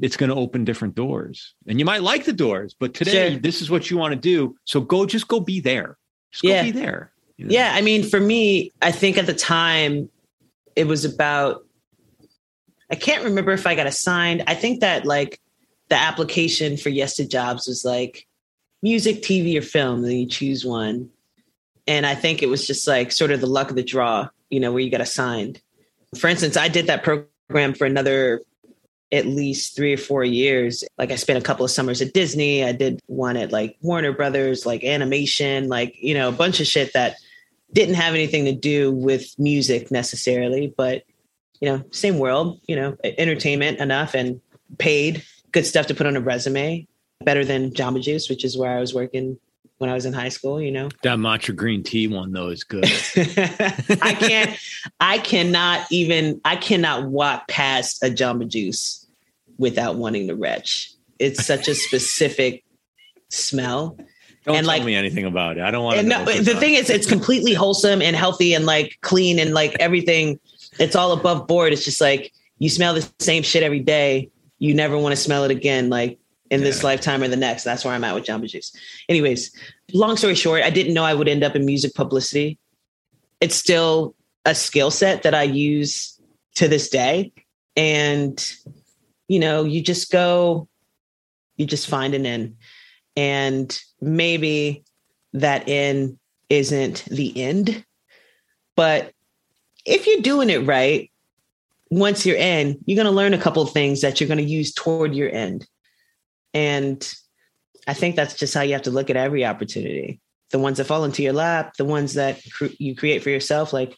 it's 0.00 0.16
going 0.16 0.30
to 0.30 0.36
open 0.36 0.64
different 0.64 0.94
doors. 0.94 1.54
And 1.66 1.78
you 1.80 1.84
might 1.84 2.02
like 2.02 2.24
the 2.24 2.32
doors, 2.32 2.76
but 2.78 2.94
today 2.94 3.30
Sure. 3.32 3.40
this 3.40 3.60
is 3.62 3.68
what 3.70 3.90
you 3.90 3.96
want 3.96 4.12
to 4.14 4.20
do. 4.20 4.56
So 4.64 4.80
go 4.80 5.06
just 5.06 5.26
go 5.26 5.40
be 5.40 5.58
there. 5.60 5.96
Just 6.30 6.42
go 6.44 6.50
Yeah. 6.50 6.62
be 6.62 6.70
there. 6.70 7.10
you 7.36 7.46
know? 7.46 7.52
Yeah, 7.52 7.72
I 7.74 7.80
mean, 7.80 8.04
for 8.04 8.20
me, 8.20 8.70
I 8.80 8.92
think 8.92 9.18
at 9.18 9.26
the 9.26 9.34
time 9.34 10.08
it 10.76 10.86
was 10.86 11.04
about. 11.04 11.66
I 12.92 12.94
can't 12.94 13.24
remember 13.24 13.50
if 13.50 13.66
I 13.66 13.74
got 13.74 13.88
assigned. 13.88 14.44
I 14.46 14.54
think 14.54 14.82
that 14.82 15.04
like 15.04 15.40
the 15.88 15.96
application 15.96 16.76
for 16.76 16.90
Yes 16.90 17.16
to 17.16 17.26
Jobs 17.26 17.66
was 17.66 17.84
like 17.84 18.28
music, 18.84 19.22
TV, 19.22 19.58
or 19.58 19.62
film. 19.62 20.02
Then 20.02 20.12
you 20.12 20.26
choose 20.26 20.64
one, 20.64 21.10
and 21.88 22.06
I 22.06 22.14
think 22.14 22.42
it 22.42 22.48
was 22.48 22.66
just 22.66 22.86
like 22.86 23.10
sort 23.10 23.32
of 23.32 23.40
the 23.40 23.48
luck 23.48 23.70
of 23.70 23.76
the 23.76 23.82
draw, 23.82 24.28
you 24.50 24.60
know, 24.60 24.70
where 24.70 24.80
you 24.80 24.90
got 24.90 25.00
assigned. 25.00 25.60
For 26.16 26.28
instance, 26.28 26.56
I 26.56 26.68
did 26.68 26.86
that 26.86 27.02
program 27.02 27.74
for 27.74 27.86
another 27.86 28.42
at 29.10 29.26
least 29.26 29.74
three 29.74 29.94
or 29.94 29.98
four 29.98 30.22
years. 30.24 30.84
Like 30.98 31.10
I 31.10 31.16
spent 31.16 31.38
a 31.38 31.42
couple 31.42 31.64
of 31.64 31.70
summers 31.70 32.02
at 32.02 32.12
Disney. 32.12 32.64
I 32.64 32.72
did 32.72 33.00
one 33.06 33.36
at 33.36 33.52
like 33.52 33.76
Warner 33.80 34.12
Brothers, 34.12 34.66
like 34.66 34.84
animation, 34.84 35.68
like, 35.68 35.94
you 36.00 36.14
know, 36.14 36.28
a 36.28 36.32
bunch 36.32 36.60
of 36.60 36.66
shit 36.66 36.92
that 36.94 37.16
didn't 37.72 37.94
have 37.94 38.14
anything 38.14 38.44
to 38.46 38.52
do 38.52 38.90
with 38.92 39.34
music 39.38 39.90
necessarily, 39.90 40.72
but 40.76 41.04
you 41.60 41.68
know, 41.68 41.84
same 41.92 42.18
world, 42.18 42.60
you 42.66 42.76
know, 42.76 42.96
entertainment 43.04 43.78
enough 43.78 44.14
and 44.14 44.40
paid, 44.78 45.24
good 45.52 45.64
stuff 45.64 45.86
to 45.86 45.94
put 45.94 46.06
on 46.06 46.16
a 46.16 46.20
resume, 46.20 46.86
better 47.24 47.44
than 47.44 47.70
Jamba 47.70 48.00
Juice, 48.02 48.28
which 48.28 48.44
is 48.44 48.56
where 48.56 48.76
I 48.76 48.80
was 48.80 48.94
working 48.94 49.38
when 49.78 49.90
I 49.90 49.94
was 49.94 50.06
in 50.06 50.12
high 50.12 50.28
school, 50.28 50.60
you 50.60 50.70
know. 50.70 50.88
That 51.02 51.18
matcha 51.18 51.54
green 51.54 51.82
tea 51.82 52.06
one 52.08 52.32
though 52.32 52.48
is 52.48 52.64
good. 52.64 52.84
I 53.16 54.14
can't 54.18 54.58
I 55.00 55.18
cannot 55.18 55.86
even 55.90 56.40
I 56.44 56.56
cannot 56.56 57.06
walk 57.10 57.48
past 57.48 58.02
a 58.02 58.06
Jamba 58.06 58.46
Juice 58.48 59.06
without 59.58 59.96
wanting 59.96 60.28
to 60.28 60.36
retch. 60.36 60.92
It's 61.18 61.44
such 61.44 61.68
a 61.68 61.74
specific 61.86 62.64
smell. 63.30 63.96
Don't 64.44 64.56
And, 64.56 64.66
tell 64.66 64.76
like- 64.76 64.84
me 64.84 64.94
anything 64.94 65.24
about 65.24 65.56
it. 65.56 65.62
I 65.62 65.70
don't 65.70 65.84
want 65.84 66.00
to. 66.00 66.06
No, 66.06 66.24
the 66.24 66.54
thing 66.54 66.74
is 66.74 66.90
it's 66.90 67.06
completely 67.06 67.54
wholesome 67.62 68.02
and 68.02 68.14
healthy 68.14 68.54
and 68.54 68.66
like 68.66 68.98
clean 69.00 69.38
and 69.38 69.54
like 69.54 69.74
everything 69.80 70.38
it's 70.78 70.96
all 70.96 71.12
above 71.12 71.46
board. 71.46 71.72
It's 71.72 71.84
just 71.84 72.00
like 72.00 72.32
you 72.58 72.68
smell 72.68 72.94
the 72.94 73.08
same 73.18 73.42
shit 73.42 73.62
every 73.62 73.80
day. 73.80 74.30
You 74.58 74.74
never 74.74 74.96
want 74.98 75.12
to 75.12 75.16
smell 75.16 75.44
it 75.44 75.50
again 75.50 75.88
like 75.90 76.18
in 76.50 76.60
this 76.62 76.78
Yeah. 76.78 76.86
lifetime 76.88 77.22
or 77.22 77.28
the 77.28 77.36
next. 77.36 77.64
That's 77.64 77.84
where 77.84 77.94
I'm 77.94 78.04
at 78.04 78.14
with 78.14 78.24
Jamba 78.24 78.48
Juice. 78.48 78.72
Anyways, 79.08 79.50
long 79.92 80.16
story 80.16 80.34
short, 80.34 80.62
I 80.62 80.70
didn't 80.70 80.94
know 80.94 81.04
I 81.04 81.14
would 81.14 81.28
end 81.28 81.42
up 81.42 81.56
in 81.56 81.64
music 81.64 81.94
publicity. 81.94 82.58
It's 83.40 83.54
still 83.56 84.14
a 84.44 84.54
skill 84.54 84.90
set 84.90 85.22
that 85.22 85.34
I 85.34 85.42
use 85.44 86.20
to 86.56 86.68
this 86.68 86.88
day. 86.88 87.32
And, 87.76 88.54
you 89.28 89.38
know, 89.38 89.64
you 89.64 89.80
just 89.82 90.10
go, 90.10 90.68
you 91.56 91.66
just 91.66 91.88
find 91.88 92.14
an 92.14 92.26
in. 92.26 92.56
And 93.16 93.78
maybe 94.00 94.84
that 95.32 95.68
in 95.68 96.18
isn't 96.50 97.04
the 97.06 97.40
end. 97.40 97.84
But 98.76 99.12
if 99.84 100.06
you're 100.06 100.20
doing 100.20 100.50
it 100.50 100.66
right, 100.66 101.10
once 101.90 102.26
you're 102.26 102.36
in, 102.36 102.78
you're 102.86 102.96
going 102.96 103.06
to 103.06 103.16
learn 103.16 103.34
a 103.34 103.38
couple 103.38 103.62
of 103.62 103.70
things 103.70 104.00
that 104.00 104.20
you're 104.20 104.28
going 104.28 104.38
to 104.38 104.44
use 104.44 104.72
toward 104.72 105.14
your 105.14 105.30
end. 105.30 105.66
And 106.54 107.06
I 107.86 107.92
think 107.92 108.16
that's 108.16 108.34
just 108.34 108.54
how 108.54 108.62
you 108.62 108.72
have 108.72 108.82
to 108.82 108.90
look 108.90 109.10
at 109.10 109.16
every 109.16 109.44
opportunity. 109.44 110.20
The 110.50 110.58
ones 110.58 110.78
that 110.78 110.84
fall 110.84 111.04
into 111.04 111.22
your 111.22 111.32
lap, 111.32 111.74
the 111.76 111.84
ones 111.84 112.14
that 112.14 112.40
cr- 112.52 112.66
you 112.78 112.94
create 112.94 113.22
for 113.22 113.30
yourself, 113.30 113.72
like 113.72 113.96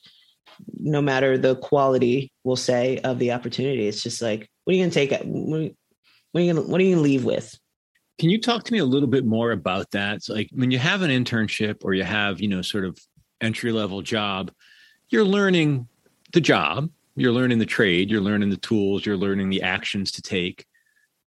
no 0.80 1.02
matter 1.02 1.36
the 1.36 1.54
quality, 1.56 2.32
we'll 2.42 2.56
say, 2.56 2.98
of 2.98 3.18
the 3.18 3.32
opportunity, 3.32 3.86
it's 3.86 4.02
just 4.02 4.22
like, 4.22 4.48
what 4.64 4.72
are 4.72 4.76
you 4.76 4.82
going 4.82 4.90
to 4.90 4.94
take? 4.94 5.10
What 5.22 5.60
are 5.60 5.62
you, 5.62 5.76
what 6.32 6.40
are 6.40 6.44
you 6.44 6.52
going 6.52 6.64
to, 6.64 6.70
what 6.72 6.80
are 6.80 6.84
you 6.84 6.94
going 6.94 7.04
to 7.04 7.10
leave 7.10 7.24
with? 7.24 7.58
Can 8.18 8.30
you 8.30 8.40
talk 8.40 8.64
to 8.64 8.72
me 8.72 8.78
a 8.78 8.84
little 8.84 9.08
bit 9.08 9.26
more 9.26 9.52
about 9.52 9.90
that? 9.90 10.16
It's 10.16 10.30
like 10.30 10.48
when 10.52 10.70
you 10.70 10.78
have 10.78 11.02
an 11.02 11.10
internship 11.10 11.84
or 11.84 11.92
you 11.92 12.04
have, 12.04 12.40
you 12.40 12.48
know, 12.48 12.62
sort 12.62 12.86
of 12.86 12.98
entry 13.42 13.72
level 13.72 14.00
job, 14.00 14.50
you're 15.10 15.24
learning 15.24 15.86
the 16.32 16.40
job, 16.40 16.88
you're 17.14 17.32
learning 17.32 17.58
the 17.58 17.66
trade, 17.66 18.10
you're 18.10 18.22
learning 18.22 18.48
the 18.48 18.56
tools, 18.56 19.04
you're 19.04 19.18
learning 19.18 19.50
the 19.50 19.62
actions 19.62 20.10
to 20.12 20.22
take, 20.22 20.66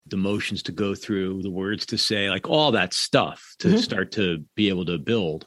the 0.06 0.16
motions 0.16 0.62
to 0.64 0.72
go 0.72 0.94
through, 0.94 1.42
the 1.42 1.50
words 1.50 1.86
to 1.86 1.98
say, 1.98 2.28
like 2.30 2.48
all 2.48 2.72
that 2.72 2.92
stuff 2.92 3.54
to 3.58 3.68
Mhm. 3.68 3.78
start 3.78 4.12
to 4.12 4.44
be 4.54 4.68
able 4.68 4.84
to 4.84 4.98
build. 4.98 5.46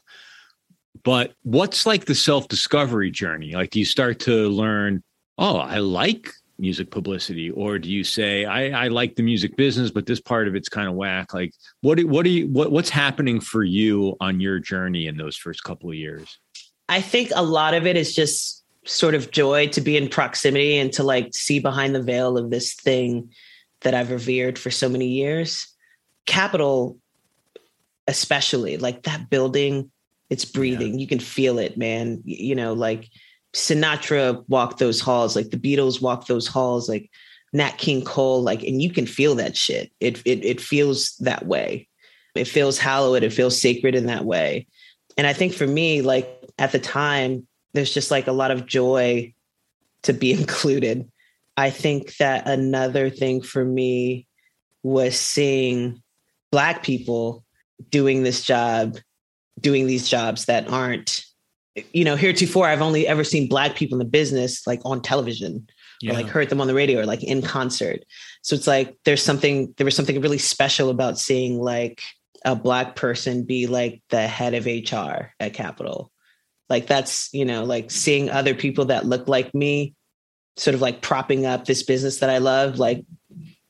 But 1.04 1.34
what's 1.42 1.86
like 1.86 2.06
the 2.06 2.14
self 2.14 2.48
discovery 2.48 3.10
journey? 3.10 3.52
Like, 3.52 3.70
do 3.70 3.78
you 3.78 3.84
start 3.84 4.18
to 4.20 4.48
learn, 4.48 5.02
oh, 5.38 5.58
I 5.58 5.78
like 5.78 6.32
music 6.58 6.90
publicity, 6.90 7.50
or 7.52 7.78
do 7.78 7.88
you 7.88 8.02
say, 8.02 8.44
I, 8.44 8.86
I 8.86 8.88
like 8.88 9.14
the 9.14 9.22
music 9.22 9.56
business, 9.56 9.92
but 9.92 10.06
this 10.06 10.20
part 10.20 10.48
of 10.48 10.56
it's 10.56 10.68
kind 10.68 10.88
of 10.88 10.94
whack? 10.94 11.32
Like, 11.32 11.52
what 11.82 11.98
do, 11.98 12.08
what 12.08 12.24
do 12.24 12.30
you 12.30 12.48
what 12.48 12.72
what's 12.72 12.90
happening 12.90 13.40
for 13.40 13.62
you 13.62 14.16
on 14.20 14.40
your 14.40 14.58
journey 14.58 15.06
in 15.06 15.16
those 15.16 15.36
first 15.36 15.62
couple 15.62 15.88
of 15.88 15.94
years? 15.94 16.38
I 16.88 17.00
think 17.00 17.30
a 17.34 17.42
lot 17.42 17.74
of 17.74 17.86
it 17.86 17.96
is 17.96 18.12
just 18.14 18.64
sort 18.84 19.14
of 19.14 19.30
joy 19.30 19.68
to 19.68 19.80
be 19.80 19.96
in 19.96 20.08
proximity 20.08 20.78
and 20.78 20.92
to 20.94 21.04
like 21.04 21.34
see 21.34 21.60
behind 21.60 21.94
the 21.94 22.02
veil 22.02 22.36
of 22.38 22.50
this 22.50 22.74
thing 22.74 23.30
that 23.82 23.94
I've 23.94 24.10
revered 24.10 24.58
for 24.58 24.70
so 24.70 24.88
many 24.88 25.06
years. 25.06 25.66
Capitol, 26.26 26.98
especially 28.06 28.76
like 28.76 29.04
that 29.04 29.30
building, 29.30 29.90
it's 30.30 30.44
breathing. 30.44 30.98
You 30.98 31.06
can 31.06 31.20
feel 31.20 31.58
it, 31.58 31.78
man. 31.78 32.20
You 32.24 32.54
know, 32.54 32.74
like 32.74 33.08
Sinatra 33.54 34.44
walked 34.48 34.78
those 34.78 35.00
halls, 35.00 35.34
like 35.34 35.50
the 35.50 35.56
Beatles 35.56 36.02
walked 36.02 36.28
those 36.28 36.46
halls, 36.46 36.88
like 36.88 37.10
Nat 37.52 37.78
King 37.78 38.04
Cole, 38.04 38.42
like, 38.42 38.62
and 38.62 38.82
you 38.82 38.90
can 38.90 39.06
feel 39.06 39.34
that 39.36 39.56
shit. 39.56 39.90
It 40.00 40.20
it 40.24 40.44
it 40.44 40.60
feels 40.60 41.16
that 41.18 41.46
way. 41.46 41.88
It 42.34 42.46
feels 42.46 42.78
hallowed. 42.78 43.22
It 43.22 43.32
feels 43.32 43.60
sacred 43.60 43.94
in 43.94 44.06
that 44.06 44.24
way. 44.24 44.66
And 45.16 45.26
I 45.26 45.32
think 45.32 45.54
for 45.54 45.66
me, 45.66 46.02
like 46.02 46.28
at 46.58 46.72
the 46.72 46.78
time, 46.78 47.46
there's 47.72 47.92
just 47.92 48.10
like 48.10 48.26
a 48.26 48.32
lot 48.32 48.50
of 48.50 48.66
joy 48.66 49.32
to 50.02 50.12
be 50.12 50.32
included. 50.40 51.10
I 51.58 51.70
think 51.70 52.16
that 52.18 52.46
another 52.48 53.10
thing 53.10 53.42
for 53.42 53.64
me 53.64 54.28
was 54.84 55.18
seeing 55.18 56.00
Black 56.52 56.84
people 56.84 57.44
doing 57.90 58.22
this 58.22 58.44
job, 58.44 58.96
doing 59.60 59.88
these 59.88 60.08
jobs 60.08 60.44
that 60.44 60.70
aren't, 60.70 61.24
you 61.92 62.04
know, 62.04 62.14
heretofore, 62.14 62.68
I've 62.68 62.80
only 62.80 63.08
ever 63.08 63.24
seen 63.24 63.48
Black 63.48 63.74
people 63.74 63.96
in 63.96 63.98
the 63.98 64.04
business 64.04 64.68
like 64.68 64.80
on 64.84 65.02
television 65.02 65.66
or 66.06 66.12
like 66.14 66.28
heard 66.28 66.48
them 66.48 66.60
on 66.60 66.68
the 66.68 66.74
radio 66.74 67.00
or 67.00 67.06
like 67.06 67.24
in 67.24 67.42
concert. 67.42 68.04
So 68.42 68.54
it's 68.54 68.68
like 68.68 68.96
there's 69.04 69.22
something, 69.22 69.74
there 69.78 69.84
was 69.84 69.96
something 69.96 70.20
really 70.20 70.38
special 70.38 70.90
about 70.90 71.18
seeing 71.18 71.58
like 71.58 72.00
a 72.44 72.54
Black 72.54 72.94
person 72.94 73.42
be 73.42 73.66
like 73.66 74.00
the 74.10 74.28
head 74.28 74.54
of 74.54 74.64
HR 74.66 75.32
at 75.40 75.54
Capitol 75.54 76.12
like 76.70 76.86
that's 76.86 77.32
you 77.32 77.46
know 77.46 77.64
like 77.64 77.90
seeing 77.90 78.28
other 78.28 78.54
people 78.54 78.84
that 78.84 79.06
look 79.06 79.26
like 79.26 79.54
me 79.54 79.94
sort 80.58 80.74
of 80.74 80.80
like 80.80 81.00
propping 81.00 81.46
up 81.46 81.64
this 81.64 81.82
business 81.82 82.18
that 82.18 82.30
i 82.30 82.38
love 82.38 82.78
like 82.78 83.04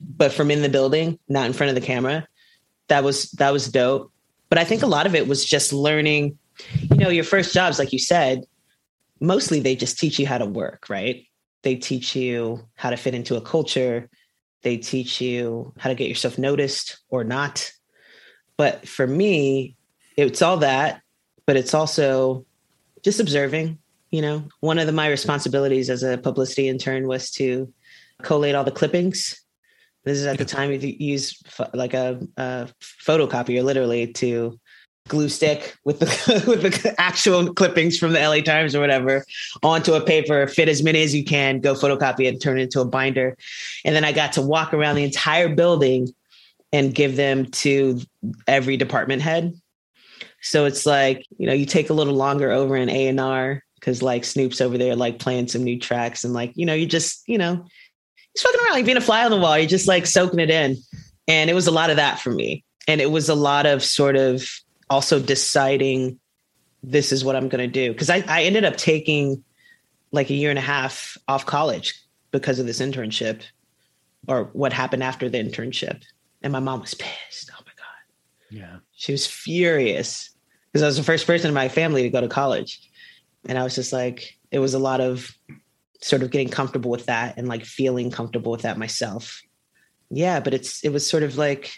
but 0.01 0.33
from 0.33 0.51
in 0.51 0.63
the 0.63 0.69
building 0.69 1.19
not 1.29 1.47
in 1.47 1.53
front 1.53 1.69
of 1.69 1.75
the 1.75 1.87
camera. 1.87 2.27
That 2.89 3.05
was 3.05 3.31
that 3.33 3.53
was 3.53 3.71
dope. 3.71 4.13
But 4.49 4.59
i 4.59 4.65
think 4.65 4.83
a 4.83 4.87
lot 4.87 5.07
of 5.07 5.15
it 5.15 5.29
was 5.29 5.45
just 5.45 5.73
learning 5.73 6.39
you 6.91 6.97
know 6.97 7.11
your 7.11 7.25
first 7.25 7.55
jobs 7.55 7.79
like 7.79 7.93
you 7.93 7.99
said 7.99 8.45
mostly 9.21 9.61
they 9.61 9.77
just 9.77 9.99
teach 9.99 10.19
you 10.19 10.27
how 10.27 10.39
to 10.39 10.47
work 10.47 10.87
right? 10.89 11.25
They 11.63 11.77
teach 11.77 12.15
you 12.15 12.65
how 12.77 12.91
to 12.91 12.97
fit 12.97 13.15
into 13.15 13.35
a 13.37 13.41
culture. 13.41 14.09
They 14.63 14.77
teach 14.77 15.21
you 15.21 15.75
how 15.77 15.89
to 15.89 15.97
get 15.97 16.09
yourself 16.09 16.39
noticed 16.39 16.99
or 17.11 17.25
not. 17.25 17.73
But 18.57 18.89
for 18.89 19.07
me 19.07 19.77
it's 20.17 20.43
all 20.43 20.59
that 20.59 21.03
but 21.47 21.57
it's 21.57 21.75
also 21.75 22.45
just 23.03 23.21
observing 23.21 23.79
you 24.11 24.23
know 24.23 24.45
one 24.61 24.79
of 24.79 24.87
the, 24.87 24.93
my 24.93 25.09
responsibilities 25.09 25.91
as 25.91 26.03
a 26.03 26.19
publicity 26.19 26.69
intern 26.69 27.07
was 27.07 27.31
to 27.31 27.73
collate 28.23 28.55
all 28.55 28.65
the 28.65 28.71
clippings 28.71 29.41
this 30.05 30.19
is 30.19 30.27
at 30.27 30.39
the 30.39 30.45
time 30.45 30.73
you 30.73 30.79
use 30.79 31.41
like 31.75 31.95
a, 31.95 32.21
a 32.37 32.69
photocopier 32.81 33.63
literally 33.63 34.13
to 34.13 34.59
glue 35.09 35.29
stick 35.29 35.77
with 35.85 35.99
the 35.99 36.07
with 36.47 36.63
the 36.63 36.95
actual 36.99 37.53
clippings 37.53 37.99
from 37.99 38.13
the 38.13 38.21
LA 38.21 38.41
Times 38.41 38.75
or 38.75 38.81
whatever 38.81 39.25
onto 39.63 39.95
a 39.95 40.01
paper, 40.01 40.47
fit 40.47 40.69
as 40.69 40.83
many 40.83 41.03
as 41.03 41.15
you 41.15 41.25
can, 41.25 41.61
go 41.61 41.75
photocopy 41.75 42.27
it, 42.27 42.41
turn 42.41 42.59
it 42.59 42.65
into 42.65 42.81
a 42.81 42.85
binder. 42.85 43.37
And 43.85 43.97
then 43.97 44.05
I 44.05 44.13
got 44.13 44.33
to 44.35 44.43
walk 44.43 44.73
around 44.73 44.97
the 44.97 45.05
entire 45.05 45.55
building 45.55 46.13
and 46.73 46.95
give 46.95 47.17
them 47.17 47.47
to 47.47 48.01
every 48.47 48.77
department 48.77 49.23
head. 49.23 49.55
So 50.41 50.67
it's 50.67 50.87
like, 50.87 51.27
you 51.39 51.47
know, 51.47 51.55
you 51.55 51.67
take 51.67 51.91
a 51.91 51.95
little 51.95 52.15
longer 52.15 52.53
over 52.53 52.77
in 52.77 52.89
A&R 52.89 53.65
because 53.89 54.03
like 54.03 54.23
Snoop's 54.23 54.61
over 54.61 54.77
there 54.77 54.95
like 54.95 55.19
playing 55.19 55.49
some 55.49 55.65
new 55.65 55.79
tracks 55.79 56.23
and 56.23 56.35
like, 56.35 56.53
you 56.57 56.67
know, 56.67 56.75
you 56.75 56.85
just, 56.85 57.27
you 57.27 57.39
know, 57.39 57.65
he's 58.35 58.43
fucking 58.43 58.61
around 58.61 58.75
like 58.75 58.85
being 58.85 58.99
a 58.99 59.01
fly 59.01 59.25
on 59.25 59.31
the 59.31 59.39
wall. 59.39 59.57
You're 59.57 59.67
just 59.67 59.89
like 59.89 60.05
soaking 60.05 60.41
it 60.41 60.51
in. 60.51 60.77
And 61.27 61.49
it 61.49 61.55
was 61.55 61.67
a 61.67 61.71
lot 61.71 61.89
of 61.89 61.97
that 61.97 62.21
for 62.21 62.31
me. 62.31 62.65
And 62.87 63.01
it 63.01 63.11
was 63.11 63.31
a 63.31 63.35
lot 63.35 63.65
of 63.65 63.83
sort 63.83 64.15
of 64.15 64.47
also 64.91 65.19
deciding 65.19 66.21
this 66.83 67.13
is 67.13 67.25
what 67.25 67.35
I'm 67.35 67.49
going 67.49 67.67
to 67.67 67.73
do. 67.73 67.95
Cause 67.95 68.11
I, 68.11 68.23
I 68.29 68.43
ended 68.43 68.67
up 68.67 68.77
taking 68.77 69.43
like 70.13 70.29
a 70.29 70.35
year 70.35 70.51
and 70.51 70.59
a 70.59 70.63
half 70.63 71.17
off 71.27 71.47
college 71.47 71.95
because 72.31 72.59
of 72.59 72.67
this 72.67 72.81
internship 72.81 73.41
or 74.27 74.51
what 74.53 74.75
happened 74.75 75.03
after 75.03 75.31
the 75.31 75.39
internship. 75.39 76.03
And 76.43 76.53
my 76.53 76.61
mom 76.61 76.83
was 76.83 76.93
pissed. 76.93 77.51
Oh 77.55 77.63
my 77.65 77.73
God. 77.75 78.55
Yeah. 78.55 78.77
She 78.93 79.13
was 79.13 79.27
furious 79.27 80.29
because 80.71 80.83
I 80.83 80.87
was 80.87 80.99
the 80.99 81.03
first 81.03 81.27
person 81.27 81.49
in 81.49 81.55
my 81.55 81.71
family 81.71 82.03
to 82.03 82.11
go 82.11 82.21
to 82.21 82.29
college. 82.29 82.83
And 83.47 83.59
I 83.59 83.65
was 83.65 83.75
just 83.75 83.93
like, 83.93 84.39
it 84.51 84.59
was 84.59 84.75
a 84.75 84.79
lot 84.79 85.01
of 85.01 85.31
sort 86.01 86.23
of 86.23 86.31
getting 86.31 86.49
comfortable 86.49 86.91
with 86.91 87.07
that 87.07 87.37
and 87.37 87.49
like 87.49 87.65
feeling 87.65 88.11
comfortable 88.11 88.53
with 88.53 88.63
that 88.63 88.79
myself. 88.79 89.43
Yeah, 90.11 90.41
but 90.41 90.55
it's 90.55 90.85
it 90.85 90.91
was 90.91 91.09
sort 91.09 91.23
of 91.23 91.37
like 91.37 91.73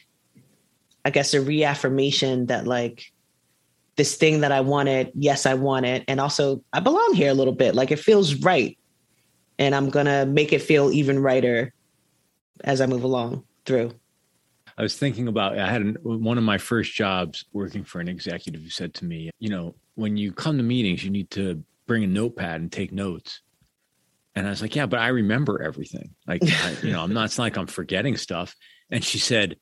I 1.04 1.10
guess 1.10 1.34
a 1.34 1.40
reaffirmation 1.40 2.46
that 2.46 2.66
like 2.66 3.12
this 3.96 4.16
thing 4.16 4.40
that 4.40 4.52
I 4.52 4.60
wanted, 4.60 5.10
yes, 5.14 5.46
I 5.46 5.54
want 5.54 5.86
it. 5.86 6.04
And 6.06 6.20
also 6.20 6.62
I 6.72 6.80
belong 6.80 7.14
here 7.14 7.30
a 7.30 7.34
little 7.34 7.54
bit. 7.54 7.74
Like 7.74 7.90
it 7.90 7.98
feels 7.98 8.34
right. 8.34 8.78
And 9.58 9.74
I'm 9.74 9.90
gonna 9.90 10.26
make 10.26 10.52
it 10.52 10.62
feel 10.62 10.92
even 10.92 11.18
righter 11.18 11.72
as 12.62 12.80
I 12.80 12.86
move 12.86 13.04
along 13.04 13.44
through. 13.64 13.92
I 14.78 14.82
was 14.82 14.96
thinking 14.96 15.28
about 15.28 15.58
I 15.58 15.70
had 15.70 15.82
an, 15.82 15.96
one 16.02 16.38
of 16.38 16.44
my 16.44 16.56
first 16.56 16.94
jobs 16.94 17.44
working 17.52 17.84
for 17.84 18.00
an 18.00 18.08
executive 18.08 18.62
who 18.62 18.70
said 18.70 18.94
to 18.94 19.04
me, 19.04 19.30
you 19.38 19.50
know, 19.50 19.74
when 20.00 20.16
you 20.16 20.32
come 20.32 20.56
to 20.56 20.62
meetings, 20.62 21.04
you 21.04 21.10
need 21.10 21.30
to 21.30 21.62
bring 21.86 22.02
a 22.02 22.06
notepad 22.06 22.62
and 22.62 22.72
take 22.72 22.90
notes. 22.90 23.42
And 24.34 24.46
I 24.46 24.50
was 24.50 24.62
like, 24.62 24.74
yeah, 24.74 24.86
but 24.86 24.98
I 24.98 25.08
remember 25.08 25.62
everything. 25.62 26.14
Like, 26.26 26.40
I, 26.42 26.74
you 26.82 26.92
know, 26.92 27.02
I'm 27.02 27.12
not, 27.12 27.26
it's 27.26 27.36
not 27.36 27.44
like 27.44 27.58
I'm 27.58 27.66
forgetting 27.66 28.16
stuff. 28.16 28.56
And 28.90 29.04
she 29.04 29.18
said, 29.18 29.56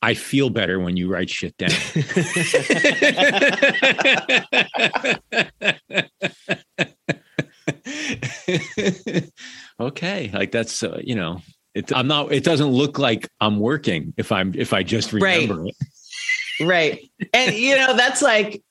I 0.00 0.14
feel 0.14 0.48
better 0.48 0.80
when 0.80 0.96
you 0.96 1.12
write 1.12 1.28
shit 1.28 1.54
down. 1.58 1.68
okay. 9.80 10.30
Like 10.32 10.52
that's, 10.52 10.82
uh, 10.82 11.02
you 11.04 11.16
know, 11.16 11.42
it, 11.74 11.94
I'm 11.94 12.06
not, 12.06 12.32
it 12.32 12.44
doesn't 12.44 12.70
look 12.70 12.98
like 12.98 13.28
I'm 13.42 13.60
working 13.60 14.14
if 14.16 14.32
I'm, 14.32 14.54
if 14.56 14.72
I 14.72 14.82
just 14.82 15.12
remember 15.12 15.64
right. 15.64 15.74
it. 16.58 16.64
Right. 16.64 17.10
And, 17.34 17.54
you 17.54 17.76
know, 17.76 17.94
that's 17.94 18.22
like, 18.22 18.62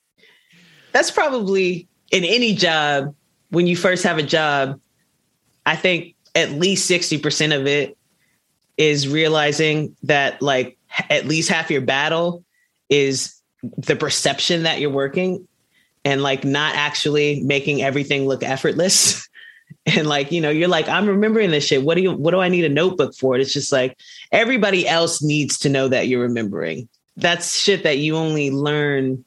that's 0.92 1.10
probably 1.10 1.88
in 2.10 2.24
any 2.24 2.54
job 2.54 3.14
when 3.50 3.66
you 3.66 3.76
first 3.76 4.04
have 4.04 4.18
a 4.18 4.22
job, 4.22 4.80
I 5.66 5.76
think 5.76 6.14
at 6.34 6.52
least 6.52 6.90
60% 6.90 7.58
of 7.58 7.66
it 7.66 7.96
is 8.76 9.08
realizing 9.08 9.96
that 10.04 10.40
like 10.40 10.78
at 11.10 11.26
least 11.26 11.48
half 11.48 11.70
your 11.70 11.82
battle 11.82 12.44
is 12.88 13.40
the 13.62 13.96
perception 13.96 14.62
that 14.62 14.80
you're 14.80 14.90
working 14.90 15.46
and 16.04 16.22
like 16.22 16.44
not 16.44 16.74
actually 16.74 17.42
making 17.42 17.82
everything 17.82 18.26
look 18.26 18.42
effortless. 18.42 19.28
and 19.86 20.06
like, 20.06 20.32
you 20.32 20.40
know, 20.40 20.50
you're 20.50 20.68
like, 20.68 20.88
I'm 20.88 21.06
remembering 21.06 21.50
this 21.50 21.66
shit. 21.66 21.82
What 21.82 21.96
do 21.96 22.02
you 22.02 22.12
what 22.12 22.30
do 22.30 22.40
I 22.40 22.48
need 22.48 22.64
a 22.64 22.70
notebook 22.70 23.14
for? 23.14 23.36
It's 23.36 23.52
just 23.52 23.70
like 23.70 23.98
everybody 24.32 24.88
else 24.88 25.22
needs 25.22 25.58
to 25.60 25.68
know 25.68 25.88
that 25.88 26.08
you're 26.08 26.22
remembering. 26.22 26.88
That's 27.16 27.56
shit 27.56 27.82
that 27.82 27.98
you 27.98 28.16
only 28.16 28.50
learn 28.50 29.24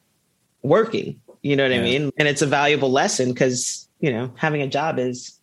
working. 0.63 1.19
You 1.43 1.57
know 1.57 1.63
what 1.63 1.73
yeah. 1.73 1.81
I 1.81 1.83
mean? 1.83 2.11
And 2.17 2.27
it's 2.27 2.41
a 2.41 2.47
valuable 2.47 2.89
lesson 2.89 3.29
because, 3.29 3.87
you 3.99 4.11
know, 4.11 4.33
having 4.35 4.61
a 4.61 4.67
job 4.67 4.97
is 4.97 5.39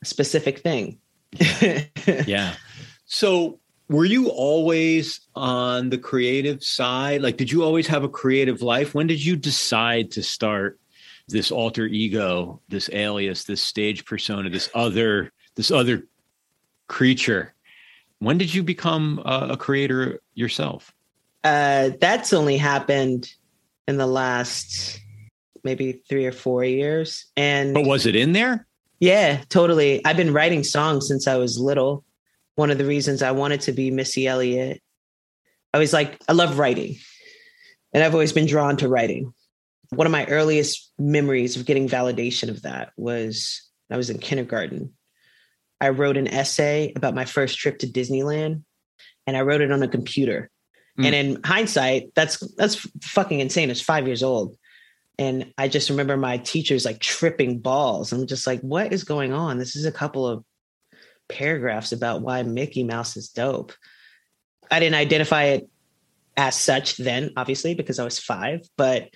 a 0.00 0.06
specific 0.06 0.60
thing. 0.60 0.98
yeah. 2.26 2.54
So 3.06 3.58
were 3.88 4.04
you 4.04 4.28
always 4.28 5.20
on 5.34 5.90
the 5.90 5.98
creative 5.98 6.62
side? 6.62 7.20
Like, 7.20 7.36
did 7.36 7.50
you 7.50 7.64
always 7.64 7.88
have 7.88 8.04
a 8.04 8.08
creative 8.08 8.62
life? 8.62 8.94
When 8.94 9.08
did 9.08 9.22
you 9.22 9.36
decide 9.36 10.12
to 10.12 10.22
start 10.22 10.78
this 11.26 11.50
alter 11.50 11.86
ego, 11.86 12.60
this 12.68 12.88
alias, 12.92 13.44
this 13.44 13.60
stage 13.60 14.04
persona, 14.04 14.48
this 14.50 14.70
other, 14.72 15.32
this 15.56 15.72
other 15.72 16.06
creature? 16.86 17.54
When 18.20 18.38
did 18.38 18.54
you 18.54 18.62
become 18.62 19.20
a, 19.24 19.48
a 19.50 19.56
creator 19.56 20.20
yourself? 20.34 20.94
Uh, 21.42 21.90
that's 22.00 22.32
only 22.32 22.56
happened 22.56 23.30
in 23.86 23.98
the 23.98 24.06
last 24.06 25.00
maybe 25.64 26.02
three 26.08 26.26
or 26.26 26.32
four 26.32 26.64
years. 26.64 27.26
And 27.36 27.74
but 27.74 27.86
was 27.86 28.06
it 28.06 28.14
in 28.14 28.32
there? 28.32 28.66
Yeah, 29.00 29.42
totally. 29.48 30.04
I've 30.04 30.16
been 30.16 30.32
writing 30.32 30.64
songs 30.64 31.08
since 31.08 31.26
I 31.26 31.36
was 31.36 31.58
little. 31.58 32.04
One 32.54 32.70
of 32.70 32.78
the 32.78 32.84
reasons 32.84 33.22
I 33.22 33.32
wanted 33.32 33.60
to 33.62 33.72
be 33.72 33.90
Missy 33.90 34.26
Elliott, 34.26 34.80
I 35.72 35.78
was 35.78 35.92
like, 35.92 36.22
I 36.28 36.32
love 36.32 36.58
writing, 36.58 36.96
and 37.92 38.02
I've 38.02 38.14
always 38.14 38.32
been 38.32 38.46
drawn 38.46 38.76
to 38.78 38.88
writing. 38.88 39.34
One 39.90 40.06
of 40.06 40.12
my 40.12 40.24
earliest 40.26 40.92
memories 40.98 41.56
of 41.56 41.66
getting 41.66 41.88
validation 41.88 42.48
of 42.48 42.62
that 42.62 42.92
was 42.96 43.68
I 43.90 43.96
was 43.96 44.10
in 44.10 44.18
kindergarten. 44.18 44.92
I 45.80 45.88
wrote 45.90 46.16
an 46.16 46.28
essay 46.28 46.92
about 46.96 47.14
my 47.14 47.24
first 47.24 47.58
trip 47.58 47.78
to 47.80 47.86
Disneyland, 47.86 48.62
and 49.26 49.36
I 49.36 49.42
wrote 49.42 49.60
it 49.60 49.72
on 49.72 49.82
a 49.82 49.88
computer. 49.88 50.50
Mm. 50.98 51.06
And 51.06 51.14
in 51.14 51.42
hindsight, 51.44 52.14
that's 52.14 52.38
that's 52.54 52.76
fucking 53.02 53.40
insane. 53.40 53.70
It's 53.70 53.80
five 53.80 54.06
years 54.06 54.22
old. 54.22 54.56
And 55.18 55.52
I 55.56 55.68
just 55.68 55.90
remember 55.90 56.16
my 56.16 56.38
teachers 56.38 56.84
like 56.84 56.98
tripping 56.98 57.60
balls. 57.60 58.12
I'm 58.12 58.26
just 58.26 58.46
like, 58.46 58.60
what 58.60 58.92
is 58.92 59.04
going 59.04 59.32
on? 59.32 59.58
This 59.58 59.76
is 59.76 59.84
a 59.84 59.92
couple 59.92 60.26
of 60.26 60.44
paragraphs 61.28 61.92
about 61.92 62.22
why 62.22 62.42
Mickey 62.42 62.82
Mouse 62.82 63.16
is 63.16 63.28
dope. 63.28 63.72
I 64.70 64.80
didn't 64.80 64.96
identify 64.96 65.44
it 65.44 65.68
as 66.36 66.58
such 66.58 66.96
then, 66.96 67.30
obviously, 67.36 67.74
because 67.74 67.98
I 67.98 68.04
was 68.04 68.18
five, 68.18 68.68
but 68.76 69.10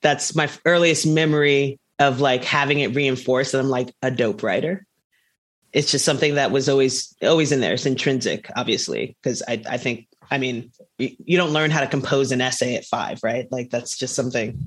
that's 0.00 0.34
my 0.34 0.48
earliest 0.64 1.06
memory 1.06 1.78
of 1.98 2.20
like 2.20 2.44
having 2.44 2.80
it 2.80 2.94
reinforced 2.94 3.52
that 3.52 3.60
I'm 3.60 3.68
like 3.68 3.94
a 4.02 4.10
dope 4.10 4.42
writer. 4.42 4.86
It's 5.72 5.90
just 5.90 6.04
something 6.04 6.36
that 6.36 6.50
was 6.50 6.68
always 6.68 7.14
always 7.22 7.52
in 7.52 7.60
there. 7.60 7.74
It's 7.74 7.86
intrinsic, 7.86 8.48
obviously, 8.56 9.16
because 9.22 9.42
I, 9.46 9.62
I 9.68 9.76
think 9.76 10.06
I 10.30 10.38
mean, 10.38 10.70
you 10.98 11.36
don't 11.36 11.52
learn 11.52 11.70
how 11.70 11.80
to 11.80 11.86
compose 11.86 12.30
an 12.32 12.40
essay 12.40 12.76
at 12.76 12.84
five, 12.84 13.20
right? 13.22 13.50
Like 13.50 13.70
that's 13.70 13.96
just 13.96 14.14
something 14.14 14.58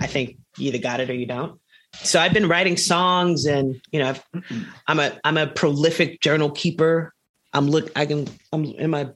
I 0.00 0.06
think 0.06 0.38
you 0.56 0.68
either 0.68 0.78
got 0.78 1.00
it 1.00 1.10
or 1.10 1.14
you 1.14 1.26
don't. 1.26 1.60
So 1.94 2.20
I've 2.20 2.32
been 2.32 2.48
writing 2.48 2.76
songs 2.76 3.44
and, 3.44 3.80
you 3.92 4.00
know, 4.00 4.14
i 4.34 4.40
am 4.88 4.98
a, 4.98 5.18
I'm 5.24 5.36
a 5.36 5.46
prolific 5.46 6.20
journal 6.20 6.50
keeper. 6.50 7.14
I'm 7.52 7.68
look, 7.68 7.90
I 7.94 8.06
can, 8.06 8.26
I'm 8.52 8.64
in 8.64 8.90
my 8.90 9.10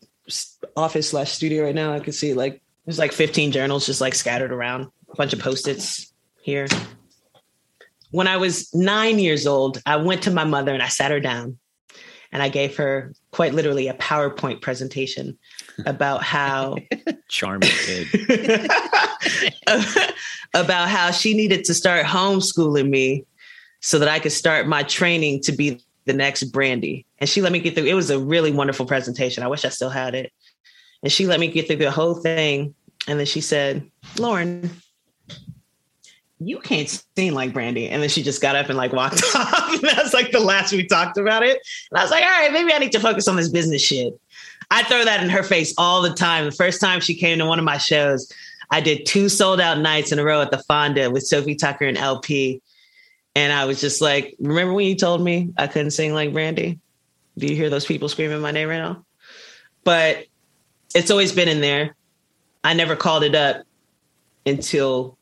office 0.77 1.11
slash 1.11 1.33
studio 1.33 1.65
right 1.65 1.75
now. 1.75 1.93
I 1.93 2.01
can 2.01 2.13
see 2.13 2.35
like, 2.35 2.63
there's 2.85 2.99
like 2.99 3.13
15 3.13 3.51
journals 3.51 3.87
just 3.87 4.01
like 4.01 4.15
scattered 4.15 4.53
around 4.53 4.89
a 5.11 5.17
bunch 5.17 5.33
of 5.33 5.41
post-its 5.41 6.13
here. 6.43 6.69
When 8.11 8.29
I 8.29 8.37
was 8.37 8.73
nine 8.75 9.19
years 9.19 9.47
old, 9.47 9.83
I 9.85 9.97
went 9.97 10.23
to 10.23 10.31
my 10.31 10.45
mother 10.45 10.73
and 10.73 10.83
I 10.83 10.89
sat 10.89 11.11
her 11.11 11.21
down 11.21 11.59
and 12.33 12.43
I 12.43 12.49
gave 12.49 12.77
her 12.77 13.13
quite 13.33 13.55
literally 13.55 13.89
a 13.89 13.95
PowerPoint 13.95 14.63
presentation 14.63 15.39
about 15.87 16.23
how 16.23 16.77
charming 17.29 17.71
kid 17.71 18.09
about 20.55 20.89
how 20.89 21.11
she 21.11 21.35
needed 21.35 21.65
to 21.65 21.75
start 21.75 22.05
homeschooling 22.05 22.89
me 22.89 23.25
so 23.81 23.99
that 23.99 24.09
I 24.09 24.19
could 24.19 24.33
start 24.33 24.67
my 24.67 24.83
training 24.83 25.41
to 25.43 25.53
be 25.53 25.81
the 26.07 26.13
next 26.13 26.45
Brandy. 26.45 27.07
And 27.19 27.29
she 27.29 27.43
let 27.43 27.53
me 27.53 27.61
get 27.61 27.75
through. 27.75 27.85
It 27.85 27.95
was 27.95 28.11
a 28.11 28.19
really 28.19 28.51
wonderful 28.51 28.87
presentation. 28.87 29.43
I 29.43 29.49
wish 29.49 29.65
I 29.65 29.69
still 29.69 29.91
had 29.91 30.15
it. 30.15 30.33
And 31.03 31.13
she 31.13 31.27
let 31.27 31.39
me 31.39 31.49
get 31.49 31.67
through 31.67 31.77
the 31.77 31.91
whole 31.91 32.15
thing. 32.15 32.75
And 33.07 33.19
then 33.19 33.27
she 33.27 33.41
said, 33.41 33.89
Lauren, 34.19 34.71
you 36.41 36.59
can't 36.59 36.89
sing 37.17 37.35
like 37.35 37.53
Brandy. 37.53 37.89
And 37.89 38.03
then 38.03 38.09
she 38.09 38.23
just 38.23 38.41
got 38.41 38.57
up 38.57 38.69
and 38.69 38.77
like 38.77 38.93
walked 38.93 39.23
off. 39.35 39.75
and 39.75 39.83
that's 39.83 40.15
like 40.15 40.33
the 40.33 40.41
last 40.41 40.73
we 40.73 40.87
talked 40.87 41.19
about 41.19 41.43
it. 41.43 41.61
And 41.91 41.99
I 41.99 42.03
was 42.03 42.11
like, 42.11 42.23
all 42.23 42.29
right, 42.29 42.53
maybe 42.53 42.73
I 42.73 42.79
need 42.79 42.93
to 42.93 43.01
focus 43.01 43.29
on 43.29 43.37
this 43.37 43.49
business 43.49 43.83
shit. 43.83 44.19
I 44.71 44.83
throw 44.85 45.05
that 45.05 45.23
in 45.23 45.31
her 45.31 45.43
face 45.43 45.75
all 45.79 46.03
the 46.03 46.13
time. 46.13 46.45
The 46.45 46.53
first 46.53 46.81
time 46.81 47.01
she 47.01 47.15
came 47.15 47.39
to 47.39 47.47
one 47.47 47.59
of 47.59 47.65
my 47.65 47.79
shows, 47.79 48.31
I 48.71 48.81
did 48.81 49.07
two 49.07 49.29
sold 49.29 49.61
out 49.61 49.79
nights 49.79 50.13
in 50.13 50.19
a 50.19 50.25
row 50.25 50.43
at 50.43 50.51
the 50.51 50.59
Fonda 50.59 51.11
with 51.11 51.27
Sofi 51.27 51.57
Tukker 51.57 51.89
and 51.89 51.97
LP. 51.97 52.61
And 53.35 53.53
I 53.53 53.65
was 53.65 53.81
just 53.81 54.01
like, 54.01 54.37
remember 54.39 54.75
when 54.75 54.87
you 54.87 54.95
told 54.95 55.23
me 55.23 55.53
I 55.57 55.69
couldn't 55.69 55.93
sing 55.93 56.13
like 56.13 56.33
Brandy? 56.33 56.79
Do 57.39 57.47
you 57.47 57.57
hear 57.57 57.71
those 57.71 57.87
people 57.87 58.09
screaming 58.09 58.41
my 58.41 58.51
name 58.51 58.69
right 58.69 58.79
now? 58.79 59.05
But 59.85 60.27
it's 60.95 61.11
always 61.11 61.33
been 61.33 61.49
in 61.49 61.61
there. 61.61 61.95
I 62.65 62.75
never 62.75 62.97
called 62.97 63.23
it 63.23 63.35
up 63.35 63.63
until 64.45 65.17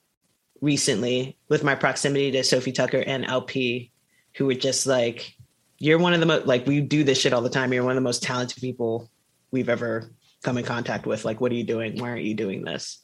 recently 0.61 1.37
with 1.49 1.63
my 1.63 1.75
proximity 1.75 2.33
to 2.33 2.43
Sofi 2.43 2.73
Tukker 2.73 3.05
and 3.07 3.25
LP, 3.25 3.93
who 4.35 4.47
were 4.47 4.55
just 4.55 4.87
like, 4.87 5.37
you're 5.79 5.99
one 5.99 6.15
of 6.15 6.21
the 6.21 6.27
most, 6.27 6.47
like, 6.47 6.67
we 6.67 6.81
do 6.81 7.05
this 7.05 7.21
shit 7.21 7.33
all 7.33 7.43
the 7.43 7.51
time. 7.51 7.73
You're 7.73 7.85
one 7.85 7.93
of 7.93 7.97
the 7.97 8.01
most 8.01 8.23
talented 8.23 8.61
people 8.61 9.11
we've 9.51 9.69
ever 9.69 10.11
come 10.43 10.59
in 10.59 10.65
contact 10.65 11.07
with. 11.07 11.25
Like, 11.25 11.41
what 11.41 11.53
are 11.53 11.57
you 11.57 11.65
doing? 11.65 12.01
Why 12.01 12.11
aren't 12.11 12.25
you 12.25 12.35
doing 12.35 12.65
this? 12.65 13.03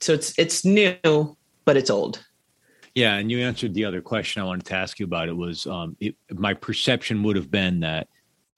So 0.00 0.12
it's 0.12 0.36
it's 0.38 0.64
new, 0.64 1.36
but 1.64 1.76
it's 1.76 1.90
old. 1.90 2.24
Yeah, 2.94 3.14
and 3.14 3.30
you 3.30 3.40
answered 3.40 3.72
the 3.72 3.84
other 3.84 4.02
question 4.02 4.42
I 4.42 4.44
wanted 4.44 4.66
to 4.66 4.74
ask 4.74 4.98
you 4.98 5.06
about. 5.06 5.28
It 5.28 5.36
was 5.36 5.66
um, 5.66 5.96
it, 6.00 6.16
my 6.30 6.54
perception 6.54 7.22
would 7.22 7.36
have 7.36 7.50
been 7.50 7.80
that 7.80 8.08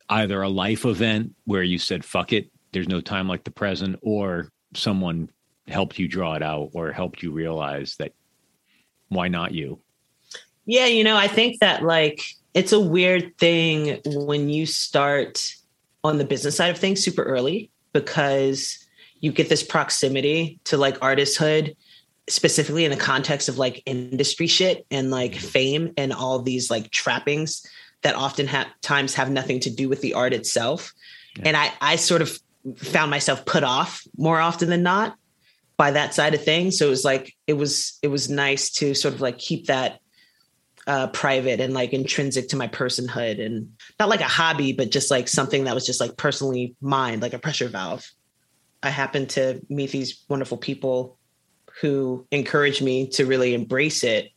either 0.09 0.43
a 0.43 0.49
life 0.49 0.85
event 0.85 1.35
where 1.45 1.63
you 1.63 1.79
said 1.79 2.05
"fuck 2.05 2.33
it," 2.33 2.51
there's 2.73 2.89
no 2.89 3.01
time 3.01 3.29
like 3.29 3.45
the 3.45 3.51
present, 3.51 3.99
or 4.03 4.51
someone 4.75 5.31
helped 5.69 5.99
you 5.99 6.09
draw 6.09 6.35
it 6.35 6.43
out 6.43 6.71
or 6.75 6.93
helped 6.93 7.23
you 7.23 7.31
realize 7.31 7.97
that 7.97 8.13
why 9.09 9.29
not 9.29 9.53
you? 9.53 9.81
Yeah, 10.67 10.87
you 10.87 11.05
know, 11.05 11.17
I 11.17 11.29
think 11.29 11.61
that 11.61 11.83
like 11.83 12.23
it's 12.55 12.73
a 12.73 12.81
weird 12.81 13.37
thing 13.39 14.01
when 14.05 14.49
you 14.49 14.67
start 14.67 15.55
on 16.05 16.19
the 16.19 16.25
business 16.25 16.57
side 16.57 16.71
of 16.71 16.79
things 16.79 17.03
super 17.03 17.23
early 17.23 17.71
because 17.93 18.87
you 19.21 19.33
get 19.33 19.49
this 19.49 19.63
proximity 19.63 20.61
to 20.65 20.77
like 20.77 20.99
artisthood 21.01 21.75
specifically 22.29 22.85
in 22.85 22.91
the 22.91 22.97
context 22.97 23.49
of 23.49 23.59
like 23.59 23.83
industry 23.87 24.47
shit 24.47 24.87
and 24.91 25.11
like 25.11 25.35
fame 25.35 25.93
and 25.97 26.13
all 26.13 26.41
these 26.41 26.71
like 26.71 26.91
trappings 26.91 27.67
that 28.03 28.15
often 28.15 28.47
have 28.47 28.67
times 28.83 29.15
have 29.15 29.31
nothing 29.31 29.61
to 29.61 29.71
do 29.71 29.89
with 29.89 30.03
the 30.03 30.15
art 30.15 30.33
itself 30.33 30.93
yeah. 31.37 31.49
and 31.49 31.57
i 31.57 31.73
i 31.81 31.97
sort 31.97 32.23
of 32.23 32.39
found 32.77 33.11
myself 33.11 33.45
put 33.45 33.63
off 33.63 34.03
more 34.17 34.41
often 34.41 34.71
than 34.71 34.83
not 34.83 35.17
by 35.77 35.91
that 35.91 36.15
side 36.15 36.35
of 36.35 36.43
things 36.43 36.79
so 36.79 36.87
it 36.87 36.91
was 36.91 37.05
like 37.05 37.35
it 37.47 37.55
was 37.55 37.99
it 38.03 38.09
was 38.09 38.31
nice 38.31 38.71
to 38.71 38.95
sort 38.95 39.13
of 39.13 39.21
like 39.21 39.39
keep 39.39 39.67
that 39.67 40.01
uh, 40.87 41.07
private 41.09 41.61
and 41.61 41.73
like 41.73 41.93
intrinsic 41.93 42.49
to 42.49 42.57
my 42.57 42.69
personhood 42.69 43.45
and 43.45 43.71
not 43.99 44.09
like 44.09 44.21
a 44.21 44.25
hobby, 44.25 44.73
but 44.73 44.91
just 44.91 45.11
like 45.11 45.29
something 45.29 45.65
that 45.65 45.75
was 45.75 45.87
just 45.87 46.01
like 46.01 46.17
personally 46.17 46.75
mine, 46.81 47.21
like 47.21 47.33
a 47.33 47.39
pressure 47.39 47.69
valve. 47.69 48.11
I 48.83 48.91
happened 48.91 49.31
to 49.31 49.61
meet 49.69 49.91
these 49.91 50.25
wonderful 50.29 50.59
people 50.59 51.17
who 51.81 52.27
encouraged 52.31 52.83
me 52.83 53.09
to 53.11 53.27
really 53.27 53.55
embrace 53.55 54.05
it 54.05 54.31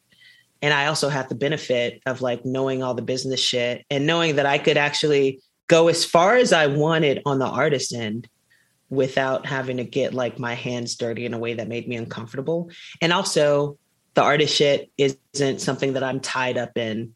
and 0.61 0.73
I 0.73 0.87
also 0.87 1.09
had 1.09 1.29
the 1.29 1.35
benefit 1.35 2.01
of 2.05 2.21
like 2.21 2.45
knowing 2.45 2.81
all 2.81 2.93
the 2.93 3.01
business 3.01 3.39
shit 3.39 3.85
and 3.89 4.07
knowing 4.07 4.37
that 4.37 4.45
I 4.45 4.57
could 4.57 4.77
actually 4.77 5.41
go 5.67 5.87
as 5.87 6.03
far 6.03 6.35
as 6.35 6.53
I 6.53 6.67
wanted 6.67 7.21
on 7.25 7.39
the 7.39 7.45
artist 7.45 7.93
end 7.93 8.27
without 8.89 9.45
having 9.45 9.77
to 9.77 9.83
get 9.83 10.13
like 10.13 10.39
my 10.39 10.53
hands 10.55 10.95
dirty 10.95 11.25
in 11.25 11.33
a 11.33 11.37
way 11.37 11.55
that 11.55 11.67
made 11.67 11.87
me 11.87 11.95
uncomfortable. 11.95 12.71
And 13.01 13.13
also, 13.13 13.77
the 14.13 14.23
artist 14.23 14.55
shit 14.55 14.89
isn't 14.97 15.61
something 15.61 15.93
that 15.93 16.03
I'm 16.03 16.19
tied 16.19 16.57
up 16.57 16.75
in 16.75 17.13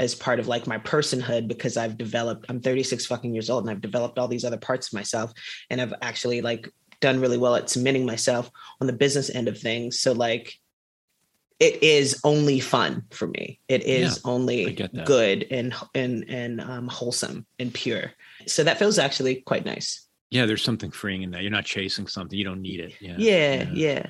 as 0.00 0.14
part 0.14 0.40
of 0.40 0.48
like 0.48 0.66
my 0.66 0.78
personhood 0.78 1.46
because 1.46 1.76
I've 1.76 1.98
developed, 1.98 2.46
I'm 2.48 2.60
36 2.60 3.04
fucking 3.04 3.34
years 3.34 3.50
old 3.50 3.64
and 3.64 3.70
I've 3.70 3.82
developed 3.82 4.18
all 4.18 4.28
these 4.28 4.46
other 4.46 4.56
parts 4.56 4.88
of 4.88 4.94
myself 4.94 5.30
and 5.68 5.78
I've 5.80 5.92
actually 6.00 6.40
like 6.40 6.72
done 7.00 7.20
really 7.20 7.36
well 7.36 7.54
at 7.54 7.68
cementing 7.68 8.06
myself 8.06 8.50
on 8.80 8.86
the 8.86 8.94
business 8.94 9.28
end 9.28 9.46
of 9.46 9.58
things. 9.58 10.00
So, 10.00 10.12
like, 10.12 10.54
it 11.58 11.82
is 11.82 12.18
only 12.24 12.60
fun 12.60 13.02
for 13.10 13.28
me. 13.28 13.60
It 13.68 13.82
is 13.84 14.16
yeah, 14.24 14.30
only 14.30 14.72
good 15.04 15.46
and 15.50 15.74
and 15.94 16.24
and 16.30 16.60
um, 16.62 16.88
wholesome 16.88 17.44
and 17.58 17.72
pure. 17.72 18.12
So 18.46 18.64
that 18.64 18.78
feels 18.78 18.98
actually 18.98 19.42
quite 19.42 19.66
nice. 19.66 20.06
Yeah, 20.30 20.46
there's 20.46 20.62
something 20.62 20.90
freeing 20.90 21.20
in 21.20 21.32
that. 21.32 21.42
You're 21.42 21.50
not 21.50 21.66
chasing 21.66 22.06
something. 22.06 22.38
You 22.38 22.46
don't 22.46 22.62
need 22.62 22.80
it. 22.80 22.94
Yeah. 22.98 23.16
Yeah, 23.18 23.54
yeah. 23.54 23.68
yeah. 23.74 24.06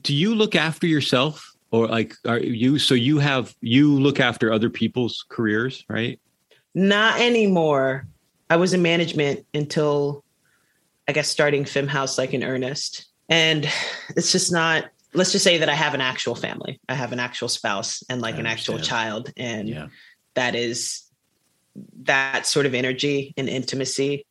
Do 0.00 0.14
you 0.14 0.36
look 0.36 0.54
after 0.54 0.86
yourself 0.86 1.55
or 1.76 1.88
like 1.88 2.14
are 2.26 2.38
you 2.38 2.78
so 2.78 2.94
you 2.94 3.18
have 3.18 3.54
you 3.60 3.98
look 3.98 4.20
after 4.20 4.52
other 4.52 4.70
people's 4.70 5.24
careers, 5.28 5.84
right? 5.88 6.20
Not 6.74 7.20
anymore. 7.20 8.06
I 8.48 8.56
was 8.56 8.74
in 8.74 8.82
management 8.82 9.46
until 9.54 10.24
I 11.08 11.12
guess 11.12 11.28
starting 11.28 11.64
Femme 11.64 11.88
House 11.88 12.18
like 12.18 12.34
in 12.34 12.42
earnest. 12.42 13.06
And 13.28 13.68
it's 14.16 14.32
just 14.32 14.52
not 14.52 14.86
let's 15.14 15.32
just 15.32 15.44
say 15.44 15.58
that 15.58 15.68
I 15.68 15.74
have 15.74 15.94
an 15.94 16.00
actual 16.00 16.34
family. 16.34 16.80
I 16.88 16.94
have 16.94 17.12
an 17.12 17.20
actual 17.20 17.48
spouse 17.48 18.02
and 18.08 18.20
like 18.20 18.38
an 18.38 18.46
actual 18.46 18.78
child. 18.78 19.32
And 19.36 19.68
yeah. 19.68 19.86
that 20.34 20.54
is 20.54 21.02
that 22.02 22.46
sort 22.46 22.66
of 22.66 22.74
energy 22.74 23.34
and 23.36 23.48
intimacy, 23.48 24.26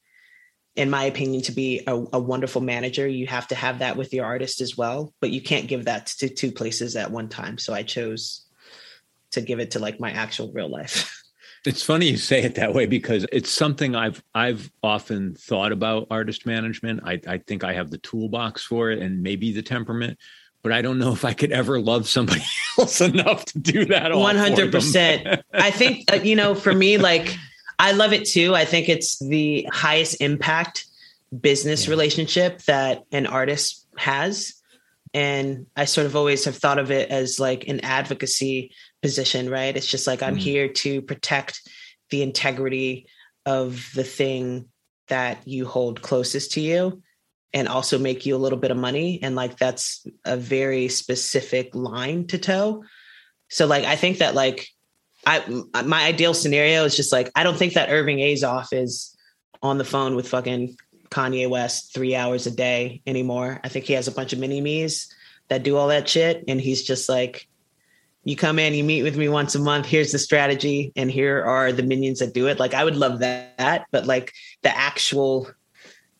in 0.76 0.89
my 0.89 1.03
opinion, 1.05 1.41
to 1.43 1.51
be 1.51 1.82
a, 1.88 1.93
a, 1.93 2.19
wonderful 2.19 2.61
manager, 2.61 3.07
you 3.07 3.28
have 3.28 3.47
to 3.47 3.55
have 3.55 3.80
that 3.80 3.95
with 3.95 4.13
your 4.13 4.26
artist 4.26 4.59
as 4.59 4.78
well. 4.78 5.13
But 5.21 5.32
you 5.32 5.41
can't 5.41 5.67
give 5.67 5.86
that 5.86 6.07
to 6.17 6.30
two 6.30 6.51
places 6.51 6.95
at 6.95 7.11
one 7.11 7.30
time. 7.30 7.57
So 7.57 7.73
I 7.73 7.84
chose 7.84 8.45
to 9.32 9.41
give 9.41 9.59
it 9.59 9.71
to 9.71 9.80
like 9.80 9.99
my 9.99 10.11
actual 10.11 10.51
real 10.51 10.69
life. 10.69 11.11
It's 11.67 11.82
funny 11.82 12.11
you 12.11 12.17
say 12.17 12.43
it 12.43 12.53
that 12.55 12.76
way 12.76 12.86
because 12.86 13.26
it's 13.32 13.49
something 13.49 13.95
I've 13.95 14.23
I've 14.36 14.71
often 14.84 15.34
thought 15.34 15.71
about 15.71 16.05
artist 16.11 16.45
management. 16.45 17.01
I, 17.03 17.19
I 17.28 17.39
think 17.39 17.63
I 17.63 17.73
have 17.73 17.89
the 17.89 17.97
toolbox 17.97 18.63
for 18.63 18.91
it 18.91 18.99
and 18.99 19.23
maybe 19.23 19.51
the 19.51 19.63
temperament 19.63 20.19
but 20.65 20.71
I 20.71 20.82
don't 20.82 20.97
know 20.97 21.13
if 21.13 21.23
I 21.23 21.34
could 21.34 21.51
ever 21.51 21.80
love 21.80 22.07
somebody 22.07 22.41
else 22.80 22.99
enough 22.99 23.45
to 23.45 23.59
do 23.59 23.86
that. 23.86 24.15
One 24.15 24.36
hundred 24.36 24.71
percent. 24.71 25.43
I 25.53 25.69
think 25.69 26.11
uh, 26.11 26.15
you 26.15 26.36
know, 26.36 26.55
for 26.55 26.73
me, 26.73 26.97
like 26.97 27.38
I 27.78 27.91
love 27.91 28.13
it 28.13 28.26
too. 28.26 28.55
I 28.55 28.65
think 28.65 28.89
it's 28.89 29.19
the 29.19 29.67
highest 29.71 30.21
impact 30.21 30.86
business 31.38 31.88
relationship 31.88 32.61
that 32.63 33.03
an 33.11 33.28
artist 33.28 33.86
has, 33.97 34.53
and 35.13 35.67
I 35.76 35.86
sort 35.86 36.07
of 36.07 36.15
always 36.15 36.45
have 36.45 36.57
thought 36.57 36.80
of 36.80 36.91
it 36.91 37.09
as 37.09 37.39
like 37.39 37.67
an 37.67 37.82
advocacy 37.82 38.71
position. 39.01 39.49
Right? 39.49 39.76
It's 39.76 39.88
just 39.88 40.07
like 40.07 40.23
I'm 40.23 40.36
mm. 40.36 40.39
here 40.39 40.67
to 40.67 41.01
protect 41.01 41.61
the 42.09 42.21
integrity 42.21 43.07
of 43.45 43.89
the 43.93 44.03
thing 44.03 44.69
that 45.07 45.47
you 45.47 45.65
hold 45.65 46.01
closest 46.01 46.53
to 46.53 46.61
you 46.61 47.01
and 47.53 47.67
also 47.67 47.97
make 47.97 48.26
you 48.26 48.36
a 48.36 48.38
little 48.38 48.59
bit 48.59 48.71
of 48.71 48.78
money 48.78 49.19
and 49.21 49.36
like 49.36 49.57
that's 49.57 50.05
a 50.26 50.36
very 50.36 50.88
specific 50.88 51.73
line 51.76 52.28
to 52.28 52.38
toe 52.38 52.84
so 53.49 53.65
like 53.67 53.86
i 53.86 53.95
think 53.95 54.17
that 54.17 54.36
like 54.36 54.67
i 55.26 55.43
my 55.84 56.03
ideal 56.03 56.34
scenario 56.34 56.84
is 56.84 56.95
just 56.95 57.11
like 57.11 57.32
i 57.36 57.43
don't 57.43 57.57
think 57.57 57.73
that 57.73 57.89
irving 57.89 58.17
azoff 58.17 58.67
is 58.71 59.15
on 59.61 59.78
the 59.78 59.86
phone 59.86 60.15
with 60.15 60.28
fucking 60.28 60.76
kanye 61.09 61.49
west 61.49 61.93
three 61.93 62.15
hours 62.15 62.47
a 62.47 62.51
day 62.51 63.01
anymore 63.07 63.59
i 63.63 63.69
think 63.69 63.86
he 63.86 63.93
has 63.93 64.07
a 64.07 64.11
bunch 64.11 64.34
of 64.34 64.39
mini 64.39 64.61
me's 64.61 65.13
that 65.47 65.63
do 65.63 65.78
all 65.78 65.88
that 65.88 66.07
shit 66.07 66.43
and 66.47 66.59
he's 66.59 66.84
just 66.84 67.07
like 67.07 67.47
you 68.23 68.36
come 68.36 68.57
in 68.57 68.73
you 68.73 68.84
meet 68.84 69.03
with 69.03 69.17
me 69.17 69.30
once 69.30 69.55
a 69.55 69.59
month 69.59 69.86
here's 69.86 70.11
the 70.11 70.19
strategy 70.19 70.91
and 70.95 71.11
here 71.11 71.43
are 71.43 71.71
the 71.71 71.84
minions 71.84 72.19
that 72.19 72.34
do 72.34 72.47
it 72.47 72.59
like 72.59 72.73
i 72.73 72.84
would 72.84 72.95
love 72.95 73.19
that 73.19 73.86
but 73.91 74.05
like 74.05 74.34
the 74.63 74.76
actual 74.76 75.47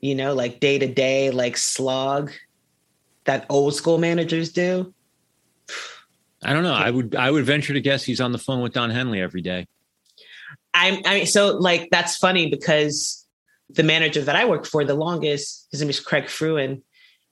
you 0.06 0.14
know, 0.14 0.36
like 0.36 0.60
day 0.60 0.78
to 0.78 0.88
day, 0.88 1.32
like 1.32 1.58
slog 1.58 2.32
that 3.24 3.46
old 3.50 3.74
school 3.74 3.98
managers 3.98 4.52
do. 4.52 4.94
I 6.46 6.54
don't 6.54 6.64
know. 6.64 6.74
I 6.74 6.92
would 6.92 7.16
I 7.16 7.30
would 7.32 7.44
venture 7.44 7.74
to 7.74 7.82
guess 7.82 8.04
he's 8.04 8.22
on 8.22 8.32
the 8.32 8.38
phone 8.38 8.62
with 8.62 8.74
Don 8.74 8.92
Henley 8.92 9.20
every 9.20 9.42
day. 9.42 9.68
I'm 10.74 11.02
I 11.06 11.16
mean, 11.16 11.26
so 11.26 11.58
like 11.58 11.90
that's 11.92 12.18
funny 12.18 12.50
because 12.50 13.26
the 13.70 13.84
manager 13.84 14.22
that 14.22 14.36
I 14.36 14.46
worked 14.46 14.68
for 14.68 14.86
the 14.86 14.94
longest, 14.94 15.68
his 15.72 15.82
name 15.82 15.90
is 15.90 16.00
Craig 16.00 16.30
Fruin, 16.30 16.84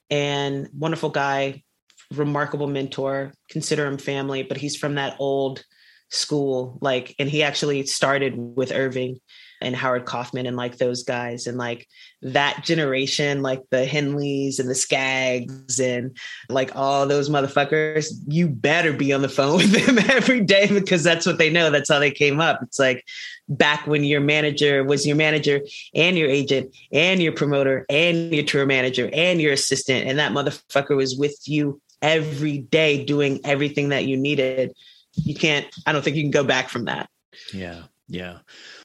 and 0.10 0.68
wonderful 0.76 1.10
guy, 1.10 1.64
remarkable 2.12 2.68
mentor, 2.68 3.34
consider 3.50 3.86
him 3.86 4.00
family, 4.00 4.42
but 4.42 4.58
he's 4.58 4.76
from 4.76 4.96
that 4.96 5.16
old 5.20 5.64
school, 6.10 6.78
like, 6.82 7.16
and 7.20 7.30
he 7.30 7.44
actually 7.44 7.86
started 7.86 8.34
with 8.36 8.72
Irving 8.72 9.20
and 9.64 9.76
Howard 9.76 10.06
Kaufman 10.06 10.46
and 10.46 10.58
like 10.58 10.78
those 10.78 11.04
guys 11.04 11.48
and 11.48 11.58
like 11.58 11.88
that 12.22 12.64
generation, 12.64 13.42
like 13.42 13.62
the 13.70 13.86
Henleys 13.86 14.60
and 14.60 14.70
the 14.70 14.76
Skaggs 14.76 15.80
and 15.80 16.18
like 16.50 16.76
all 16.76 17.06
those 17.06 17.30
motherfuckers, 17.30 18.12
you 18.28 18.48
better 18.48 18.94
be 18.94 19.14
on 19.14 19.22
the 19.22 19.30
phone 19.30 19.58
with 19.58 19.86
them 19.86 20.00
every 20.10 20.42
day 20.42 20.68
because 20.68 21.04
that's 21.04 21.26
what 21.26 21.38
they 21.38 21.50
know. 21.50 21.70
That's 21.70 21.90
how 21.90 22.00
they 22.00 22.12
came 22.12 22.40
up. 22.40 22.60
It's 22.62 22.80
like 22.80 23.04
back 23.50 23.88
when 23.88 24.04
your 24.04 24.22
manager 24.22 24.84
was 24.84 25.06
your 25.06 25.16
manager 25.16 25.62
and 25.94 26.18
your 26.18 26.30
agent 26.30 26.76
and 26.92 27.22
your 27.22 27.34
promoter 27.34 27.86
and 27.90 28.34
your 28.34 28.46
tour 28.46 28.66
manager 28.66 29.10
and 29.14 29.42
your 29.42 29.54
assistant. 29.54 30.08
And 30.08 30.20
that 30.20 30.32
motherfucker 30.32 30.96
was 30.96 31.18
with 31.18 31.38
you 31.46 31.82
every 32.02 32.60
day 32.60 33.04
doing 33.04 33.40
everything 33.44 33.90
that 33.90 34.06
you 34.06 34.18
needed. 34.18 34.74
You 35.14 35.36
can't, 35.36 35.68
I 35.86 35.92
don't 35.92 36.04
think 36.04 36.16
you 36.16 36.24
can 36.24 36.32
go 36.32 36.44
back 36.44 36.70
from 36.70 36.86
that. 36.86 37.10
Yeah. 37.54 37.84
Yeah. 38.14 38.40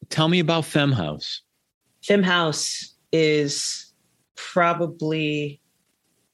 Tell 0.09 0.27
me 0.27 0.39
about 0.39 0.65
Femme 0.65 0.93
House. 0.93 1.43
Femme 2.03 2.23
House 2.23 2.95
is 3.13 3.93
probably 4.37 5.61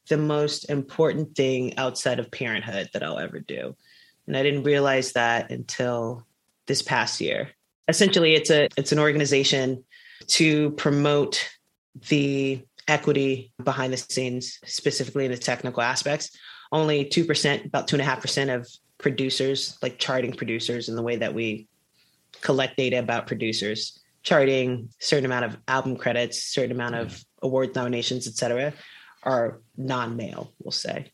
the 0.09 0.17
most 0.17 0.71
important 0.71 1.35
thing 1.35 1.77
outside 1.77 2.21
of 2.21 2.31
parenthood 2.31 2.91
that 2.93 3.03
I'll 3.03 3.19
ever 3.19 3.41
do. 3.41 3.75
And 4.29 4.37
I 4.37 4.45
didn't 4.45 4.63
realize 4.63 5.13
that 5.13 5.51
until 5.51 6.25
this 6.67 6.83
past 6.83 7.21
year. 7.21 7.51
Essentially, 7.89 8.35
it's 8.35 8.51
a 8.51 8.69
it's 8.77 8.93
an 8.93 9.01
organization 9.01 9.85
to 10.29 10.71
promote 10.73 11.49
the 12.09 12.65
equity 12.87 13.53
behind 13.63 13.93
the 13.93 13.97
scenes, 13.97 14.61
specifically 14.67 15.25
in 15.25 15.33
the 15.33 15.37
technical 15.37 15.83
aspects. 15.83 16.31
Only 16.71 17.05
2%, 17.05 17.67
about 17.67 17.89
2.5% 17.89 18.55
of 18.55 18.69
producers, 18.99 19.77
like 19.83 19.99
charting 19.99 20.33
producers, 20.33 20.89
in 20.89 20.97
the 20.97 21.03
way 21.03 21.17
that 21.17 21.35
we 21.35 21.69
collect 22.45 22.77
data 22.77 23.01
about 23.01 23.27
producers, 23.27 23.99
charting 24.23 24.91
certain 25.01 25.25
amount 25.25 25.47
of 25.47 25.57
album 25.67 25.97
credits, 25.97 26.45
certain 26.45 26.71
amount 26.71 26.95
of 26.95 27.25
award 27.43 27.75
nominations, 27.75 28.29
etc., 28.29 28.73
are 29.25 29.61
non-male, 29.77 30.53
we'll 30.61 30.71
say. 30.71 31.11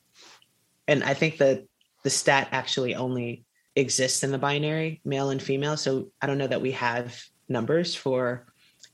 And 0.87 1.03
I 1.05 1.15
think 1.15 1.39
that 1.39 1.65
the 2.03 2.11
stat 2.11 2.49
actually 2.51 2.95
only 2.95 3.45
exists 3.77 4.25
in 4.25 4.33
the 4.33 4.39
binary, 4.39 5.01
male 5.05 5.31
and 5.31 5.41
female. 5.41 5.77
So 5.77 6.11
I 6.21 6.27
don't 6.27 6.39
know 6.39 6.49
that 6.49 6.61
we 6.61 6.73
have 6.73 7.23
numbers 7.49 7.95
for 7.95 8.47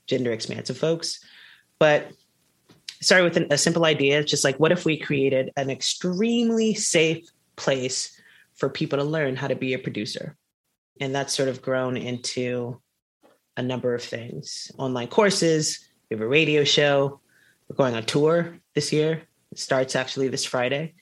gender 0.05 0.31
expansive 0.31 0.77
folks. 0.77 1.19
But 1.79 2.11
started 3.01 3.23
with 3.23 3.37
an, 3.37 3.47
a 3.51 3.57
simple 3.57 3.85
idea, 3.85 4.23
just 4.23 4.43
like 4.43 4.59
what 4.59 4.71
if 4.71 4.85
we 4.85 4.97
created 4.97 5.51
an 5.57 5.69
extremely 5.69 6.75
safe 6.75 7.27
place 7.55 8.19
for 8.55 8.69
people 8.69 8.99
to 8.99 9.03
learn 9.03 9.35
how 9.35 9.47
to 9.47 9.55
be 9.55 9.73
a 9.73 9.79
producer? 9.79 10.35
And 10.99 11.13
that's 11.13 11.35
sort 11.35 11.49
of 11.49 11.61
grown 11.61 11.97
into 11.97 12.81
a 13.55 13.61
number 13.61 13.93
of 13.95 14.03
things 14.03 14.71
online 14.77 15.07
courses, 15.07 15.87
we 16.09 16.15
have 16.15 16.21
a 16.21 16.27
radio 16.27 16.63
show, 16.63 17.19
we're 17.67 17.75
going 17.75 17.95
on 17.95 18.03
tour 18.03 18.57
this 18.75 18.93
year. 18.93 19.23
It 19.51 19.59
starts 19.59 19.95
actually 19.95 20.29
this 20.29 20.45
Friday. 20.45 20.93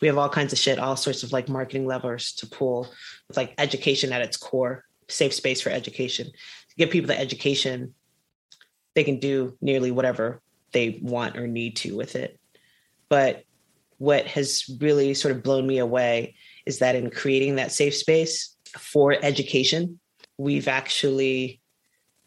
We 0.00 0.08
have 0.08 0.18
all 0.18 0.28
kinds 0.28 0.52
of 0.52 0.58
shit, 0.58 0.78
all 0.78 0.96
sorts 0.96 1.22
of 1.22 1.32
like 1.32 1.48
marketing 1.48 1.86
levers 1.86 2.32
to 2.34 2.46
pull 2.46 2.88
with 3.28 3.36
like 3.36 3.54
education 3.58 4.12
at 4.12 4.22
its 4.22 4.36
core, 4.36 4.84
safe 5.08 5.32
space 5.32 5.60
for 5.60 5.70
education. 5.70 6.26
To 6.26 6.76
give 6.76 6.90
people 6.90 7.08
the 7.08 7.18
education, 7.18 7.94
they 8.94 9.04
can 9.04 9.20
do 9.20 9.56
nearly 9.60 9.90
whatever 9.90 10.42
they 10.72 10.98
want 11.02 11.36
or 11.36 11.46
need 11.46 11.76
to 11.76 11.96
with 11.96 12.16
it. 12.16 12.40
But 13.08 13.44
what 13.98 14.26
has 14.26 14.64
really 14.80 15.14
sort 15.14 15.34
of 15.36 15.42
blown 15.42 15.66
me 15.66 15.78
away 15.78 16.34
is 16.66 16.80
that 16.80 16.96
in 16.96 17.10
creating 17.10 17.56
that 17.56 17.72
safe 17.72 17.94
space, 17.94 18.53
for 18.78 19.16
education, 19.22 20.00
we've 20.38 20.68
actually 20.68 21.60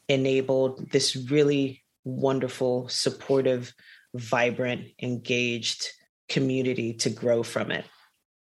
enabled 0.08 0.92
this 0.92 1.16
really 1.30 1.84
wonderful, 2.04 2.88
supportive, 2.90 3.74
vibrant, 4.14 4.88
engaged 5.02 5.86
community 6.30 6.94
to 6.94 7.10
grow 7.10 7.44
from 7.44 7.72
it. 7.72 7.86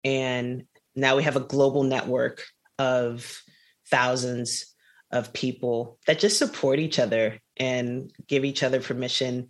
And 0.05 0.64
now 0.94 1.16
we 1.16 1.22
have 1.22 1.36
a 1.36 1.40
global 1.40 1.84
network 1.84 2.42
of 2.78 3.40
thousands 3.90 4.66
of 5.11 5.32
people 5.32 5.98
that 6.07 6.18
just 6.18 6.38
support 6.38 6.78
each 6.78 6.98
other 6.98 7.38
and 7.57 8.11
give 8.26 8.44
each 8.44 8.62
other 8.62 8.80
permission 8.80 9.48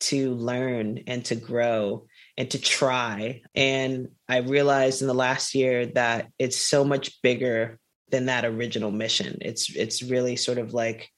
to 0.00 0.34
learn 0.34 1.00
and 1.06 1.24
to 1.26 1.36
grow 1.36 2.06
and 2.36 2.50
to 2.50 2.60
try. 2.60 3.42
And 3.54 4.08
I 4.28 4.38
realized 4.38 5.00
in 5.00 5.08
the 5.08 5.14
last 5.14 5.54
year 5.54 5.86
that 5.86 6.28
it's 6.38 6.56
so 6.56 6.84
much 6.84 7.22
bigger 7.22 7.78
than 8.12 8.26
that 8.26 8.44
original 8.44 8.92
mission. 8.92 9.38
It's 9.40 9.74
it's 9.74 10.02
really 10.02 10.36
sort 10.36 10.58
of 10.58 10.72
like 10.72 11.10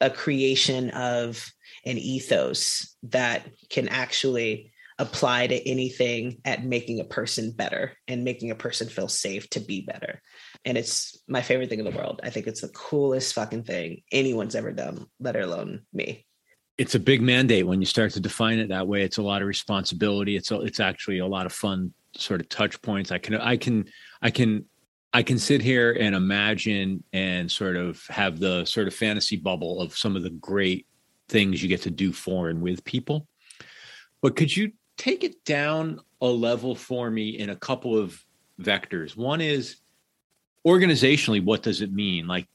a 0.00 0.10
creation 0.10 0.90
of 0.90 1.48
an 1.84 1.98
ethos 1.98 2.96
that 3.04 3.46
can 3.70 3.88
actually 3.88 4.72
apply 4.98 5.46
to 5.46 5.68
anything 5.68 6.38
at 6.44 6.64
making 6.64 7.00
a 7.00 7.04
person 7.04 7.52
better 7.52 7.92
and 8.08 8.24
making 8.24 8.50
a 8.50 8.54
person 8.54 8.88
feel 8.88 9.08
safe 9.08 9.48
to 9.50 9.60
be 9.60 9.82
better. 9.82 10.22
And 10.64 10.78
it's 10.78 11.18
my 11.28 11.42
favorite 11.42 11.68
thing 11.68 11.78
in 11.78 11.84
the 11.84 11.96
world. 11.96 12.20
I 12.24 12.30
think 12.30 12.46
it's 12.46 12.62
the 12.62 12.68
coolest 12.68 13.34
fucking 13.34 13.64
thing 13.64 14.02
anyone's 14.10 14.54
ever 14.54 14.72
done, 14.72 15.06
let 15.20 15.36
alone 15.36 15.82
me. 15.92 16.26
It's 16.78 16.94
a 16.94 17.00
big 17.00 17.20
mandate 17.20 17.66
when 17.66 17.80
you 17.80 17.86
start 17.86 18.12
to 18.12 18.20
define 18.20 18.58
it 18.58 18.68
that 18.70 18.88
way. 18.88 19.02
It's 19.02 19.18
a 19.18 19.22
lot 19.22 19.42
of 19.42 19.48
responsibility. 19.48 20.36
It's 20.36 20.50
a, 20.50 20.60
it's 20.60 20.80
actually 20.80 21.18
a 21.18 21.26
lot 21.26 21.46
of 21.46 21.52
fun 21.52 21.92
sort 22.16 22.40
of 22.40 22.48
touch 22.48 22.80
points. 22.82 23.12
I 23.12 23.18
can 23.18 23.34
I 23.36 23.56
can 23.56 23.86
I 24.22 24.30
can 24.30 24.64
I 25.12 25.22
can 25.22 25.38
sit 25.38 25.62
here 25.62 25.96
and 25.98 26.14
imagine 26.14 27.02
and 27.12 27.50
sort 27.50 27.76
of 27.76 28.04
have 28.08 28.38
the 28.38 28.64
sort 28.64 28.86
of 28.86 28.94
fantasy 28.94 29.36
bubble 29.36 29.80
of 29.80 29.96
some 29.96 30.16
of 30.16 30.22
the 30.22 30.30
great 30.30 30.86
things 31.28 31.62
you 31.62 31.68
get 31.68 31.82
to 31.82 31.90
do 31.90 32.12
for 32.12 32.50
and 32.50 32.60
with 32.60 32.84
people. 32.84 33.26
But 34.20 34.36
could 34.36 34.54
you 34.54 34.72
take 34.96 35.24
it 35.24 35.44
down 35.44 36.00
a 36.20 36.26
level 36.26 36.74
for 36.74 37.10
me 37.10 37.38
in 37.38 37.50
a 37.50 37.56
couple 37.56 37.96
of 37.96 38.22
vectors. 38.60 39.16
One 39.16 39.40
is 39.40 39.76
organizationally, 40.66 41.44
what 41.44 41.62
does 41.62 41.82
it 41.82 41.92
mean? 41.92 42.26
Like, 42.26 42.46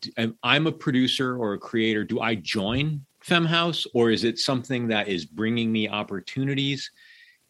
I'm 0.43 0.67
a 0.67 0.71
producer 0.71 1.37
or 1.37 1.53
a 1.53 1.59
creator. 1.59 2.03
Do 2.03 2.19
I 2.21 2.35
join 2.35 3.05
Femme 3.21 3.45
House, 3.45 3.85
or 3.93 4.09
is 4.09 4.23
it 4.23 4.39
something 4.39 4.87
that 4.87 5.07
is 5.07 5.25
bringing 5.25 5.71
me 5.71 5.87
opportunities? 5.87 6.91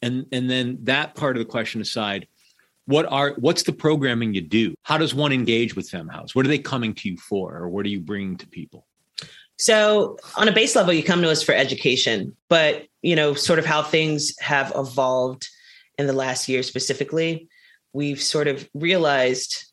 And 0.02 0.26
and 0.32 0.49
then 0.49 0.80
that 0.84 1.16
part 1.16 1.38
of 1.38 1.39
the 1.39 1.49
question 1.49 1.80
aside, 1.82 2.28
what 2.92 3.06
are 3.12 3.34
what's 3.38 3.64
the 3.64 3.74
programming 3.74 4.34
you 4.34 4.42
do? 4.42 4.76
How 4.84 4.98
does 4.98 5.16
one 5.16 5.32
engage 5.32 5.76
with 5.76 5.89
Femme 5.89 6.10
House? 6.10 6.36
What 6.36 6.46
are 6.46 6.50
they 6.50 6.60
coming 6.60 6.94
to 6.96 7.10
you 7.10 7.18
for, 7.18 7.56
or 7.56 7.70
what 7.70 7.86
are 7.86 7.89
you 7.89 8.02
bringing 8.02 8.38
to 8.38 8.48
people? 8.48 8.86
So, 9.58 10.18
on 10.36 10.48
a 10.48 10.52
base 10.52 10.76
level, 10.76 10.94
you 10.94 11.04
come 11.04 11.22
to 11.22 11.30
us 11.30 11.42
for 11.42 11.54
education, 11.54 12.36
but 12.50 12.88
you 13.02 13.16
know, 13.16 13.34
sort 13.34 13.60
of 13.60 13.66
how 13.66 13.82
things 13.82 14.38
have 14.39 14.74
evolved 14.76 15.48
in 15.98 16.08
the 16.08 16.14
last 16.14 16.50
year 16.50 16.64
specifically, 16.64 17.48
we've 17.94 18.22
sort 18.22 18.48
of 18.48 18.68
realized, 18.74 19.72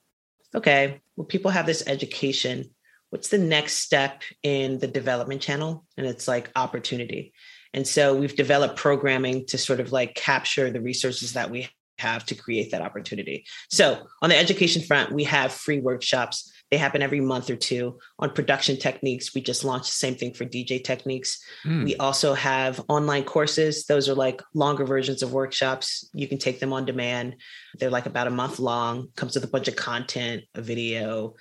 okay, 0.55 1.01
well, 1.17 1.27
people 1.27 1.51
have 1.51 1.67
this 1.67 1.83
education. 1.87 2.71
What's 3.11 3.29
the 3.29 3.39
next 3.39 3.79
step 3.79 4.23
in 4.43 4.79
the 4.79 4.87
development 4.87 5.41
channel? 5.41 5.85
And 5.97 6.07
it's 6.07 6.29
like 6.29 6.53
opportunity. 6.55 7.33
And 7.75 7.87
so 7.87 8.15
we've 8.15 8.37
developed 8.37 8.77
programming 8.77 9.47
to 9.47 9.59
sort 9.59 9.81
of 9.81 9.93
like 9.93 10.15
capture 10.15 10.71
the 10.71 10.81
resources 10.81 11.33
that 11.33 11.51
we 11.51 11.69
have 11.99 12.25
to 12.27 12.35
create 12.35 12.71
that 12.73 12.83
opportunity. 12.83 13.45
So 13.71 14.07
on 14.23 14.31
the 14.31 14.37
education 14.37 14.83
front, 14.83 15.13
we 15.13 15.25
have 15.25 15.53
free 15.53 15.81
workshops 15.81 16.53
they 16.71 16.77
happen 16.77 17.03
every 17.03 17.21
month 17.21 17.49
or 17.49 17.57
two 17.57 17.99
on 18.19 18.31
production 18.31 18.77
techniques. 18.77 19.35
We 19.35 19.41
just 19.41 19.65
launched 19.65 19.87
the 19.87 19.93
same 19.93 20.17
thing 20.17 20.35
for 20.35 20.45
DJ 20.45 20.83
techniques. 20.83 21.43
Mm. 21.65 21.85
We 21.85 21.97
also 21.97 22.35
have 22.35 22.83
online 22.89 23.25
courses. 23.25 23.87
Those 23.87 24.09
are 24.09 24.15
like 24.15 24.43
longer 24.55 24.85
versions 24.85 25.23
of 25.23 25.33
workshops. 25.33 26.09
You 26.13 26.29
can 26.29 26.39
take 26.39 26.61
them 26.61 26.73
on 26.73 26.85
demand. 26.85 27.37
They're 27.79 27.91
like 27.91 28.07
about 28.07 28.27
a 28.27 28.31
month 28.31 28.59
long, 28.59 29.09
comes 29.17 29.35
with 29.35 29.45
a 29.45 29.49
bunch 29.49 29.69
of 29.69 29.77
content, 29.77 30.45
a 30.55 30.61
video, 30.61 31.35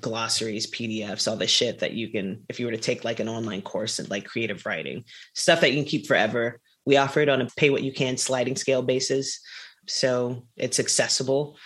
glossaries, 0.00 0.70
PDFs, 0.70 1.28
all 1.28 1.36
the 1.36 1.46
shit 1.46 1.78
that 1.80 1.92
you 1.92 2.08
can, 2.08 2.42
if 2.48 2.58
you 2.58 2.66
were 2.66 2.72
to 2.72 2.78
take 2.78 3.04
like 3.04 3.20
an 3.20 3.28
online 3.28 3.62
course 3.62 3.98
in 3.98 4.06
like 4.08 4.24
creative 4.24 4.66
writing, 4.66 5.04
stuff 5.34 5.60
that 5.60 5.70
you 5.70 5.76
can 5.76 5.88
keep 5.88 6.06
forever. 6.06 6.60
We 6.84 6.96
offer 6.96 7.20
it 7.20 7.28
on 7.28 7.40
a 7.40 7.46
pay 7.56 7.70
what 7.70 7.84
you 7.84 7.92
can 7.92 8.16
sliding 8.16 8.56
scale 8.56 8.82
basis. 8.82 9.40
So 9.86 10.46
it's 10.56 10.78
accessible. 10.78 11.56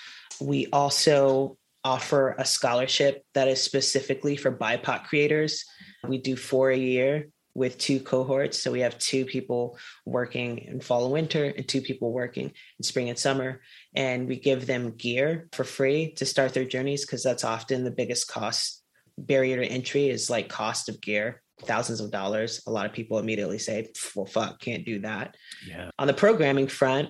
We 0.41 0.67
also 0.73 1.59
offer 1.85 2.35
a 2.39 2.45
scholarship 2.45 3.25
that 3.35 3.49
is 3.49 3.63
specifically 3.63 4.37
for 4.37 4.51
BIPOC 4.51 5.05
creators. 5.05 5.65
We 6.07 6.19
do 6.19 6.37
four 6.37 6.71
a 6.71 6.77
year 6.77 7.29
with 7.55 7.79
two 7.79 8.01
cohorts. 8.01 8.59
So 8.59 8.71
we 8.71 8.81
have 8.81 8.99
two 8.99 9.25
people 9.25 9.79
working 10.05 10.59
in 10.59 10.81
fall 10.81 11.05
and 11.05 11.13
winter 11.13 11.45
and 11.45 11.67
two 11.67 11.81
people 11.81 12.13
working 12.13 12.53
in 12.79 12.83
spring 12.83 13.09
and 13.09 13.19
summer. 13.19 13.63
And 13.95 14.29
we 14.29 14.39
give 14.39 14.67
them 14.67 14.97
gear 14.97 15.49
for 15.53 15.65
free 15.65 16.13
to 16.15 16.27
start 16.27 16.53
their 16.53 16.67
journeys 16.67 17.07
because 17.07 17.23
that's 17.23 17.45
often 17.45 17.85
the 17.85 17.91
biggest 17.91 18.29
cost 18.29 18.83
barrier 19.17 19.57
to 19.57 19.67
entry 19.67 20.11
is 20.11 20.29
like 20.29 20.49
cost 20.49 20.89
of 20.89 21.01
gear 21.01 21.43
thousands 21.63 22.01
of 22.01 22.11
dollars 22.11 22.63
a 22.67 22.71
lot 22.71 22.85
of 22.85 22.93
people 22.93 23.19
immediately 23.19 23.59
say 23.59 23.89
well 24.15 24.27
fuck 24.27 24.61
can't 24.61 24.85
do 24.85 24.99
that 24.99 25.35
yeah. 25.67 25.91
on 25.99 26.07
the 26.07 26.13
programming 26.13 26.67
front 26.67 27.09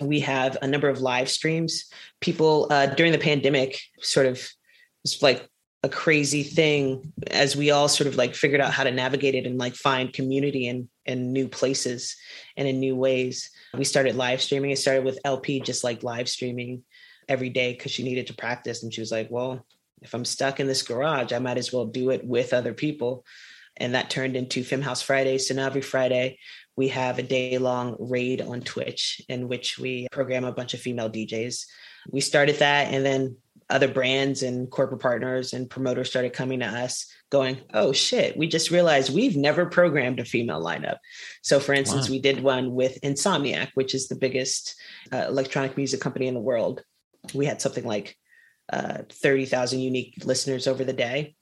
we 0.00 0.20
have 0.20 0.56
a 0.62 0.66
number 0.66 0.88
of 0.88 1.00
live 1.00 1.28
streams. 1.28 1.90
People 2.20 2.66
uh, 2.70 2.86
during 2.86 3.12
the 3.12 3.18
pandemic 3.18 3.80
sort 4.00 4.26
of 4.26 4.46
was 5.02 5.22
like 5.22 5.48
a 5.82 5.88
crazy 5.88 6.42
thing 6.42 7.12
as 7.30 7.56
we 7.56 7.70
all 7.70 7.88
sort 7.88 8.06
of 8.06 8.16
like 8.16 8.34
figured 8.34 8.60
out 8.60 8.72
how 8.72 8.84
to 8.84 8.90
navigate 8.90 9.34
it 9.34 9.46
and 9.46 9.58
like 9.58 9.74
find 9.74 10.12
community 10.12 10.66
in 10.68 10.88
in 11.06 11.32
new 11.32 11.48
places 11.48 12.16
and 12.56 12.68
in 12.68 12.78
new 12.80 12.94
ways. 12.94 13.50
We 13.74 13.84
started 13.84 14.16
live 14.16 14.42
streaming. 14.42 14.70
It 14.70 14.78
started 14.78 15.04
with 15.04 15.18
LP 15.24 15.60
just 15.60 15.84
like 15.84 16.02
live 16.02 16.28
streaming 16.28 16.82
every 17.28 17.48
day 17.48 17.72
because 17.72 17.92
she 17.92 18.02
needed 18.02 18.26
to 18.26 18.34
practice. 18.34 18.82
And 18.82 18.92
she 18.92 19.00
was 19.00 19.12
like, 19.12 19.28
well, 19.30 19.64
if 20.02 20.14
I'm 20.14 20.24
stuck 20.24 20.60
in 20.60 20.66
this 20.66 20.82
garage, 20.82 21.32
I 21.32 21.38
might 21.38 21.58
as 21.58 21.72
well 21.72 21.86
do 21.86 22.10
it 22.10 22.24
with 22.24 22.52
other 22.52 22.74
people. 22.74 23.24
And 23.80 23.94
that 23.94 24.10
turned 24.10 24.36
into 24.36 24.62
Femme 24.62 24.82
House 24.82 25.02
Friday. 25.02 25.38
So 25.38 25.54
now 25.54 25.66
every 25.66 25.80
Friday 25.80 26.38
we 26.76 26.88
have 26.88 27.18
a 27.18 27.22
day 27.22 27.58
long 27.58 27.96
raid 27.98 28.40
on 28.40 28.60
Twitch 28.60 29.20
in 29.28 29.48
which 29.48 29.78
we 29.78 30.06
program 30.12 30.44
a 30.44 30.52
bunch 30.52 30.74
of 30.74 30.80
female 30.80 31.10
DJs. 31.10 31.66
We 32.10 32.20
started 32.20 32.56
that, 32.56 32.92
and 32.92 33.04
then 33.04 33.36
other 33.68 33.88
brands 33.88 34.42
and 34.42 34.70
corporate 34.70 35.00
partners 35.00 35.52
and 35.52 35.70
promoters 35.70 36.08
started 36.10 36.32
coming 36.32 36.60
to 36.60 36.66
us 36.66 37.06
going, 37.30 37.58
oh 37.72 37.92
shit, 37.92 38.36
we 38.36 38.48
just 38.48 38.70
realized 38.70 39.14
we've 39.14 39.36
never 39.36 39.66
programmed 39.66 40.20
a 40.20 40.24
female 40.24 40.62
lineup. 40.62 40.96
So, 41.42 41.60
for 41.60 41.72
instance, 41.72 42.08
wow. 42.08 42.12
we 42.12 42.20
did 42.20 42.42
one 42.42 42.72
with 42.74 43.00
Insomniac, 43.02 43.68
which 43.74 43.94
is 43.94 44.08
the 44.08 44.16
biggest 44.16 44.74
uh, 45.12 45.26
electronic 45.28 45.76
music 45.76 46.00
company 46.00 46.26
in 46.26 46.34
the 46.34 46.40
world. 46.40 46.82
We 47.34 47.46
had 47.46 47.60
something 47.60 47.84
like 47.84 48.16
uh, 48.72 49.02
30,000 49.10 49.80
unique 49.80 50.14
listeners 50.24 50.66
over 50.66 50.82
the 50.82 50.92
day. 50.92 51.36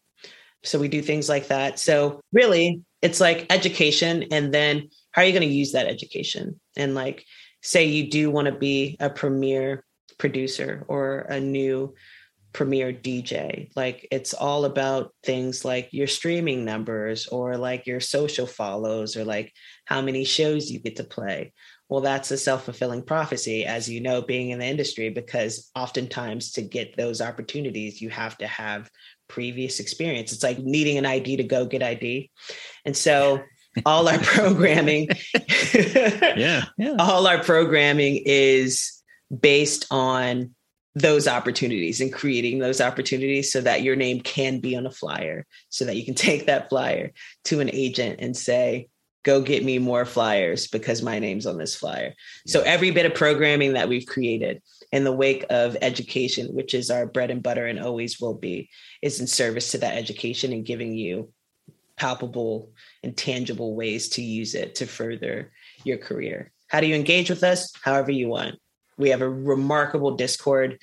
So, 0.65 0.79
we 0.79 0.89
do 0.89 1.03
things 1.03 1.29
like 1.29 1.49
that. 1.49 1.79
So, 1.79 2.21
really, 2.33 2.83
it's 3.03 3.21
like 3.21 3.47
education 3.51 4.25
and 4.33 4.53
then 4.53 4.89
how 5.13 5.23
are 5.23 5.25
you 5.25 5.33
going 5.33 5.49
to 5.49 5.55
use 5.55 5.73
that 5.73 5.87
education 5.87 6.61
and 6.77 6.95
like 6.95 7.25
say 7.63 7.85
you 7.85 8.11
do 8.11 8.31
want 8.31 8.47
to 8.47 8.53
be 8.53 8.97
a 9.01 9.11
premier 9.11 9.85
producer 10.19 10.85
or 10.89 11.21
a 11.21 11.41
new 11.41 11.95
premier 12.53 12.93
DJ. 12.93 13.71
Like 13.77 14.09
it's 14.11 14.35
all 14.35 14.65
about 14.65 15.13
things 15.23 15.65
like 15.65 15.93
your 15.93 16.07
streaming 16.07 16.65
numbers 16.65 17.27
or 17.29 17.57
like 17.57 17.87
your 17.87 18.01
social 18.01 18.47
follows 18.47 19.17
or 19.17 19.25
like 19.25 19.53
how 19.85 20.01
many 20.01 20.25
shows 20.25 20.71
you 20.71 20.81
get 20.81 20.97
to 20.97 21.05
play. 21.05 21.53
Well, 21.89 22.01
that's 22.01 22.31
a 22.31 22.37
self 22.37 22.65
fulfilling 22.65 23.03
prophecy, 23.03 23.65
as 23.65 23.89
you 23.89 24.01
know, 24.01 24.21
being 24.21 24.51
in 24.51 24.59
the 24.59 24.67
industry, 24.67 25.09
because 25.09 25.71
oftentimes 25.75 26.53
to 26.53 26.63
get 26.63 26.97
those 26.97 27.21
opportunities, 27.21 28.03
you 28.03 28.11
have 28.11 28.37
to 28.39 28.47
have 28.47 28.91
previous 29.29 29.81
experience. 29.81 30.33
It's 30.33 30.43
like 30.43 30.59
needing 30.59 30.99
an 30.99 31.07
ID 31.07 31.37
to 31.37 31.45
go 31.45 31.67
get 31.67 31.83
ID. 31.83 32.31
And 32.85 32.97
so 32.97 33.43
all 33.87 34.09
our 34.09 34.19
programming 34.19 35.09
yeah, 35.75 36.65
yeah 36.79 36.97
all 36.99 37.27
our 37.27 37.43
programming 37.43 38.23
is 38.25 39.03
based 39.41 39.87
on 39.91 40.55
those 40.95 41.29
opportunities 41.29 42.01
and 42.01 42.13
creating 42.13 42.59
those 42.59 42.81
opportunities 42.81 43.53
so 43.53 43.61
that 43.61 43.83
your 43.83 43.95
name 43.95 44.21
can 44.21 44.59
be 44.59 44.75
on 44.75 44.87
a 44.87 44.91
flyer 44.91 45.47
so 45.69 45.85
that 45.85 45.97
you 45.97 46.05
can 46.05 46.15
take 46.15 46.47
that 46.47 46.69
flyer 46.71 47.13
to 47.45 47.61
an 47.61 47.71
agent 47.73 48.19
and 48.21 48.37
say 48.37 48.89
go 49.29 49.43
get 49.43 49.65
me 49.65 49.79
more 49.79 50.05
flyers 50.05 50.67
because 50.67 51.03
my 51.03 51.19
name's 51.19 51.47
on 51.47 51.59
this 51.59 51.75
flyer 51.75 52.15
so 52.47 52.63
every 52.63 52.91
bit 52.91 53.07
of 53.07 53.15
programming 53.15 53.75
that 53.75 53.89
we've 53.89 54.07
created 54.07 54.63
in 54.93 55.05
the 55.05 55.13
wake 55.13 55.45
of 55.51 55.77
education 55.83 56.47
which 56.55 56.73
is 56.73 56.91
our 56.91 57.07
bread 57.07 57.31
and 57.31 57.43
butter 57.43 57.67
and 57.67 57.79
always 57.79 58.21
will 58.21 58.35
be 58.35 58.71
is 59.03 59.21
in 59.21 59.27
service 59.27 59.73
to 59.73 59.79
that 59.79 59.97
education 59.97 60.53
and 60.53 60.65
giving 60.65 60.95
you 60.95 61.29
palpable 61.99 62.71
and 63.03 63.17
tangible 63.17 63.75
ways 63.75 64.09
to 64.09 64.23
use 64.23 64.55
it 64.55 64.77
to 64.77 64.87
further 64.87 65.53
your 65.85 65.99
career. 65.99 66.53
How 66.69 66.81
do 66.81 66.87
you 66.87 66.95
engage 66.95 67.29
with 67.29 67.43
us? 67.43 67.73
However 67.83 68.13
you 68.13 68.29
want. 68.29 68.57
We 68.97 69.11
have 69.11 69.21
a 69.21 69.29
remarkable 69.29 70.17
Discord 70.17 70.79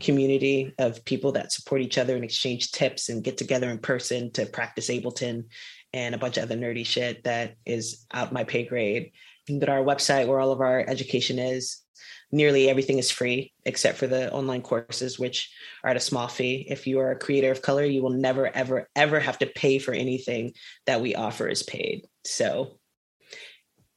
community 0.00 0.72
of 0.78 1.04
people 1.04 1.32
that 1.32 1.52
support 1.52 1.80
each 1.80 1.98
other 1.98 2.14
and 2.14 2.24
exchange 2.24 2.70
tips 2.70 3.08
and 3.08 3.24
get 3.24 3.36
together 3.36 3.68
in 3.68 3.78
person 3.78 4.30
to 4.32 4.46
practice 4.46 4.88
Ableton 4.88 5.44
and 5.92 6.14
a 6.14 6.18
bunch 6.18 6.36
of 6.36 6.44
other 6.44 6.56
nerdy 6.56 6.84
shit 6.84 7.24
that 7.24 7.56
is 7.64 8.06
out 8.12 8.32
my 8.32 8.44
pay 8.44 8.64
grade. 8.64 9.12
You 9.46 9.52
can 9.54 9.58
go 9.58 9.66
to 9.66 9.72
our 9.72 9.84
website 9.84 10.26
where 10.26 10.40
all 10.40 10.52
of 10.52 10.60
our 10.60 10.80
education 10.86 11.38
is 11.38 11.82
nearly 12.30 12.68
everything 12.68 12.98
is 12.98 13.10
free 13.10 13.52
except 13.64 13.98
for 13.98 14.06
the 14.06 14.30
online 14.32 14.62
courses, 14.62 15.18
which 15.18 15.50
are 15.82 15.90
at 15.90 15.96
a 15.96 16.00
small 16.00 16.28
fee. 16.28 16.66
If 16.68 16.86
you 16.86 17.00
are 17.00 17.10
a 17.10 17.18
creator 17.18 17.50
of 17.50 17.62
color, 17.62 17.84
you 17.84 18.02
will 18.02 18.10
never, 18.10 18.46
ever, 18.54 18.88
ever 18.94 19.20
have 19.20 19.38
to 19.38 19.46
pay 19.46 19.78
for 19.78 19.92
anything 19.92 20.52
that 20.86 21.00
we 21.00 21.14
offer 21.14 21.48
is 21.48 21.62
paid. 21.62 22.06
So 22.24 22.78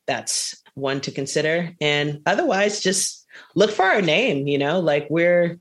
that's 0.07 0.61
one 0.75 1.01
to 1.01 1.11
consider. 1.11 1.71
And 1.81 2.21
otherwise, 2.25 2.79
just 2.79 3.25
look 3.55 3.71
for 3.71 3.85
our 3.85 4.01
name, 4.01 4.47
you 4.47 4.57
know, 4.57 4.79
like 4.79 5.07
we're, 5.09 5.59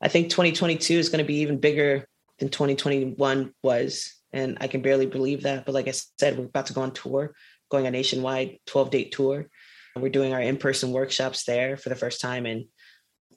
I 0.00 0.08
think 0.08 0.30
2022 0.30 0.94
is 0.94 1.08
going 1.08 1.24
to 1.24 1.26
be 1.26 1.38
even 1.38 1.58
bigger 1.58 2.06
than 2.38 2.48
2021 2.48 3.54
was. 3.62 4.14
And 4.34 4.58
I 4.60 4.66
can 4.66 4.82
barely 4.82 5.06
believe 5.06 5.44
that. 5.44 5.64
But 5.64 5.74
like 5.74 5.88
I 5.88 5.92
said, 5.92 6.36
we're 6.36 6.46
about 6.46 6.66
to 6.66 6.72
go 6.72 6.82
on 6.82 6.92
tour, 6.92 7.34
going 7.70 7.86
a 7.86 7.90
nationwide 7.90 8.58
12 8.66 8.90
date 8.90 9.12
tour. 9.12 9.46
And 9.94 10.02
We're 10.02 10.08
doing 10.08 10.34
our 10.34 10.40
in 10.40 10.56
person 10.56 10.90
workshops 10.90 11.44
there 11.44 11.76
for 11.76 11.88
the 11.88 11.94
first 11.94 12.20
time 12.20 12.44
in 12.44 12.66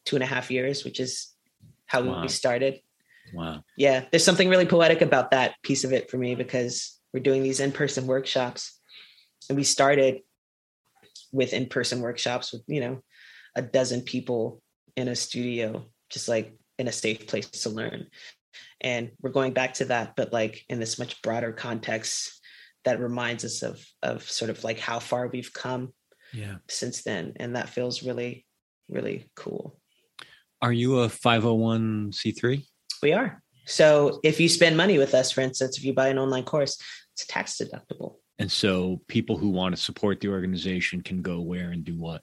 two 0.06 0.16
and 0.16 0.24
a 0.24 0.28
half 0.28 0.50
years, 0.50 0.84
which 0.84 1.00
is 1.00 1.34
how 1.86 2.02
wow. 2.02 2.22
we 2.24 2.28
started. 2.28 2.82
Wow. 3.34 3.64
Yeah. 3.78 4.06
There's 4.10 4.24
something 4.24 4.50
really 4.50 4.66
poetic 4.66 5.02
about 5.02 5.32
that 5.32 5.56
piece 5.62 5.84
of 5.84 5.94
it 5.94 6.10
for 6.10 6.18
me 6.18 6.34
because 6.34 7.00
we're 7.14 7.22
doing 7.22 7.44
these 7.44 7.60
in 7.60 7.72
person 7.72 8.08
workshops. 8.08 8.80
And 9.50 9.58
we 9.58 9.64
started 9.64 10.22
with 11.32 11.54
in 11.54 11.68
person 11.68 12.02
workshops 12.02 12.52
with, 12.52 12.64
you 12.68 12.82
know, 12.82 13.04
a 13.56 13.62
dozen 13.62 14.02
people 14.02 14.62
in 14.96 15.08
a 15.08 15.16
studio, 15.16 15.86
just 16.10 16.28
like 16.28 16.58
in 16.80 16.88
a 16.88 16.92
safe 16.92 17.28
place 17.28 17.50
to 17.50 17.70
learn. 17.70 18.08
And 18.82 19.12
we're 19.22 19.32
going 19.32 19.54
back 19.54 19.76
to 19.76 19.86
that, 19.86 20.16
but 20.16 20.34
like 20.34 20.64
in 20.70 20.80
this 20.80 21.00
much 21.00 21.22
broader 21.22 21.52
context 21.52 22.42
that 22.86 23.00
reminds 23.00 23.44
us 23.44 23.64
of 23.64 23.86
of 24.02 24.24
sort 24.24 24.50
of 24.50 24.64
like 24.64 24.80
how 24.80 25.00
far 25.00 25.28
we've 25.28 25.54
come 25.54 25.94
yeah. 26.34 26.56
since 26.70 27.04
then. 27.04 27.34
And 27.38 27.56
that 27.56 27.70
feels 27.70 28.04
really 28.04 28.46
really 28.90 29.30
cool. 29.36 29.80
Are 30.62 30.74
you 30.74 31.00
a 31.00 31.08
501c3 31.08 32.66
we 33.04 33.14
are. 33.14 33.44
So 33.66 34.20
if 34.24 34.40
you 34.40 34.50
spend 34.50 34.78
money 34.78 34.98
with 34.98 35.14
us 35.14 35.32
for 35.32 35.42
instance 35.42 35.78
if 35.78 35.84
you 35.84 35.94
buy 35.94 36.08
an 36.08 36.18
online 36.18 36.46
course 36.46 36.82
it's 37.14 37.26
tax 37.28 37.60
deductible. 37.62 38.16
And 38.40 38.52
so 38.52 39.02
people 39.08 39.38
who 39.38 39.50
want 39.50 39.76
to 39.76 39.82
support 39.82 40.20
the 40.20 40.30
organization 40.30 41.02
can 41.02 41.22
go 41.22 41.42
where 41.42 41.72
and 41.72 41.84
do 41.84 41.98
what? 41.98 42.22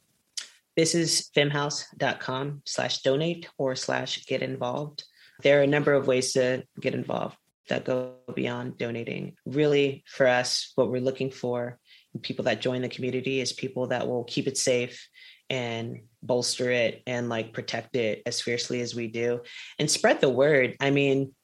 This 0.77 0.95
is 0.95 1.31
femmehouse.com 1.37 2.63
slash 2.65 3.03
donate 3.03 3.49
or 3.59 3.77
slash 3.77 4.25
get 4.27 4.43
involved 4.43 5.05
there 5.43 5.61
are 5.61 5.63
a 5.63 5.69
number 5.69 5.93
of 5.93 6.07
ways 6.07 6.33
to 6.33 6.65
get 6.81 6.95
involved 6.95 7.37
that 7.69 7.85
go 7.85 8.15
beyond 8.35 8.77
donating 8.77 9.37
really 9.47 10.05
for 10.07 10.27
us 10.27 10.73
what 10.75 10.91
we're 10.91 11.01
looking 11.01 11.31
for 11.31 11.79
people 12.23 12.45
that 12.45 12.61
join 12.61 12.83
the 12.83 12.89
community 12.89 13.41
is 13.41 13.53
people 13.53 13.89
that 13.89 14.07
will 14.07 14.25
keep 14.25 14.47
it 14.47 14.57
safe 14.57 15.09
and 15.51 16.03
bolster 16.23 16.71
it 16.71 17.03
and 17.07 17.29
like 17.29 17.53
protect 17.53 17.97
it 17.97 18.23
as 18.27 18.41
fiercely 18.41 18.81
as 18.81 18.95
we 18.95 19.09
do 19.09 19.41
and 19.79 19.91
spread 19.91 20.21
the 20.21 20.29
word. 20.29 20.77
I 20.81 20.91
mean, 20.91 21.35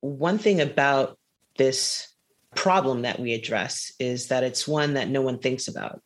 one 0.00 0.38
thing 0.38 0.60
about 0.60 1.18
this 1.58 2.08
problem 2.54 3.02
that 3.02 3.20
we 3.20 3.34
address 3.34 3.92
is 3.98 4.28
that 4.28 4.42
it's 4.42 4.66
one 4.66 4.94
that 4.94 5.08
no 5.08 5.22
one 5.22 5.38
thinks 5.38 5.68
about 5.68 6.02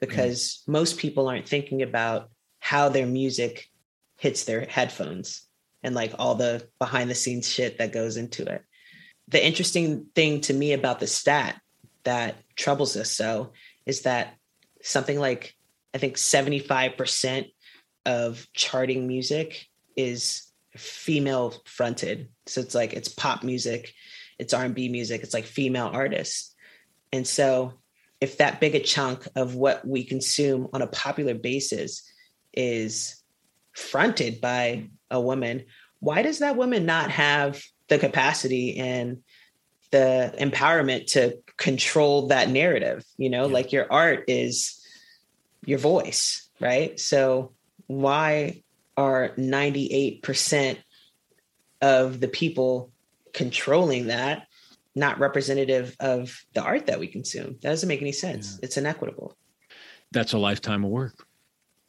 because 0.00 0.62
mm. 0.66 0.72
most 0.72 0.98
people 0.98 1.28
aren't 1.28 1.48
thinking 1.48 1.82
about 1.82 2.30
how 2.58 2.88
their 2.88 3.06
music 3.06 3.68
hits 4.16 4.44
their 4.44 4.64
headphones 4.64 5.43
and 5.84 5.94
like 5.94 6.14
all 6.18 6.34
the 6.34 6.66
behind 6.78 7.10
the 7.10 7.14
scenes 7.14 7.48
shit 7.48 7.78
that 7.78 7.92
goes 7.92 8.16
into 8.16 8.44
it. 8.46 8.64
The 9.28 9.44
interesting 9.44 10.06
thing 10.14 10.40
to 10.42 10.52
me 10.52 10.72
about 10.72 10.98
the 10.98 11.06
stat 11.06 11.60
that 12.04 12.36
troubles 12.56 12.96
us 12.96 13.10
so 13.10 13.52
is 13.86 14.02
that 14.02 14.34
something 14.82 15.18
like 15.20 15.54
I 15.94 15.98
think 15.98 16.16
75% 16.16 17.50
of 18.06 18.46
charting 18.52 19.06
music 19.06 19.66
is 19.96 20.42
female 20.76 21.54
fronted. 21.66 22.28
So 22.46 22.60
it's 22.60 22.74
like 22.74 22.92
it's 22.92 23.08
pop 23.08 23.44
music, 23.44 23.94
it's 24.38 24.52
R&B 24.52 24.88
music, 24.88 25.22
it's 25.22 25.34
like 25.34 25.44
female 25.44 25.90
artists. 25.92 26.54
And 27.12 27.26
so 27.26 27.74
if 28.20 28.38
that 28.38 28.60
big 28.60 28.74
a 28.74 28.80
chunk 28.80 29.28
of 29.36 29.54
what 29.54 29.86
we 29.86 30.04
consume 30.04 30.68
on 30.72 30.82
a 30.82 30.86
popular 30.86 31.34
basis 31.34 32.02
is 32.52 33.22
fronted 33.74 34.40
by 34.40 34.88
a 35.10 35.20
woman, 35.20 35.64
why 36.00 36.22
does 36.22 36.40
that 36.40 36.56
woman 36.56 36.86
not 36.86 37.10
have 37.10 37.62
the 37.88 37.98
capacity 37.98 38.78
and 38.78 39.22
the 39.90 40.34
empowerment 40.38 41.06
to 41.12 41.38
control 41.56 42.28
that 42.28 42.48
narrative? 42.48 43.04
You 43.16 43.30
know 43.30 43.46
yeah. 43.46 43.52
like 43.52 43.72
your 43.72 43.90
art 43.92 44.24
is 44.28 44.80
your 45.64 45.78
voice 45.78 46.44
right? 46.60 46.98
So 46.98 47.52
why 47.86 48.62
are 48.96 49.30
98% 49.36 50.78
of 51.82 52.20
the 52.20 52.28
people 52.28 52.92
controlling 53.32 54.06
that 54.06 54.46
not 54.94 55.18
representative 55.18 55.96
of 55.98 56.44
the 56.54 56.62
art 56.62 56.86
that 56.86 57.00
we 57.00 57.06
consume? 57.06 57.58
That 57.62 57.70
doesn't 57.70 57.88
make 57.88 58.00
any 58.00 58.12
sense. 58.12 58.54
Yeah. 58.54 58.64
it's 58.64 58.76
inequitable. 58.76 59.36
That's 60.12 60.32
a 60.32 60.38
lifetime 60.38 60.84
of 60.84 60.90
work 60.90 61.23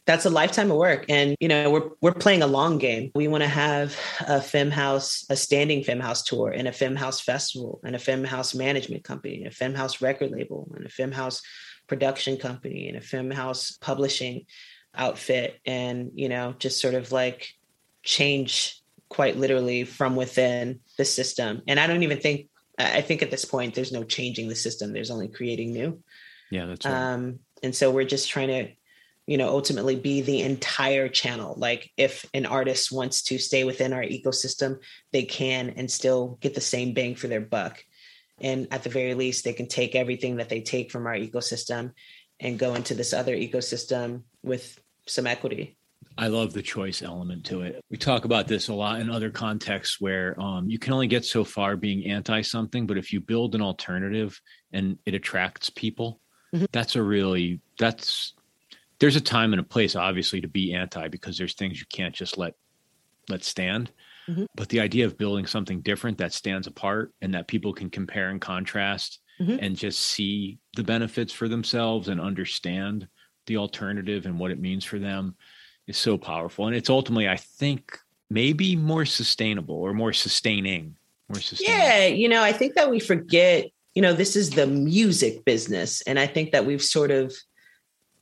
that's 0.06 0.26
a 0.26 0.30
lifetime 0.30 0.72
of 0.72 0.78
work. 0.78 1.06
And 1.10 1.36
you 1.40 1.48
know 1.48 1.70
we're 1.70 1.90
we're 2.02 2.14
playing 2.14 2.44
a 2.44 2.48
long 2.48 2.78
game. 2.78 3.12
We 3.16 3.28
want 3.28 3.44
to 3.44 3.48
have 3.50 3.98
a 4.28 4.42
femme 4.42 4.72
house 4.72 5.26
a 5.30 5.36
standing 5.36 5.84
femme 5.84 6.00
house 6.00 6.24
tour 6.24 6.52
and 6.52 6.68
a 6.68 6.72
femme 6.72 6.96
house 6.96 7.20
festival 7.20 7.82
and 7.84 7.96
a 7.96 8.00
femme 8.00 8.24
house 8.24 8.54
management 8.54 9.04
company 9.04 9.38
and 9.38 9.48
a 9.48 9.52
femme 9.52 9.74
house 9.74 10.02
record 10.02 10.32
label 10.32 10.72
and 10.76 10.86
a 10.86 10.90
femme 10.90 11.12
house 11.12 11.42
production 11.88 12.38
company 12.38 12.88
and 12.88 12.98
a 12.98 13.02
femme 13.02 13.32
house 13.32 13.78
publishing 13.82 14.46
outfit 14.96 15.60
and 15.66 16.12
you 16.16 16.30
know 16.30 16.56
just 16.58 16.80
sort 16.80 16.94
of 16.94 17.12
like 17.12 17.54
change 18.04 18.82
quite 19.10 19.38
literally 19.38 19.84
from 19.84 20.16
within 20.16 20.80
the 20.98 21.06
system. 21.06 21.62
And 21.68 21.80
i 21.80 21.88
don't 21.88 22.04
even 22.04 22.20
think 22.20 22.48
i 22.78 23.02
think 23.02 23.22
at 23.24 23.32
this 23.32 23.46
point 23.46 23.74
there's 23.74 23.92
no 23.92 24.04
changing 24.04 24.50
the 24.50 24.56
system. 24.56 24.94
There's 24.94 25.12
only 25.12 25.30
creating 25.30 25.74
new. 25.74 26.02
Yeah 26.52 26.68
that's 26.68 26.86
right. 26.86 27.14
um 27.14 27.40
and 27.64 27.74
so 27.74 27.90
we're 27.90 28.06
just 28.06 28.30
trying 28.30 28.50
to 28.50 28.70
you 29.28 29.38
know 29.38 29.50
ultimately 29.50 29.96
be 29.96 30.22
the 30.22 30.42
entire 30.42 31.08
channel 31.08 31.56
like 31.58 31.92
if 31.98 32.26
an 32.34 32.46
artist 32.46 32.92
wants 32.92 33.24
to 33.24 33.38
stay 33.38 33.64
within 33.64 33.94
our 33.94 34.04
ecosystem 34.04 34.78
they 35.12 35.24
can 35.24 35.72
and 35.72 35.90
still 35.90 36.38
get 36.42 36.54
the 36.54 36.62
same 36.62 36.94
bang 36.94 37.16
for 37.16 37.28
their 37.28 37.42
buck 37.42 37.84
and 38.40 38.68
at 38.72 38.84
the 38.84 38.90
very 38.90 39.14
least 39.14 39.44
they 39.44 39.54
can 39.54 39.68
take 39.68 39.96
everything 39.96 40.38
that 40.38 40.50
they 40.50 40.62
take 40.62 40.92
from 40.92 41.08
our 41.08 41.16
ecosystem 41.16 41.92
and 42.40 42.60
go 42.60 42.76
into 42.76 42.94
this 42.94 43.14
other 43.14 43.36
ecosystem 43.36 44.24
with 44.44 44.80
some 45.08 45.28
equity 45.28 45.78
I 46.18 46.28
love 46.28 46.54
the 46.54 46.62
choice 46.62 47.02
element 47.02 47.46
to 47.48 47.62
it. 47.62 47.84
We 47.90 47.98
talk 47.98 48.24
about 48.24 48.48
this 48.48 48.70
a 48.70 48.74
lot 48.74 49.02
in 49.02 49.10
other 49.10 49.30
contexts 49.30 50.00
where 50.00 50.40
um, 50.40 50.70
you 50.70 50.80
can 50.80 50.94
only 50.94 51.08
get 51.08 51.26
so 51.26 51.44
far 51.44 51.76
being 51.76 52.06
anti 52.06 52.42
something, 52.42 52.88
but 52.88 52.98
if 52.98 53.12
you 53.12 53.20
build 53.20 53.54
an 53.54 53.62
alternative 53.62 54.40
and 54.72 54.98
it 55.06 55.14
attracts 55.14 55.70
people, 55.70 56.22
mm-hmm. 56.54 56.66
that's 56.72 56.96
a 56.96 57.04
really 57.04 57.60
that's 57.78 58.34
there's 59.00 59.16
a 59.16 59.22
time 59.22 59.54
and 59.54 59.60
a 59.60 59.64
place 59.64 59.96
obviously 59.96 60.42
to 60.42 60.48
be 60.48 60.74
anti 60.74 61.08
because 61.08 61.38
there's 61.38 61.54
things 61.54 61.80
you 61.80 61.86
can't 61.92 62.16
just 62.16 62.38
let 62.38 62.54
let 63.30 63.44
stand 63.44 63.92
mm-hmm. 64.30 64.46
but 64.56 64.70
the 64.70 64.80
idea 64.80 65.06
of 65.06 65.18
building 65.18 65.46
something 65.46 65.82
different 65.82 66.18
that 66.18 66.34
stands 66.34 66.68
apart 66.68 67.14
and 67.22 67.34
that 67.34 67.48
people 67.48 67.74
can 67.74 67.90
compare 67.90 68.30
and 68.30 68.42
contrast 68.42 69.20
mm-hmm. 69.40 69.58
and 69.60 69.76
just 69.76 70.00
see 70.00 70.60
the 70.76 70.84
benefits 70.84 71.34
for 71.34 71.48
themselves 71.48 72.08
and 72.08 72.22
understand 72.22 73.08
the 73.48 73.58
alternative 73.58 74.26
and 74.26 74.40
what 74.40 74.52
it 74.52 74.60
means 74.60 74.84
for 74.84 75.00
them 75.00 75.36
is 75.88 75.98
so 75.98 76.18
powerful 76.18 76.68
and 76.68 76.76
it's 76.76 76.90
ultimately 76.90 77.28
i 77.28 77.38
think 77.38 77.98
maybe 78.30 78.76
more 78.76 79.06
sustainable 79.06 79.76
or 79.76 79.94
more 79.94 80.14
sustaining 80.14 80.96
more 81.30 81.42
sustainable. 81.42 81.86
yeah 81.86 82.06
you 82.06 82.30
know 82.30 82.44
i 82.44 82.52
think 82.52 82.76
that 82.76 82.90
we 82.90 83.00
forget 83.00 83.66
you 83.94 84.02
know 84.02 84.14
this 84.14 84.36
is 84.36 84.52
the 84.52 84.68
music 84.68 85.46
business 85.46 86.02
and 86.04 86.20
i 86.20 86.26
think 86.28 86.52
that 86.52 86.66
we've 86.66 86.84
sort 86.84 87.12
of 87.12 87.34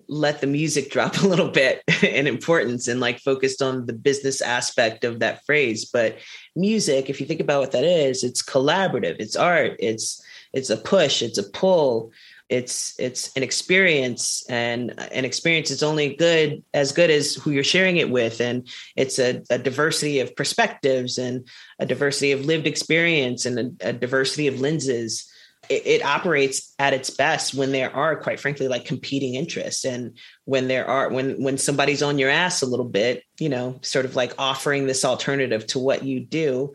let 0.07 0.41
the 0.41 0.47
music 0.47 0.91
drop 0.91 1.17
a 1.21 1.27
little 1.27 1.49
bit 1.49 1.83
in 2.03 2.27
importance 2.27 2.87
and 2.87 2.99
like 2.99 3.19
focused 3.19 3.61
on 3.61 3.85
the 3.85 3.93
business 3.93 4.41
aspect 4.41 5.03
of 5.03 5.19
that 5.19 5.45
phrase. 5.45 5.85
But 5.85 6.17
music 6.55 7.09
if 7.09 7.19
you 7.19 7.25
think 7.25 7.39
about 7.39 7.61
what 7.61 7.71
that 7.71 7.83
is 7.83 8.23
it's 8.23 8.43
collaborative 8.43 9.15
it's 9.17 9.35
art 9.35 9.75
it's 9.79 10.23
it's 10.53 10.69
a 10.69 10.77
push 10.77 11.23
it's 11.23 11.39
a 11.39 11.49
pull 11.49 12.11
it's 12.53 12.93
it's 12.99 13.35
an 13.35 13.41
experience 13.41 14.45
and 14.47 14.93
an 15.11 15.25
experience 15.25 15.71
is 15.71 15.81
only 15.81 16.15
good 16.15 16.63
as 16.73 16.91
good 16.91 17.09
as 17.09 17.33
who 17.33 17.49
you're 17.49 17.63
sharing 17.63 17.97
it 17.97 18.11
with. 18.11 18.41
And 18.41 18.67
it's 18.95 19.17
a, 19.17 19.41
a 19.49 19.57
diversity 19.57 20.19
of 20.19 20.35
perspectives 20.35 21.17
and 21.17 21.47
a 21.79 21.85
diversity 21.87 22.31
of 22.31 22.45
lived 22.45 22.67
experience 22.67 23.47
and 23.47 23.57
a, 23.81 23.89
a 23.89 23.93
diversity 23.93 24.47
of 24.47 24.59
lenses 24.59 25.27
it, 25.69 25.87
it, 25.87 26.05
operates 26.05 26.73
at 26.77 26.93
its 26.93 27.09
best 27.09 27.53
when 27.53 27.71
there 27.71 27.95
are 27.95 28.15
quite 28.15 28.39
frankly 28.39 28.67
like 28.67 28.85
competing 28.85 29.35
interests 29.35 29.85
and 29.85 30.17
when 30.45 30.67
there 30.67 30.85
are 30.87 31.09
when 31.09 31.41
when 31.41 31.57
somebody's 31.57 32.03
on 32.03 32.19
your 32.19 32.29
ass 32.29 32.61
a 32.61 32.65
little 32.65 32.85
bit 32.85 33.23
you 33.39 33.49
know 33.49 33.79
sort 33.81 34.05
of 34.05 34.15
like 34.15 34.33
offering 34.37 34.85
this 34.85 35.05
alternative 35.05 35.65
to 35.65 35.79
what 35.79 36.03
you 36.03 36.19
do 36.19 36.73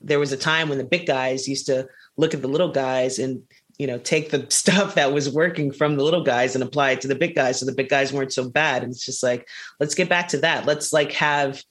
there 0.00 0.18
was 0.18 0.32
a 0.32 0.36
time 0.36 0.68
when 0.68 0.78
the 0.78 0.84
big 0.84 1.06
guys 1.06 1.48
used 1.48 1.66
to 1.66 1.88
look 2.16 2.34
at 2.34 2.42
the 2.42 2.48
little 2.48 2.70
guys 2.70 3.18
and 3.18 3.42
you 3.78 3.88
know, 3.88 3.98
take 3.98 4.30
the 4.30 4.46
stuff 4.50 4.94
that 4.94 5.12
was 5.12 5.28
working 5.28 5.72
from 5.72 5.96
the 5.96 6.04
little 6.04 6.22
guys 6.22 6.54
and 6.54 6.62
apply 6.62 6.92
it 6.92 7.00
to 7.02 7.08
the 7.08 7.14
big 7.14 7.34
guys. 7.34 7.58
So 7.58 7.66
the 7.66 7.74
big 7.74 7.88
guys 7.88 8.12
weren't 8.12 8.32
so 8.32 8.48
bad. 8.48 8.82
And 8.82 8.92
it's 8.92 9.04
just 9.04 9.22
like, 9.22 9.48
let's 9.80 9.94
get 9.94 10.08
back 10.08 10.28
to 10.28 10.38
that. 10.38 10.66
Let's 10.66 10.92
like 10.92 11.12
have, 11.12 11.62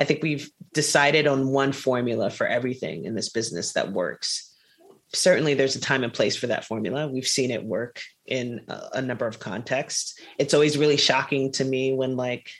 I 0.00 0.04
think 0.04 0.22
we've 0.22 0.50
decided 0.72 1.26
on 1.26 1.48
one 1.48 1.72
formula 1.72 2.30
for 2.30 2.46
everything 2.46 3.04
in 3.04 3.14
this 3.14 3.30
business 3.30 3.72
that 3.72 3.92
works. 3.92 4.54
Certainly 5.14 5.54
there's 5.54 5.76
a 5.76 5.80
time 5.80 6.04
and 6.04 6.12
place 6.12 6.36
for 6.36 6.48
that 6.48 6.64
formula. 6.64 7.08
We've 7.08 7.26
seen 7.26 7.50
it 7.50 7.64
work 7.64 8.00
in 8.26 8.62
a, 8.68 8.88
a 8.94 9.02
number 9.02 9.26
of 9.26 9.38
contexts. 9.38 10.18
It's 10.38 10.54
always 10.54 10.78
really 10.78 10.96
shocking 10.96 11.52
to 11.52 11.64
me 11.64 11.92
when 11.92 12.16
like 12.16 12.50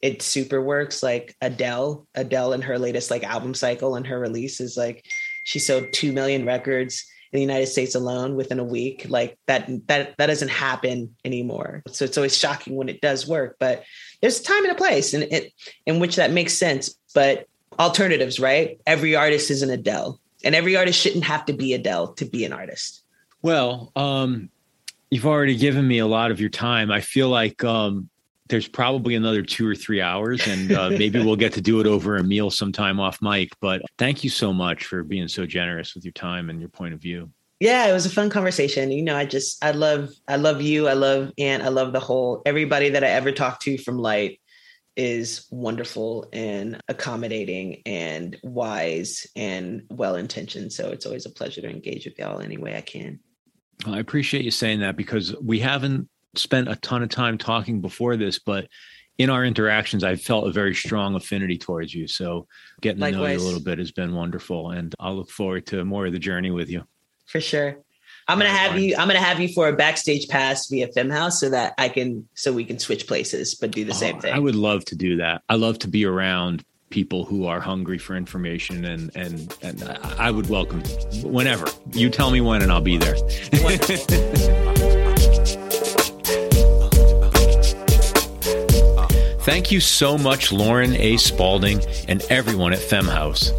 it 0.00 0.22
super 0.22 0.62
works 0.62 1.02
like 1.02 1.36
Adele, 1.40 2.06
Adele 2.14 2.52
in 2.54 2.62
her 2.62 2.78
latest 2.78 3.10
like 3.10 3.24
album 3.24 3.54
cycle 3.54 3.96
and 3.96 4.06
her 4.06 4.18
release 4.18 4.60
is 4.60 4.76
like 4.76 5.04
she 5.44 5.58
sold 5.58 5.84
2 5.92 6.12
million 6.12 6.46
records 6.46 7.04
in 7.32 7.38
the 7.38 7.42
United 7.42 7.66
States 7.66 7.94
alone 7.94 8.34
within 8.34 8.58
a 8.58 8.64
week. 8.64 9.06
Like 9.08 9.38
that, 9.46 9.68
that, 9.86 10.16
that 10.16 10.26
doesn't 10.26 10.48
happen 10.48 11.14
anymore. 11.24 11.82
So 11.88 12.04
it's 12.04 12.16
always 12.16 12.36
shocking 12.36 12.76
when 12.76 12.88
it 12.88 13.00
does 13.00 13.26
work, 13.26 13.56
but 13.60 13.84
there's 14.20 14.40
time 14.40 14.64
and 14.64 14.72
a 14.72 14.76
place 14.76 15.14
and 15.14 15.24
it, 15.24 15.52
in 15.86 16.00
which 16.00 16.16
that 16.16 16.32
makes 16.32 16.54
sense. 16.54 16.94
But 17.14 17.46
alternatives, 17.78 18.40
right? 18.40 18.80
Every 18.86 19.16
artist 19.16 19.50
is 19.50 19.62
an 19.62 19.70
Adele 19.70 20.19
and 20.44 20.54
every 20.54 20.76
artist 20.76 21.00
shouldn't 21.00 21.24
have 21.24 21.44
to 21.46 21.52
be 21.52 21.74
Adele 21.74 22.14
to 22.14 22.24
be 22.24 22.44
an 22.44 22.52
artist. 22.52 23.02
Well, 23.42 23.92
um, 23.96 24.50
you've 25.10 25.26
already 25.26 25.56
given 25.56 25.86
me 25.86 25.98
a 25.98 26.06
lot 26.06 26.30
of 26.30 26.40
your 26.40 26.50
time. 26.50 26.90
I 26.90 27.00
feel 27.00 27.28
like, 27.28 27.64
um, 27.64 28.10
there's 28.50 28.68
probably 28.68 29.14
another 29.14 29.42
two 29.42 29.66
or 29.66 29.74
three 29.74 30.00
hours, 30.00 30.46
and 30.46 30.72
uh, 30.72 30.90
maybe 30.98 31.22
we'll 31.22 31.36
get 31.36 31.54
to 31.54 31.60
do 31.60 31.80
it 31.80 31.86
over 31.86 32.16
a 32.16 32.24
meal 32.24 32.50
sometime 32.50 33.00
off 33.00 33.22
mic. 33.22 33.50
But 33.60 33.82
thank 33.96 34.22
you 34.22 34.30
so 34.30 34.52
much 34.52 34.84
for 34.84 35.02
being 35.02 35.28
so 35.28 35.46
generous 35.46 35.94
with 35.94 36.04
your 36.04 36.12
time 36.12 36.50
and 36.50 36.60
your 36.60 36.68
point 36.68 36.92
of 36.92 37.00
view. 37.00 37.30
Yeah, 37.60 37.86
it 37.86 37.92
was 37.92 38.06
a 38.06 38.10
fun 38.10 38.30
conversation. 38.30 38.90
You 38.90 39.02
know, 39.02 39.16
I 39.16 39.24
just 39.24 39.62
I 39.64 39.70
love 39.70 40.10
I 40.26 40.36
love 40.36 40.60
you. 40.60 40.88
I 40.88 40.94
love 40.94 41.32
Ant. 41.38 41.62
I 41.62 41.68
love 41.68 41.92
the 41.92 42.00
whole 42.00 42.42
everybody 42.44 42.90
that 42.90 43.04
I 43.04 43.08
ever 43.08 43.32
talked 43.32 43.62
to 43.62 43.78
from 43.78 43.98
Lyte 43.98 44.40
is 44.96 45.46
wonderful 45.50 46.28
and 46.32 46.80
accommodating 46.88 47.82
and 47.86 48.36
wise 48.42 49.26
and 49.36 49.82
well 49.90 50.16
intentioned. 50.16 50.72
So 50.72 50.90
it's 50.90 51.06
always 51.06 51.26
a 51.26 51.30
pleasure 51.30 51.60
to 51.60 51.70
engage 51.70 52.04
with 52.04 52.18
y'all 52.18 52.40
any 52.40 52.58
way 52.58 52.76
I 52.76 52.80
can. 52.80 53.20
I 53.86 53.98
appreciate 53.98 54.44
you 54.44 54.50
saying 54.50 54.80
that 54.80 54.96
because 54.96 55.34
we 55.40 55.60
haven't 55.60 56.08
spent 56.34 56.68
a 56.68 56.76
ton 56.76 57.02
of 57.02 57.08
time 57.08 57.38
talking 57.38 57.80
before 57.80 58.16
this, 58.16 58.38
but 58.38 58.68
in 59.18 59.30
our 59.30 59.44
interactions, 59.44 60.02
I 60.02 60.16
felt 60.16 60.46
a 60.46 60.52
very 60.52 60.74
strong 60.74 61.14
affinity 61.14 61.58
towards 61.58 61.94
you. 61.94 62.06
So 62.06 62.46
getting 62.80 63.00
Likewise. 63.00 63.16
to 63.16 63.22
know 63.22 63.32
you 63.32 63.38
a 63.38 63.46
little 63.46 63.62
bit 63.62 63.78
has 63.78 63.92
been 63.92 64.14
wonderful, 64.14 64.70
and 64.70 64.94
I'll 64.98 65.14
look 65.14 65.30
forward 65.30 65.66
to 65.66 65.84
more 65.84 66.06
of 66.06 66.12
the 66.12 66.18
journey 66.18 66.50
with 66.50 66.70
you. 66.70 66.84
For 67.26 67.40
sure. 67.40 67.76
I'm 68.30 68.38
gonna 68.38 68.50
have 68.50 68.78
you. 68.78 68.94
I'm 68.96 69.08
gonna 69.08 69.18
have 69.18 69.40
you 69.40 69.48
for 69.48 69.66
a 69.66 69.72
backstage 69.72 70.28
pass 70.28 70.68
via 70.68 70.86
Femme 70.86 71.10
House 71.10 71.40
so 71.40 71.50
that 71.50 71.74
I 71.78 71.88
can, 71.88 72.28
so 72.34 72.52
we 72.52 72.64
can 72.64 72.78
switch 72.78 73.08
places, 73.08 73.56
but 73.56 73.72
do 73.72 73.84
the 73.84 73.90
oh, 73.90 73.94
same 73.94 74.20
thing. 74.20 74.32
I 74.32 74.38
would 74.38 74.54
love 74.54 74.84
to 74.86 74.94
do 74.94 75.16
that. 75.16 75.42
I 75.48 75.56
love 75.56 75.80
to 75.80 75.88
be 75.88 76.04
around 76.04 76.64
people 76.90 77.24
who 77.24 77.46
are 77.46 77.58
hungry 77.58 77.98
for 77.98 78.14
information, 78.14 78.84
and 78.84 79.10
and 79.16 79.52
and 79.62 79.82
I 80.16 80.30
would 80.30 80.48
welcome 80.48 80.80
whenever 81.24 81.66
you 81.92 82.08
tell 82.08 82.30
me 82.30 82.40
when, 82.40 82.62
and 82.62 82.70
I'll 82.70 82.80
be 82.80 82.98
there. 82.98 83.16
Thank 89.40 89.72
you 89.72 89.80
so 89.80 90.16
much, 90.16 90.52
Lauren 90.52 90.94
A. 90.94 91.16
Spalding 91.16 91.80
and 92.06 92.22
everyone 92.30 92.72
at 92.72 92.78
Femme 92.78 93.08
House. 93.08 93.50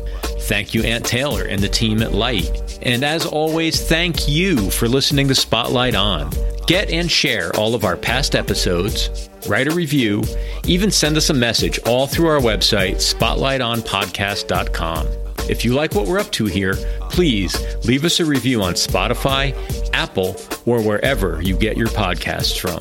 Thank 0.52 0.74
you, 0.74 0.84
Ant 0.84 1.06
Taylor 1.06 1.46
and 1.46 1.62
the 1.62 1.70
team 1.70 2.02
at 2.02 2.12
Lyte. 2.12 2.78
And 2.82 3.06
as 3.06 3.26
always, 3.26 3.88
thank 3.88 4.28
you 4.28 4.70
for 4.70 4.90
listening 4.90 5.30
to 5.30 5.36
Spotlight 5.36 5.96
On. 5.96 6.30
Get 6.68 6.90
and 6.90 7.10
share 7.10 7.56
all 7.56 7.74
of 7.74 7.86
our 7.86 7.96
past 7.96 8.36
episodes, 8.36 9.30
write 9.48 9.70
a 9.70 9.74
review, 9.74 10.26
even 10.66 10.92
send 10.92 11.16
us 11.16 11.30
a 11.30 11.34
message 11.34 11.80
all 11.86 12.06
through 12.06 12.28
our 12.28 12.42
website, 12.42 12.96
spotlightonpodcast.com. 12.96 15.08
If 15.50 15.64
you 15.64 15.74
like 15.74 15.96
what 15.96 16.06
we're 16.06 16.20
up 16.20 16.32
to 16.32 16.48
here, 16.48 16.74
please 17.10 17.58
leave 17.86 18.04
us 18.04 18.20
a 18.20 18.26
review 18.26 18.62
on 18.62 18.74
Spotify, 18.74 19.56
Apple, 19.94 20.36
or 20.66 20.82
wherever 20.82 21.42
you 21.42 21.58
get 21.58 21.78
your 21.78 21.88
podcasts 21.88 22.60
from. 22.60 22.80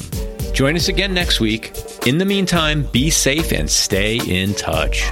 Join 0.54 0.74
us 0.74 0.88
again 0.88 1.14
next 1.14 1.38
week. 1.38 1.72
In 2.04 2.18
the 2.18 2.24
meantime, 2.24 2.88
be 2.90 3.10
safe 3.10 3.52
and 3.52 3.70
stay 3.70 4.16
in 4.16 4.54
touch. 4.54 5.08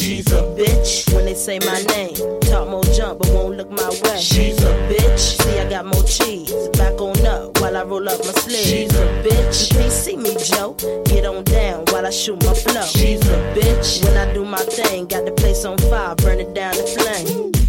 She's 0.00 0.32
a 0.32 0.40
bitch 0.56 1.12
when 1.14 1.26
they 1.26 1.34
say 1.34 1.58
my 1.58 1.82
name. 1.94 2.14
Talk 2.40 2.68
more 2.70 2.82
jump, 2.84 3.18
but 3.18 3.28
won't 3.34 3.58
look 3.58 3.70
my 3.70 3.90
way. 4.02 4.18
She's 4.18 4.58
a 4.64 4.72
bitch. 4.88 5.42
See, 5.42 5.58
I 5.58 5.68
got 5.68 5.84
more 5.84 6.02
cheese. 6.04 6.68
Back 6.70 6.98
on 7.02 7.26
up 7.26 7.60
while 7.60 7.76
I 7.76 7.82
roll 7.82 8.08
up 8.08 8.18
my 8.20 8.32
sleeves. 8.32 8.66
She's 8.66 8.94
a 8.94 9.06
bitch. 9.22 9.70
You 9.70 9.78
can't 9.78 9.92
see 9.92 10.16
me, 10.16 10.34
Joe. 10.42 10.72
Get 11.04 11.26
on 11.26 11.44
down 11.44 11.84
while 11.90 12.06
I 12.06 12.10
shoot 12.10 12.42
my 12.46 12.54
flow. 12.54 12.86
She's 12.86 13.20
a 13.28 13.54
bitch. 13.54 14.02
When 14.02 14.16
I 14.16 14.32
do 14.32 14.42
my 14.42 14.60
thing, 14.60 15.04
got 15.04 15.26
the 15.26 15.32
place 15.32 15.66
on 15.66 15.76
fire, 15.76 16.14
burn 16.14 16.40
it 16.40 16.54
down 16.54 16.72
the 16.76 17.59